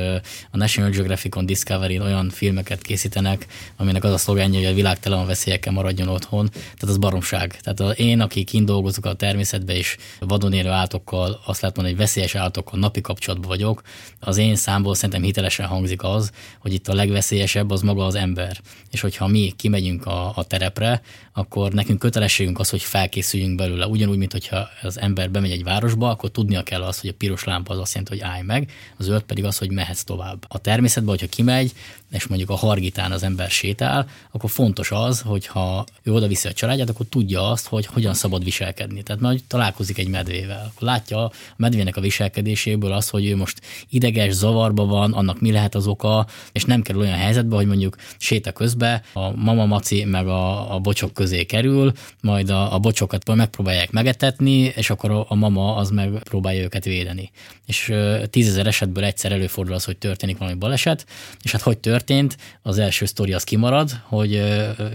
a 0.51 0.57
National 0.57 0.91
Geographic-on 0.91 1.47
Discovery 1.47 2.01
olyan 2.01 2.31
filmeket 2.31 2.83
készítenek, 2.83 3.47
aminek 3.77 4.05
az 4.05 4.13
a 4.13 4.19
szlogenje, 4.19 4.59
hogy 4.59 4.69
a 4.69 4.75
világ 4.75 4.99
tele 5.01 5.17
van 5.17 5.27
veszélyekkel 5.27 5.73
maradjon 5.73 6.09
otthon. 6.09 6.49
Tehát 6.51 6.83
az 6.83 6.97
baromság. 6.99 7.61
Tehát 7.61 7.99
én, 7.99 8.21
aki 8.21 8.45
kint 8.45 8.67
dolgozok 8.67 9.05
a 9.05 9.15
természetbe, 9.15 9.77
és 9.77 9.97
vadon 10.21 10.53
élő 10.53 10.69
állatokkal, 10.69 11.41
azt 11.47 11.63
mondani, 11.63 11.89
hogy 11.89 11.97
veszélyes 11.97 12.35
állatokkal 12.39 12.79
napi 12.79 13.01
kapcsolatban 13.01 13.49
vagyok, 13.49 13.83
az 14.21 14.37
én 14.37 14.57
számból 14.57 14.95
szerintem 14.95 15.23
hitelesen 15.23 15.67
hangzik 15.67 16.03
az, 16.03 16.33
hogy 16.59 16.73
itt 16.73 16.89
a 16.89 16.95
legveszélyesebb 16.95 17.71
az 17.71 17.83
maga 17.83 18.05
az 18.05 18.15
ember. 18.15 18.61
És 18.91 19.01
hogyha 19.01 19.27
mi 19.27 19.53
kimegyünk 19.57 20.07
a, 20.07 20.33
a 20.37 20.45
terepre, 20.45 21.03
akkor 21.39 21.73
nekünk 21.73 21.99
kötelességünk 21.99 22.59
az, 22.59 22.71
hogy 22.71 22.83
felkészüljünk 22.83 23.57
belőle. 23.57 23.87
Ugyanúgy, 23.87 24.17
mint 24.17 24.33
hogyha 24.33 24.69
az 24.83 25.01
ember 25.01 25.31
bemegy 25.31 25.51
egy 25.51 25.63
városba, 25.63 26.11
akkor 26.11 26.31
tudnia 26.31 26.63
kell 26.63 26.83
az, 26.83 27.01
hogy 27.01 27.11
a 27.11 27.15
piros 27.19 27.45
lámpa 27.45 27.73
az 27.73 27.79
azt 27.79 27.95
jelenti, 27.95 28.17
hogy 28.19 28.29
állj 28.31 28.43
meg, 28.43 28.71
a 28.99 29.03
zöld 29.03 29.23
pedig 29.23 29.45
az, 29.45 29.59
hogy 29.59 29.71
mehetsz 29.71 30.05
tovább. 30.05 30.45
A 30.49 30.59
természetben, 30.59 31.11
hogyha 31.11 31.27
kimegy, 31.27 31.73
és 32.11 32.27
mondjuk 32.27 32.51
a 32.51 32.55
hargitán 32.55 33.13
az 33.13 33.23
ember 33.23 33.51
sétál, 33.51 34.09
akkor 34.31 34.51
fontos 34.51 34.91
az, 34.91 35.21
hogy 35.21 35.47
ha 35.47 35.85
ő 36.03 36.13
oda 36.13 36.27
viszi 36.27 36.49
a 36.49 36.53
családját, 36.53 36.89
akkor 36.89 37.07
tudja 37.07 37.51
azt, 37.51 37.67
hogy 37.67 37.87
hogyan 37.87 38.15
szabad 38.15 38.45
viselkedni. 38.45 39.03
Tehát 39.03 39.23
majd 39.23 39.43
találkozik 39.47 39.99
egy 39.99 40.09
medvével, 40.09 40.71
akkor 40.75 40.87
látja 40.87 41.25
a 41.25 41.33
medvének 41.57 41.97
a 41.97 42.01
viselkedéséből 42.01 42.93
az, 42.93 43.09
hogy 43.09 43.27
ő 43.27 43.37
most 43.37 43.61
ideges, 43.89 44.33
zavarba 44.33 44.87
van, 44.87 45.13
annak 45.13 45.41
mi 45.41 45.53
lehet 45.53 45.75
az 45.75 45.87
oka, 45.87 46.27
és 46.53 46.65
nem 46.65 46.83
kerül 46.83 47.01
olyan 47.01 47.19
helyzetbe, 47.19 47.57
hogy 47.57 47.67
mondjuk 47.67 47.97
séta 48.19 48.53
közben 48.53 49.03
a 49.13 49.31
mama 49.31 49.67
maci 49.67 50.05
meg 50.05 50.27
a, 50.27 50.75
a 50.75 50.79
bocsok 50.79 51.13
közé 51.29 51.45
kerül, 51.45 51.93
majd 52.21 52.51
a, 52.51 52.75
a 52.75 52.79
bocsokat 52.79 53.35
megpróbálják 53.35 53.91
megetetni, 53.91 54.73
és 54.77 54.91
akkor 54.91 55.25
a, 55.29 55.35
mama 55.35 55.77
az 55.77 55.91
meg 55.91 56.11
próbálja 56.11 56.63
őket 56.63 56.85
védeni. 56.85 57.31
És 57.67 57.93
tízezer 58.31 58.67
esetből 58.67 59.05
egyszer 59.05 59.33
előfordul 59.33 59.75
az, 59.75 59.85
hogy 59.85 59.97
történik 59.97 60.39
valami 60.39 60.57
baleset, 60.57 61.07
és 61.43 61.53
hát 61.53 61.61
hogy 61.61 61.79
történt, 61.79 62.37
az 62.63 62.79
első 62.79 63.05
sztori 63.05 63.33
az 63.33 63.45
kimarad, 63.45 63.91
hogy 64.05 64.43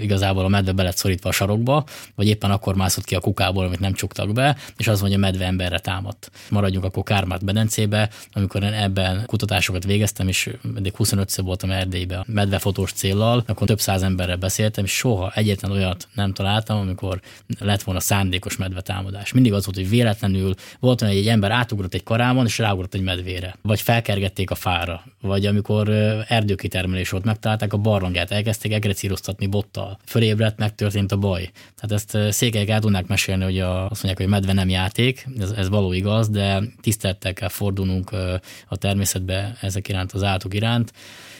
igazából 0.01 0.45
a 0.45 0.47
medve 0.47 0.71
be 0.71 0.83
lett 0.83 0.97
szorítva 0.97 1.29
a 1.29 1.31
sarokba, 1.31 1.83
vagy 2.15 2.27
éppen 2.27 2.51
akkor 2.51 2.75
mászott 2.75 3.05
ki 3.05 3.15
a 3.15 3.19
kukából, 3.19 3.65
amit 3.65 3.79
nem 3.79 3.93
csuktak 3.93 4.33
be, 4.33 4.57
és 4.77 4.87
az 4.87 4.99
mondja, 4.99 5.17
a 5.17 5.21
medve 5.21 5.45
emberre 5.45 5.79
támadt. 5.79 6.31
Maradjunk 6.49 6.85
akkor 6.85 7.03
Kármát 7.03 7.45
Bedencébe, 7.45 8.09
amikor 8.33 8.63
én 8.63 8.73
ebben 8.73 9.25
kutatásokat 9.25 9.83
végeztem, 9.83 10.27
és 10.27 10.49
eddig 10.75 10.93
25-ször 10.97 11.41
voltam 11.43 11.71
Erdélybe 11.71 12.23
medvefotós 12.27 12.91
céllal, 12.91 13.43
akkor 13.47 13.67
több 13.67 13.79
száz 13.79 14.03
emberrel 14.03 14.37
beszéltem, 14.37 14.83
és 14.83 14.91
soha 14.91 15.31
egyetlen 15.35 15.71
olyat 15.71 16.07
nem 16.13 16.22
találtam, 16.31 16.77
amikor 16.79 17.21
lett 17.59 17.83
volna 17.83 17.99
szándékos 17.99 18.57
medvetámadás. 18.57 19.31
Mindig 19.31 19.53
az 19.53 19.65
volt, 19.65 19.77
hogy 19.77 19.89
véletlenül 19.89 20.53
volt 20.79 21.01
olyan, 21.01 21.13
hogy 21.13 21.23
egy 21.23 21.29
ember 21.29 21.51
átugrott 21.51 21.93
egy 21.93 22.03
karámon, 22.03 22.45
és 22.45 22.57
ráugrott 22.57 22.93
egy 22.93 23.01
medvére, 23.01 23.55
vagy 23.61 23.81
felkergették 23.81 24.51
a 24.51 24.55
fára, 24.55 25.03
vagy 25.21 25.45
amikor 25.45 25.89
erdőkitermelés 26.27 27.09
volt, 27.09 27.23
megtalálták 27.23 27.73
a 27.73 27.77
barlangját, 27.77 28.31
elkezdték 28.31 28.73
egrecíroztatni 28.73 29.47
bottal, 29.47 29.97
fölébredt, 30.05 30.57
megtörtént 30.57 31.11
a 31.11 31.17
baj. 31.17 31.51
Tehát 31.79 31.91
ezt 31.91 32.33
székelyek 32.33 32.69
el 32.69 32.79
tudnák 32.79 33.07
mesélni, 33.07 33.43
hogy 33.43 33.59
a, 33.59 33.89
azt 33.89 34.03
mondják, 34.03 34.17
hogy 34.17 34.27
medve 34.27 34.53
nem 34.53 34.69
játék, 34.69 35.27
ez, 35.39 35.51
ez 35.51 35.69
való 35.69 35.93
igaz, 35.93 36.29
de 36.29 36.63
tisztelettel 36.81 37.33
kell 37.33 37.49
fordulnunk 37.49 38.11
a 38.67 38.77
természetbe 38.77 39.57
ezek 39.61 39.87
iránt, 39.87 40.11
az 40.11 40.23
állatok 40.23 40.53
iránt, 40.53 40.93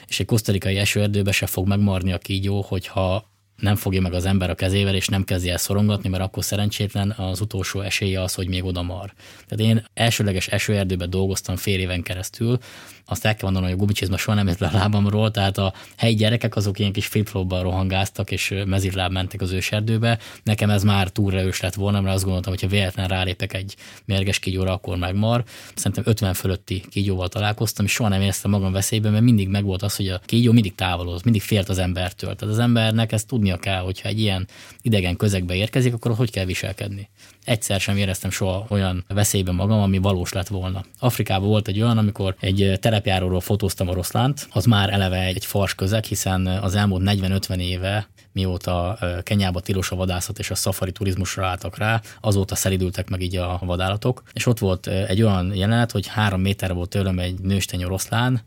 és 0.08 0.20
egy 0.20 0.26
kosztarikai 0.26 0.78
esőerdőbe 0.78 1.32
se 1.32 1.46
fog 1.46 1.68
megmarni 1.68 2.12
a 2.12 2.18
kígyó, 2.18 2.62
hogyha 2.62 3.32
nem 3.58 3.76
fogja 3.76 4.02
meg 4.02 4.14
az 4.14 4.26
ember 4.26 4.50
a 4.50 4.56
kezével, 4.56 4.96
és 4.96 5.08
nem 5.08 5.24
kezdi 5.24 5.50
el 5.50 5.58
szorongatni, 5.58 6.10
mert 6.10 6.24
akkor 6.24 6.44
szerencsétlen 6.44 7.12
az 7.12 7.42
utolsó 7.42 7.82
esélye 7.82 8.22
az, 8.22 8.34
hogy 8.34 8.48
még 8.48 8.64
oda 8.64 8.82
mar. 8.82 9.14
Tehát 9.48 9.72
én 9.72 9.86
elsőleges 9.94 10.48
esőerdőben 10.48 11.10
dolgoztam 11.10 11.56
fél 11.56 11.80
éven 11.80 12.04
keresztül, 12.04 12.60
azt 13.06 13.26
el 13.26 13.36
kell 13.36 13.44
mondanom, 13.44 13.70
hogy 13.70 13.78
a 13.78 13.82
gumicsizma 13.82 14.18
soha 14.18 14.38
nem 14.38 14.48
jött 14.48 14.58
le 14.58 14.68
a 14.68 14.78
lábamról, 14.78 15.32
tehát 15.32 15.58
a 15.58 15.74
helyi 15.98 16.16
gyerekek 16.16 16.56
azok 16.56 16.80
ilyen 16.80 16.92
kis 16.92 17.06
flipflopban 17.06 17.64
rohangáztak, 17.64 18.32
és 18.32 18.54
mezitláb 18.66 19.12
mentek 19.12 19.42
az 19.42 19.52
őserdőbe. 19.52 20.20
Nekem 20.44 20.70
ez 20.70 20.84
már 20.84 21.10
túl 21.10 21.34
erős 21.34 21.62
lett 21.62 21.74
volna, 21.74 22.02
mert 22.02 22.16
azt 22.16 22.24
gondoltam, 22.24 22.52
hogy 22.52 22.62
ha 22.62 22.68
véletlen 22.68 23.08
rálépek 23.08 23.54
egy 23.54 23.76
mérges 24.06 24.40
kígyóra, 24.40 24.72
akkor 24.72 24.98
megmar. 24.98 25.44
Szerintem 25.76 26.04
50 26.08 26.34
fölötti 26.34 26.84
kígyóval 26.90 27.28
találkoztam, 27.28 27.86
és 27.86 27.92
soha 27.92 28.10
nem 28.10 28.22
éreztem 28.22 28.52
magam 28.52 28.72
veszélyben, 28.72 29.12
mert 29.12 29.24
mindig 29.24 29.48
megvolt 29.48 29.82
az, 29.82 29.96
hogy 29.96 30.08
a 30.08 30.22
kígyó 30.26 30.52
mindig 30.52 30.76
távoloz, 30.76 31.22
mindig 31.22 31.42
félt 31.42 31.70
az 31.70 31.78
embertől. 31.78 32.36
Tehát 32.36 32.54
az 32.54 32.60
embernek 32.60 33.12
ezt 33.12 33.28
tudnia 33.44 33.72
kell, 33.72 33.82
hogyha 33.82 34.08
egy 34.10 34.20
ilyen 34.20 34.48
idegen 34.82 35.16
közegbe 35.16 35.56
érkezik, 35.56 35.94
akkor 35.94 36.16
hogy 36.16 36.32
kell 36.32 36.46
viselkedni 36.46 37.10
egyszer 37.46 37.80
sem 37.80 37.98
éreztem 37.98 38.30
soha 38.30 38.66
olyan 38.70 39.06
veszélyben 39.08 39.56
magam, 39.56 39.80
ami 39.80 39.98
valós 39.98 40.34
lett 40.34 40.48
volna. 40.48 40.86
Afrikában 41.00 41.48
volt 41.48 41.68
egy 41.68 41.82
olyan, 41.82 41.98
amikor 41.98 42.36
egy 42.40 42.78
terepjáróról 42.82 43.40
fotóztam 43.40 43.88
oroszlánt, 43.88 44.48
az 44.52 44.66
már 44.66 44.94
eleve 44.94 45.20
egy 45.20 45.46
fars 45.46 45.76
közeg, 45.76 46.04
hiszen 46.04 46.48
az 46.48 46.76
elmúlt 46.76 47.02
40-50 47.06 47.58
éve 47.58 48.08
mióta 48.32 48.98
Kenyába 49.24 49.60
tilos 49.60 49.92
a 49.92 49.96
vadászat 49.96 50.40
és 50.40 50.52
a 50.52 50.56
szafari 50.56 50.92
turizmusra 50.92 51.46
álltak 51.46 51.78
rá, 51.78 52.02
azóta 52.22 52.56
szelidültek 52.56 53.10
meg 53.10 53.22
így 53.22 53.36
a 53.36 53.60
vadállatok. 53.62 54.24
És 54.34 54.46
ott 54.46 54.60
volt 54.60 54.88
egy 54.88 55.22
olyan 55.22 55.56
jelenet, 55.56 55.92
hogy 55.92 56.08
három 56.08 56.42
méterre 56.42 56.74
volt 56.74 56.90
tőlem 56.90 57.20
egy 57.20 57.40
nőstény 57.40 57.84
oroszlán, 57.84 58.42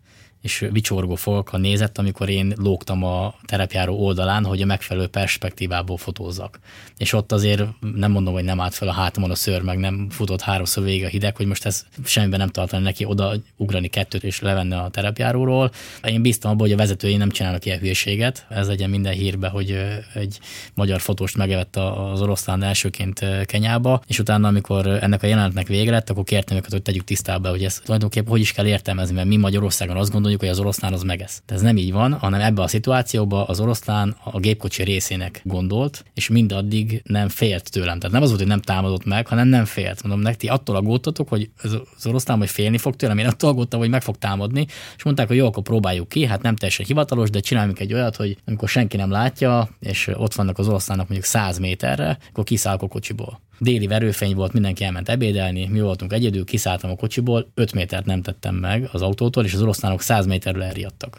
és 0.46 0.66
vicsorgó 0.70 1.14
fogakkal 1.14 1.61
nézett, 1.61 1.98
amikor 1.98 2.28
én 2.28 2.54
lógtam 2.56 3.04
a 3.04 3.35
terepjáró 3.44 4.04
oldalán, 4.04 4.44
hogy 4.44 4.62
a 4.62 4.66
megfelelő 4.66 5.06
perspektívából 5.06 5.96
fotózzak. 5.96 6.59
És 6.96 7.12
ott 7.12 7.32
azért 7.32 7.62
nem 7.94 8.11
mondom, 8.11 8.35
hogy 8.35 8.44
nem 8.44 8.61
állt 8.61 8.74
fel 8.74 8.88
a 8.88 8.92
hátamon 8.92 9.30
a 9.30 9.35
szőr, 9.35 9.62
meg 9.62 9.78
nem 9.78 10.06
futott 10.11 10.40
háromszor 10.40 10.85
végig 10.85 11.04
a 11.04 11.09
hideg, 11.09 11.37
hogy 11.37 11.46
most 11.46 11.66
ez 11.66 11.85
semmiben 12.04 12.38
nem 12.38 12.48
tartani 12.48 12.82
neki 12.82 13.04
oda 13.04 13.35
ugrani 13.56 13.88
kettőt 13.88 14.24
és 14.24 14.40
levenne 14.40 14.76
a 14.78 14.88
terepjáróról. 14.88 15.70
Én 16.04 16.22
bíztam 16.22 16.50
abban, 16.50 16.62
hogy 16.62 16.72
a 16.72 16.76
vezetői 16.76 17.16
nem 17.16 17.30
csinálnak 17.30 17.64
ilyen 17.64 17.78
hülyeséget. 17.78 18.46
Ez 18.48 18.66
legyen 18.66 18.90
minden 18.90 19.12
hírbe, 19.12 19.48
hogy 19.48 19.78
egy 20.14 20.38
magyar 20.74 21.00
fotóst 21.00 21.37
megevett 21.37 21.76
az 21.76 22.20
oroszlán 22.22 22.62
elsőként 22.62 23.24
Kenyába, 23.44 24.02
és 24.06 24.18
utána, 24.18 24.48
amikor 24.48 24.87
ennek 24.87 25.22
a 25.22 25.26
jelenetnek 25.26 25.66
vége 25.66 25.90
lett, 25.90 26.11
akkor 26.11 26.24
kértem 26.24 26.56
őket, 26.56 26.70
hogy 26.70 26.82
tegyük 26.82 27.04
tisztába, 27.04 27.48
hogy 27.48 27.64
ezt 27.64 27.85
tulajdonképpen 27.85 28.30
hogy 28.30 28.40
is 28.40 28.52
kell 28.52 28.66
értelmezni, 28.66 29.14
mert 29.14 29.28
mi 29.28 29.37
Magyarországon 29.37 29.96
azt 29.96 30.12
gondoljuk, 30.12 30.36
mondjuk, 30.37 30.40
hogy 30.40 30.49
az 30.49 30.59
oroszlán 30.59 30.92
az 30.92 31.03
megesz. 31.03 31.42
De 31.46 31.55
ez 31.55 31.61
nem 31.61 31.77
így 31.77 31.92
van, 31.92 32.12
hanem 32.12 32.40
ebbe 32.40 32.62
a 32.62 32.68
szituációban 32.68 33.44
az 33.46 33.61
oroszlán 33.61 34.16
a 34.25 34.38
gépkocsi 34.38 34.83
részének 34.83 35.40
gondolt, 35.44 36.05
és 36.14 36.29
mindaddig 36.29 37.03
nem 37.05 37.29
félt 37.29 37.70
tőlem. 37.70 37.99
Tehát 37.99 38.12
nem 38.14 38.22
az 38.22 38.29
volt, 38.29 38.40
hogy 38.40 38.51
nem 38.51 38.61
támadott 38.61 39.05
meg, 39.05 39.27
hanem 39.27 39.49
nem 39.49 39.64
félt. 39.64 40.03
Mondom, 40.03 40.20
nekti 40.20 40.46
attól 40.46 40.77
aggódtatok, 40.77 41.29
hogy 41.29 41.51
az 41.62 42.07
oroszlán 42.07 42.38
majd 42.38 42.51
félni 42.51 42.79
fog 42.79 42.96
tőlem, 42.96 43.18
én 43.18 43.27
attól 43.27 43.51
aggódtam, 43.51 43.81
hogy 43.81 43.88
meg 43.88 44.03
fog 44.03 44.16
támadni, 44.16 44.66
és 44.96 45.03
mondták, 45.03 45.27
hogy 45.29 45.37
jó, 45.37 45.46
akkor 45.46 45.62
próbáljuk 45.62 46.09
ki, 46.09 46.27
hát 46.27 46.42
nem 46.42 46.57
teljesen 46.57 46.87
hivatalos, 46.87 47.31
de 47.31 47.40
csináljunk 47.40 47.81
egy 47.81 47.92
olyat, 47.92 48.16
hogy 48.16 48.37
amikor 48.44 48.68
senki 48.68 48.96
nem 48.96 49.11
látja, 49.11 49.68
és 49.81 50.11
ott 50.14 50.35
vannak 50.35 50.59
az 50.59 50.68
oroszlánok 50.68 51.09
mondjuk 51.09 51.31
100 51.31 51.59
méterre, 51.59 52.18
akkor 52.29 52.44
kiszállok 52.44 52.83
a 52.83 52.88
kocsiból. 52.88 53.40
Déli 53.58 53.86
verőfény 53.86 54.34
volt, 54.34 54.52
mindenki 54.52 54.84
elment 54.84 55.08
ebédelni, 55.08 55.66
mi 55.66 55.80
voltunk 55.80 56.12
egyedül, 56.12 56.44
kiszálltam 56.44 56.90
a 56.90 56.96
kocsiból, 56.96 57.50
5 57.54 57.72
métert 57.72 58.04
nem 58.04 58.22
tettem 58.22 58.54
meg 58.54 58.88
az 58.92 59.02
autótól, 59.02 59.44
és 59.44 59.54
az 59.54 59.62
oroszlánok 59.62 60.00
100 60.00 60.26
méterről 60.26 60.62
elriadtak. 60.62 61.10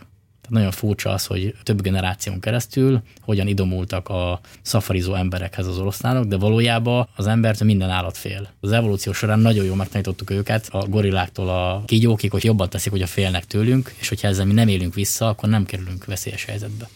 Tehát 0.41 0.49
nagyon 0.49 0.71
furcsa 0.71 1.09
az, 1.09 1.25
hogy 1.25 1.55
több 1.63 1.81
generáción 1.81 2.39
keresztül 2.39 3.01
hogyan 3.21 3.47
idomultak 3.47 4.09
a 4.09 4.39
szafarizó 4.61 5.13
emberekhez 5.13 5.67
az 5.67 5.77
oroszlánok, 5.77 6.25
de 6.25 6.37
valójában 6.37 7.07
az 7.15 7.27
embert 7.27 7.63
minden 7.63 7.89
állat 7.89 8.17
fél. 8.17 8.49
Az 8.59 8.71
evolúció 8.71 9.13
során 9.13 9.39
nagyon 9.39 9.65
jól 9.65 9.75
megtanítottuk 9.75 10.29
őket, 10.29 10.67
a 10.71 10.87
gorilláktól 10.87 11.49
a 11.49 11.83
kígyókig, 11.85 12.31
hogy 12.31 12.43
jobban 12.43 12.69
teszik, 12.69 12.91
hogy 12.91 13.01
a 13.01 13.07
félnek 13.07 13.45
tőlünk, 13.45 13.93
és 13.99 14.09
hogyha 14.09 14.27
ezzel 14.27 14.45
mi 14.45 14.53
nem 14.53 14.67
élünk 14.67 14.93
vissza, 14.93 15.27
akkor 15.27 15.49
nem 15.49 15.65
kerülünk 15.65 16.05
veszélyes 16.05 16.45
helyzetbe. 16.45 16.89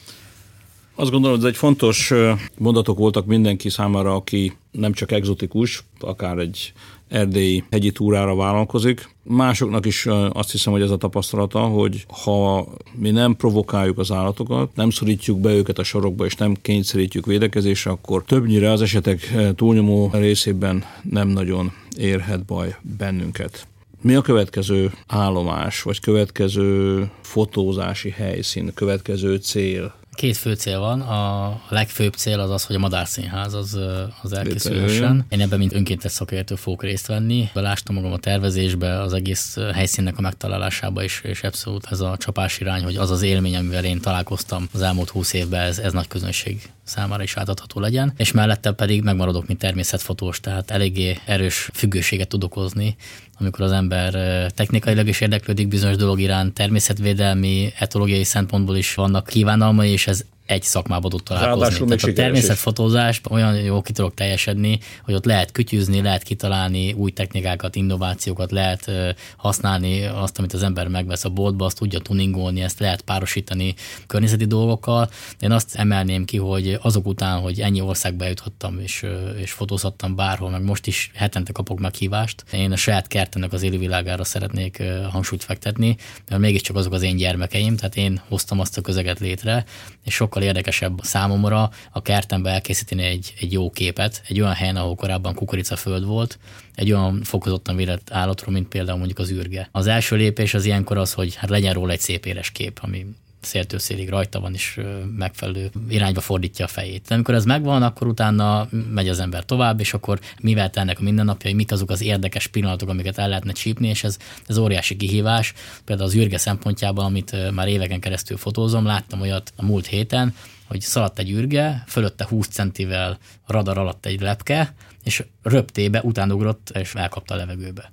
Azt 1.01 1.11
gondolom, 1.11 1.35
hogy 1.35 1.45
ez 1.45 1.51
egy 1.51 1.57
fontos 1.59 2.13
mondatok 2.57 2.97
voltak 2.97 3.25
mindenki 3.25 3.69
számára, 3.69 4.15
aki 4.15 4.53
nem 4.71 4.93
csak 4.93 5.11
egzotikus, 5.11 5.83
akár 5.99 6.37
egy 6.37 6.73
erdélyi 7.07 7.63
hegyi 7.71 7.91
túrára 7.91 8.35
vállalkozik. 8.35 9.09
Másoknak 9.23 9.85
is 9.85 10.07
azt 10.31 10.51
hiszem, 10.51 10.73
hogy 10.73 10.81
ez 10.81 10.89
a 10.89 10.97
tapasztalata, 10.97 11.59
hogy 11.59 12.05
ha 12.23 12.67
mi 12.95 13.11
nem 13.11 13.35
provokáljuk 13.35 13.97
az 13.97 14.11
állatokat, 14.11 14.75
nem 14.75 14.89
szorítjuk 14.89 15.39
be 15.39 15.53
őket 15.53 15.79
a 15.79 15.83
sorokba, 15.83 16.25
és 16.25 16.35
nem 16.35 16.55
kényszerítjük 16.61 17.25
védekezésre, 17.25 17.91
akkor 17.91 18.23
többnyire 18.23 18.71
az 18.71 18.81
esetek 18.81 19.33
túlnyomó 19.55 20.09
részében 20.13 20.83
nem 21.09 21.27
nagyon 21.27 21.71
érhet 21.97 22.45
baj 22.45 22.75
bennünket. 22.97 23.67
Mi 24.01 24.15
a 24.15 24.21
következő 24.21 24.93
állomás, 25.07 25.81
vagy 25.81 25.99
következő 25.99 27.09
fotózási 27.21 28.09
helyszín, 28.09 28.71
következő 28.73 29.35
cél 29.35 29.99
Két 30.15 30.37
fő 30.37 30.53
cél 30.53 30.79
van. 30.79 31.01
A 31.01 31.61
legfőbb 31.69 32.13
cél 32.13 32.39
az 32.39 32.49
az, 32.49 32.65
hogy 32.65 32.75
a 32.75 32.79
Madárszínház 32.79 33.53
az, 33.53 33.79
az 34.21 34.33
elkészülhessen. 34.33 35.25
Én 35.29 35.41
ebben 35.41 35.59
mint 35.59 35.73
önkéntes 35.73 36.11
szakértő 36.11 36.55
fogok 36.55 36.83
részt 36.83 37.07
venni. 37.07 37.49
Belástam 37.53 37.95
magam 37.95 38.11
a 38.11 38.17
tervezésbe, 38.17 39.01
az 39.01 39.13
egész 39.13 39.57
helyszínnek 39.73 40.17
a 40.17 40.21
megtalálásába 40.21 41.03
is, 41.03 41.21
és 41.23 41.43
abszolút 41.43 41.87
ez 41.91 41.99
a 41.99 42.15
csapás 42.17 42.59
irány, 42.59 42.83
hogy 42.83 42.95
az 42.95 43.11
az 43.11 43.21
élmény, 43.21 43.55
amivel 43.55 43.85
én 43.85 44.01
találkoztam 44.01 44.67
az 44.73 44.81
elmúlt 44.81 45.09
húsz 45.09 45.33
évben, 45.33 45.61
ez, 45.61 45.79
ez 45.79 45.93
nagy 45.93 46.07
közönség 46.07 46.69
számára 46.83 47.23
is 47.23 47.37
átadható 47.37 47.79
legyen, 47.79 48.13
és 48.17 48.31
mellette 48.31 48.71
pedig 48.71 49.03
megmaradok, 49.03 49.47
mint 49.47 49.59
természetfotós, 49.59 50.39
tehát 50.39 50.71
eléggé 50.71 51.19
erős 51.25 51.69
függőséget 51.73 52.27
tudok 52.27 52.53
hozni, 52.53 52.95
amikor 53.39 53.65
az 53.65 53.71
ember 53.71 54.11
technikailag 54.51 55.07
is 55.07 55.21
érdeklődik 55.21 55.67
bizonyos 55.67 55.95
dolog 55.95 56.19
iránt, 56.19 56.53
természetvédelmi, 56.53 57.73
etológiai 57.79 58.23
szempontból 58.23 58.77
is 58.77 58.93
vannak 58.93 59.25
kívánalmai, 59.25 59.91
és 60.01 60.07
ez 60.07 60.25
egy 60.51 60.63
szakmába 60.63 61.09
tud 61.09 61.23
találkozni. 61.23 61.85
Tehát 61.85 62.03
a 62.03 62.13
természetfotózás 62.13 63.21
olyan 63.29 63.55
jó 63.55 63.81
ki 63.81 63.91
tudok 63.91 64.13
teljesedni, 64.13 64.79
hogy 65.03 65.13
ott 65.13 65.25
lehet 65.25 65.51
kütyüzni, 65.51 66.01
lehet 66.01 66.23
kitalálni 66.23 66.93
új 66.93 67.11
technikákat, 67.11 67.75
innovációkat, 67.75 68.51
lehet 68.51 68.91
használni 69.37 70.05
azt, 70.05 70.39
amit 70.39 70.53
az 70.53 70.63
ember 70.63 70.87
megvesz 70.87 71.25
a 71.25 71.29
boltba, 71.29 71.65
azt 71.65 71.77
tudja 71.77 71.99
tuningolni, 71.99 72.61
ezt 72.61 72.79
lehet 72.79 73.01
párosítani 73.01 73.73
környezeti 74.07 74.45
dolgokkal. 74.45 75.09
Én 75.39 75.51
azt 75.51 75.75
emelném 75.75 76.25
ki, 76.25 76.37
hogy 76.37 76.77
azok 76.81 77.07
után, 77.07 77.39
hogy 77.39 77.59
ennyi 77.61 77.81
országba 77.81 78.25
juthattam 78.25 78.79
és, 78.79 79.05
és 79.41 79.51
fotózhattam 79.51 80.15
bárhol, 80.15 80.49
meg 80.49 80.63
most 80.63 80.87
is 80.87 81.11
hetente 81.13 81.51
kapok 81.51 81.79
meghívást, 81.79 82.43
én 82.53 82.71
a 82.71 82.75
saját 82.75 83.07
kertemnek 83.07 83.53
az 83.53 83.63
élővilágára 83.63 84.23
szeretnék 84.23 84.83
hangsúlyt 85.11 85.43
fektetni, 85.43 85.97
mert 86.29 86.41
mégiscsak 86.41 86.75
azok 86.75 86.93
az 86.93 87.01
én 87.01 87.15
gyermekeim, 87.15 87.75
tehát 87.75 87.95
én 87.95 88.21
hoztam 88.27 88.59
azt 88.59 88.77
a 88.77 88.81
közeget 88.81 89.19
létre, 89.19 89.65
és 90.05 90.13
sokkal 90.13 90.40
érdekesebb 90.45 90.99
számomra 91.01 91.69
a 91.91 92.01
kertembe 92.01 92.49
elkészíteni 92.49 93.03
egy, 93.03 93.33
egy 93.39 93.51
jó 93.51 93.69
képet, 93.69 94.21
egy 94.27 94.41
olyan 94.41 94.53
helyen, 94.53 94.75
ahol 94.75 94.95
korábban 94.95 95.33
kukoricaföld 95.33 96.05
volt, 96.05 96.39
egy 96.75 96.91
olyan 96.91 97.21
fokozottan 97.23 97.75
védett 97.75 98.11
állatról, 98.11 98.53
mint 98.53 98.67
például 98.67 98.97
mondjuk 98.97 99.19
az 99.19 99.31
űrge. 99.31 99.69
Az 99.71 99.87
első 99.87 100.15
lépés 100.15 100.53
az 100.53 100.65
ilyenkor 100.65 100.97
az, 100.97 101.13
hogy 101.13 101.35
hát 101.35 101.49
legyen 101.49 101.73
róla 101.73 101.91
egy 101.91 101.99
szép 101.99 102.25
éles 102.25 102.51
kép, 102.51 102.79
ami 102.81 103.05
széltől 103.41 103.79
szélig 103.79 104.09
rajta 104.09 104.39
van, 104.39 104.53
és 104.53 104.79
megfelelő 105.15 105.71
irányba 105.89 106.21
fordítja 106.21 106.65
a 106.65 106.67
fejét. 106.67 107.05
De 107.07 107.13
amikor 107.13 107.33
ez 107.33 107.45
megvan, 107.45 107.83
akkor 107.83 108.07
utána 108.07 108.67
megy 108.93 109.09
az 109.09 109.19
ember 109.19 109.45
tovább, 109.45 109.79
és 109.79 109.93
akkor 109.93 110.19
mivel 110.41 110.69
tennek 110.69 110.99
a 110.99 111.03
mindennapjai, 111.03 111.53
mik 111.53 111.71
azok 111.71 111.89
az 111.89 112.01
érdekes 112.01 112.47
pillanatok, 112.47 112.89
amiket 112.89 113.17
el 113.17 113.27
lehetne 113.27 113.51
csípni, 113.51 113.87
és 113.87 114.03
ez, 114.03 114.17
ez 114.47 114.57
óriási 114.57 114.95
kihívás. 114.95 115.53
Például 115.85 116.07
az 116.07 116.15
űrge 116.15 116.37
szempontjában, 116.37 117.05
amit 117.05 117.51
már 117.53 117.67
éveken 117.67 117.99
keresztül 117.99 118.37
fotózom, 118.37 118.85
láttam 118.85 119.21
olyat 119.21 119.53
a 119.55 119.65
múlt 119.65 119.85
héten, 119.85 120.35
hogy 120.67 120.81
szaladt 120.81 121.19
egy 121.19 121.31
űrge, 121.31 121.83
fölötte 121.87 122.25
20 122.29 122.47
centivel 122.47 123.17
radar 123.47 123.77
alatt 123.77 124.05
egy 124.05 124.21
lepke, 124.21 124.73
és 125.03 125.23
röptébe 125.43 126.01
utánugrott, 126.03 126.69
és 126.69 126.93
elkapta 126.95 127.33
a 127.33 127.37
levegőbe. 127.37 127.91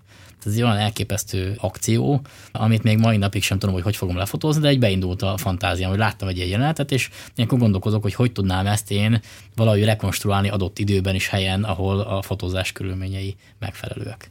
Ez 0.48 0.54
egy 0.54 0.62
olyan 0.62 0.76
elképesztő 0.76 1.56
akció, 1.60 2.20
amit 2.52 2.82
még 2.82 2.98
mai 2.98 3.16
napig 3.16 3.42
sem 3.42 3.58
tudom, 3.58 3.74
hogy 3.74 3.84
hogy 3.84 3.96
fogom 3.96 4.16
lefotózni, 4.16 4.62
de 4.62 4.68
egy 4.68 4.78
beindult 4.78 5.22
a 5.22 5.36
fantáziám, 5.36 5.90
hogy 5.90 5.98
láttam 5.98 6.28
egy 6.28 6.36
ilyen 6.36 6.48
jelenetet, 6.48 6.92
és 6.92 7.10
ilyenkor 7.34 7.58
gondolkozok, 7.58 8.02
hogy 8.02 8.14
hogy 8.14 8.32
tudnám 8.32 8.66
ezt 8.66 8.90
én 8.90 9.20
valahogy 9.56 9.84
rekonstruálni 9.84 10.48
adott 10.48 10.78
időben 10.78 11.14
is 11.14 11.28
helyen, 11.28 11.64
ahol 11.64 12.00
a 12.00 12.22
fotózás 12.22 12.72
körülményei 12.72 13.36
megfelelőek. 13.58 14.30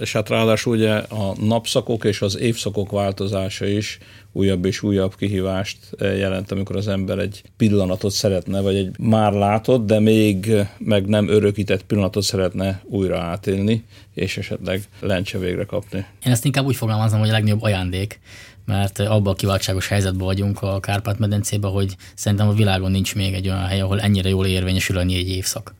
És 0.00 0.12
hát 0.12 0.28
ráadásul 0.28 0.74
ugye 0.76 0.94
a 0.94 1.34
napszakok 1.40 2.04
és 2.04 2.22
az 2.22 2.38
évszakok 2.38 2.90
változása 2.90 3.66
is 3.66 3.98
újabb 4.32 4.64
és 4.64 4.82
újabb 4.82 5.16
kihívást 5.16 5.78
eh, 5.98 6.18
jelent, 6.18 6.52
amikor 6.52 6.76
az 6.76 6.88
ember 6.88 7.18
egy 7.18 7.42
pillanatot 7.56 8.10
szeretne, 8.10 8.60
vagy 8.60 8.76
egy 8.76 8.98
már 8.98 9.32
látott, 9.32 9.86
de 9.86 10.00
még 10.00 10.52
meg 10.78 11.06
nem 11.06 11.28
örökített 11.28 11.82
pillanatot 11.82 12.22
szeretne 12.22 12.82
újra 12.84 13.20
átélni, 13.20 13.84
és 14.14 14.36
esetleg 14.36 14.82
lencse 15.00 15.38
végre 15.38 15.64
kapni. 15.64 16.06
Én 16.24 16.32
ezt 16.32 16.44
inkább 16.44 16.64
úgy 16.64 16.76
fogalmazom, 16.76 17.18
hogy 17.18 17.28
a 17.28 17.32
legnagyobb 17.32 17.62
ajándék, 17.62 18.20
mert 18.64 18.98
abban 18.98 19.32
a 19.32 19.36
kiváltságos 19.36 19.88
helyzetben 19.88 20.26
vagyunk 20.26 20.62
a 20.62 20.80
Kárpát-medencében, 20.80 21.70
hogy 21.70 21.96
szerintem 22.14 22.48
a 22.48 22.52
világon 22.52 22.90
nincs 22.90 23.14
még 23.14 23.34
egy 23.34 23.48
olyan 23.48 23.66
hely, 23.66 23.80
ahol 23.80 24.00
ennyire 24.00 24.28
jól 24.28 24.46
érvényesül 24.46 24.96
a 24.96 25.04
négy 25.04 25.28
évszak. 25.28 25.74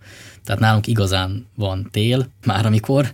Tehát 0.45 0.61
nálunk 0.61 0.87
igazán 0.87 1.47
van 1.55 1.89
tél, 1.91 2.27
már 2.47 2.67
amikor 2.67 3.13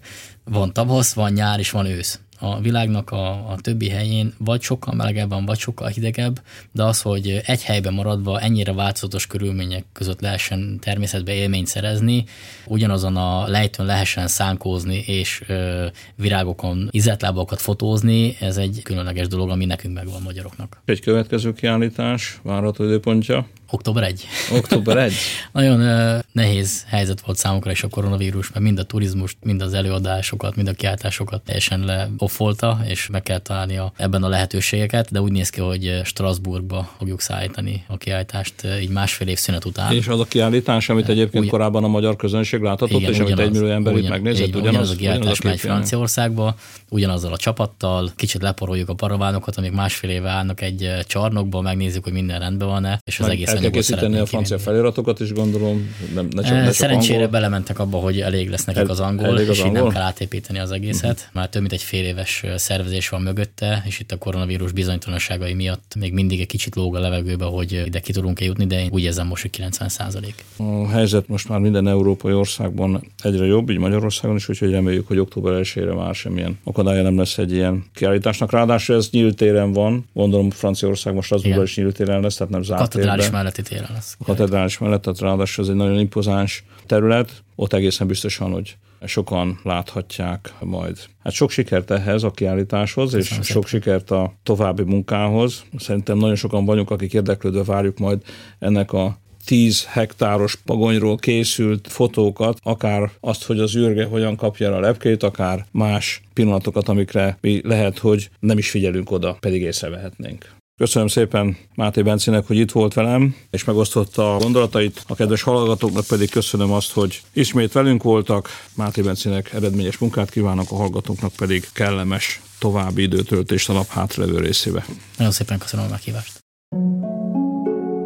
van 0.50 0.72
tavasz, 0.72 1.12
van 1.12 1.32
nyár 1.32 1.58
és 1.58 1.70
van 1.70 1.86
ősz 1.86 2.20
a 2.40 2.60
világnak 2.60 3.10
a, 3.10 3.50
a 3.50 3.56
többi 3.60 3.88
helyén 3.88 4.34
vagy 4.38 4.62
sokkal 4.62 4.94
melegebb 4.94 5.28
van, 5.28 5.44
vagy 5.44 5.58
sokkal 5.58 5.88
hidegebb, 5.88 6.40
de 6.72 6.82
az, 6.82 7.02
hogy 7.02 7.40
egy 7.44 7.62
helyben 7.62 7.92
maradva 7.94 8.40
ennyire 8.40 8.72
változatos 8.72 9.26
körülmények 9.26 9.84
között 9.92 10.20
lehessen 10.20 10.78
természetbe 10.80 11.32
élményt 11.32 11.66
szerezni, 11.66 12.24
ugyanazon 12.66 13.16
a 13.16 13.46
lejtőn 13.46 13.86
lehessen 13.86 14.28
szánkózni 14.28 15.04
és 15.06 15.42
ö, 15.46 15.86
virágokon 16.14 16.88
izetlábakat 16.90 17.60
fotózni, 17.60 18.36
ez 18.40 18.56
egy 18.56 18.80
különleges 18.84 19.26
dolog, 19.26 19.50
ami 19.50 19.64
nekünk 19.64 19.94
megvan 19.94 20.22
magyaroknak. 20.22 20.80
Egy 20.84 21.00
következő 21.00 21.52
kiállítás, 21.52 22.40
várható 22.42 22.84
időpontja? 22.84 23.46
Október 23.70 24.02
1. 24.02 24.26
Október 24.52 24.96
1. 24.96 25.12
Nagyon 25.52 25.80
uh, 25.80 26.18
nehéz 26.32 26.84
helyzet 26.86 27.20
volt 27.20 27.38
számukra 27.38 27.70
is 27.70 27.82
a 27.82 27.88
koronavírus, 27.88 28.50
mert 28.50 28.64
mind 28.64 28.78
a 28.78 28.82
turizmust, 28.82 29.36
mind 29.42 29.62
az 29.62 29.74
előadásokat, 29.74 30.56
mind 30.56 30.68
a 30.68 30.72
kiáltásokat 30.72 31.42
teljesen 31.42 31.84
leoffolta, 31.84 32.80
és 32.86 33.08
meg 33.12 33.22
kell 33.22 33.38
találni 33.38 33.76
a, 33.76 33.92
ebben 33.96 34.22
a 34.22 34.28
lehetőségeket, 34.28 35.10
de 35.10 35.20
úgy 35.20 35.32
néz 35.32 35.50
ki, 35.50 35.60
hogy 35.60 36.00
Strasbourgba 36.04 36.94
fogjuk 36.98 37.20
szállítani 37.20 37.84
a 37.86 37.96
kiállítást 37.96 38.54
így 38.80 38.88
másfél 38.88 39.28
év 39.28 39.38
szünet 39.38 39.64
után. 39.64 39.92
És 39.92 40.08
az 40.08 40.20
a 40.20 40.24
kiállítás, 40.24 40.88
amit 40.88 41.08
egyébként 41.08 41.44
Ugy... 41.44 41.50
korábban 41.50 41.84
a 41.84 41.88
magyar 41.88 42.16
közönség 42.16 42.60
láthatott, 42.60 43.00
igen, 43.00 43.12
és 43.12 43.18
ugyanaz, 43.18 43.38
amit 43.38 43.46
egy 43.46 43.60
millió 43.60 43.74
ember 43.74 43.92
ugyan, 43.92 44.04
itt 44.04 44.10
megnézett, 44.10 44.48
ugyanaz, 44.48 44.68
ugyanaz 44.68 44.90
a 44.90 44.94
kiállítás 44.96 45.40
megy 45.40 45.60
Franciaországba, 45.60 46.54
ugyanazzal 46.88 47.32
a 47.32 47.36
csapattal, 47.36 48.10
kicsit 48.16 48.42
leporoljuk 48.42 48.88
a 48.88 48.94
paravánokat, 48.94 49.56
amik 49.56 49.72
másfél 49.72 50.10
éve 50.10 50.28
állnak 50.28 50.60
egy 50.60 50.90
csarnokba, 51.06 51.60
megnézzük, 51.60 52.04
hogy 52.04 52.12
minden 52.12 52.38
rendben 52.38 52.68
van-e, 52.68 53.00
és 53.04 53.20
az 53.20 53.28
egész 53.28 53.56
kell 53.60 53.70
készíteni 53.70 54.18
a 54.18 54.26
francia 54.26 54.58
feliratokat 54.58 55.20
is, 55.20 55.32
gondolom. 55.32 55.94
Nem, 56.14 56.28
ne 56.30 56.42
csak, 56.42 56.52
ne 56.52 56.64
csak 56.64 56.72
Szerencsére 56.72 57.14
angol. 57.14 57.30
belementek 57.30 57.78
abba, 57.78 57.98
hogy 57.98 58.20
elég 58.20 58.50
lesz 58.50 58.64
nekik 58.64 58.88
az 58.88 59.00
angol, 59.00 59.26
elég 59.26 59.48
az 59.48 59.56
és 59.56 59.62
angol? 59.62 59.76
így 59.76 59.82
nem 59.82 59.92
kell 59.92 60.02
átépíteni 60.02 60.58
az 60.58 60.70
egészet. 60.70 61.10
Uh-huh. 61.10 61.26
Már 61.32 61.48
több 61.48 61.60
mint 61.60 61.72
egy 61.72 61.82
fél 61.82 62.04
éves 62.04 62.44
szervezés 62.56 63.08
van 63.08 63.22
mögötte, 63.22 63.82
és 63.86 64.00
itt 64.00 64.12
a 64.12 64.16
koronavírus 64.16 64.72
bizonytalanságai 64.72 65.54
miatt 65.54 65.94
még 65.98 66.12
mindig 66.12 66.40
egy 66.40 66.46
kicsit 66.46 66.74
lóg 66.74 66.96
a 66.96 67.00
levegőbe, 67.00 67.44
hogy 67.44 67.82
ide 67.86 68.00
ki 68.00 68.12
tudunk 68.12 68.40
jutni, 68.40 68.66
de 68.66 68.80
én 68.82 68.88
úgy 68.92 69.02
érzem 69.02 69.26
most, 69.26 69.42
hogy 69.42 69.50
90 69.50 69.88
százalék. 69.88 70.44
A 70.56 70.88
helyzet 70.88 71.28
most 71.28 71.48
már 71.48 71.58
minden 71.58 71.88
európai 71.88 72.32
országban 72.32 73.12
egyre 73.22 73.44
jobb, 73.44 73.70
így 73.70 73.78
Magyarországon 73.78 74.36
is, 74.36 74.48
úgyhogy 74.48 74.70
reméljük, 74.70 75.06
hogy 75.06 75.18
október 75.18 75.60
1-ére 75.62 75.96
már 75.96 76.14
semmilyen 76.14 76.58
akadálya 76.64 77.02
nem 77.02 77.18
lesz 77.18 77.38
egy 77.38 77.52
ilyen 77.52 77.84
kiállításnak. 77.94 78.52
Ráadásul 78.52 78.96
ez 78.96 79.08
nyílt 79.10 79.36
téren 79.36 79.72
van, 79.72 80.08
gondolom 80.12 80.50
Franciaország 80.50 81.16
Strasbourgban 81.22 81.64
is 81.64 81.76
nyílt 81.76 81.96
téren 81.96 82.20
lesz, 82.20 82.36
tehát 82.36 82.52
nem 82.52 82.62
zárt 82.62 82.80
Katedrális 82.80 83.30
melletti 83.48 83.74
téren 83.74 83.90
lesz. 83.94 84.16
A 84.18 84.24
katedrális 84.24 84.78
mellett, 84.78 85.02
tehát 85.02 85.20
ráadásul 85.20 85.64
ez 85.64 85.70
egy 85.70 85.76
nagyon 85.76 85.98
impozáns 85.98 86.64
terület, 86.86 87.42
ott 87.54 87.72
egészen 87.72 88.06
biztosan, 88.06 88.52
hogy 88.52 88.76
sokan 89.04 89.60
láthatják 89.62 90.54
majd. 90.60 90.98
Hát 91.22 91.32
sok 91.32 91.50
sikert 91.50 91.90
ehhez 91.90 92.22
a 92.22 92.30
kiállításhoz, 92.30 93.14
és 93.14 93.20
Köszönöm 93.20 93.42
sok 93.42 93.68
szépen. 93.68 93.80
sikert 93.80 94.10
a 94.10 94.32
további 94.42 94.82
munkához. 94.82 95.64
Szerintem 95.78 96.18
nagyon 96.18 96.36
sokan 96.36 96.64
vagyunk, 96.64 96.90
akik 96.90 97.12
érdeklődve 97.12 97.64
várjuk 97.64 97.98
majd 97.98 98.22
ennek 98.58 98.92
a 98.92 99.18
10 99.44 99.84
hektáros 99.84 100.54
pagonyról 100.54 101.16
készült 101.16 101.88
fotókat, 101.90 102.58
akár 102.62 103.10
azt, 103.20 103.44
hogy 103.44 103.60
az 103.60 103.76
űrge 103.76 104.04
hogyan 104.04 104.36
kapja 104.36 104.76
a 104.76 104.80
lepkét, 104.80 105.22
akár 105.22 105.66
más 105.70 106.22
pillanatokat, 106.32 106.88
amikre 106.88 107.38
mi 107.40 107.60
lehet, 107.64 107.98
hogy 107.98 108.30
nem 108.40 108.58
is 108.58 108.70
figyelünk 108.70 109.10
oda, 109.10 109.36
pedig 109.40 109.62
észrevehetnénk. 109.62 110.56
Köszönöm 110.78 111.08
szépen 111.08 111.56
Máté 111.74 112.02
Bencinek, 112.02 112.46
hogy 112.46 112.56
itt 112.56 112.70
volt 112.70 112.94
velem, 112.94 113.36
és 113.50 113.64
megosztotta 113.64 114.34
a 114.34 114.38
gondolatait. 114.38 115.04
A 115.06 115.14
kedves 115.14 115.42
hallgatóknak 115.42 116.06
pedig 116.06 116.30
köszönöm 116.30 116.72
azt, 116.72 116.92
hogy 116.92 117.20
ismét 117.32 117.72
velünk 117.72 118.02
voltak. 118.02 118.48
Máté 118.74 119.02
Bencinek 119.02 119.52
eredményes 119.52 119.98
munkát 119.98 120.30
kívánok, 120.30 120.70
a 120.70 120.76
hallgatóknak 120.76 121.32
pedig 121.36 121.68
kellemes 121.72 122.40
további 122.58 123.02
időtöltést 123.02 123.68
a 123.68 123.72
nap 123.72 123.88
hátralevő 123.88 124.38
részébe. 124.38 124.84
Nagyon 125.16 125.32
szépen 125.32 125.58
köszönöm 125.58 125.86
a 125.86 125.88
meghívást. 125.88 126.38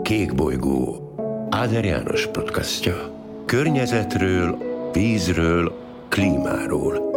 Kék 0.02 0.34
bolygó 0.34 1.14
Áder 1.50 1.84
János 1.84 2.26
podcastja. 2.26 3.12
Környezetről, 3.46 4.58
vízről, 4.92 5.72
klímáról– 6.08 7.10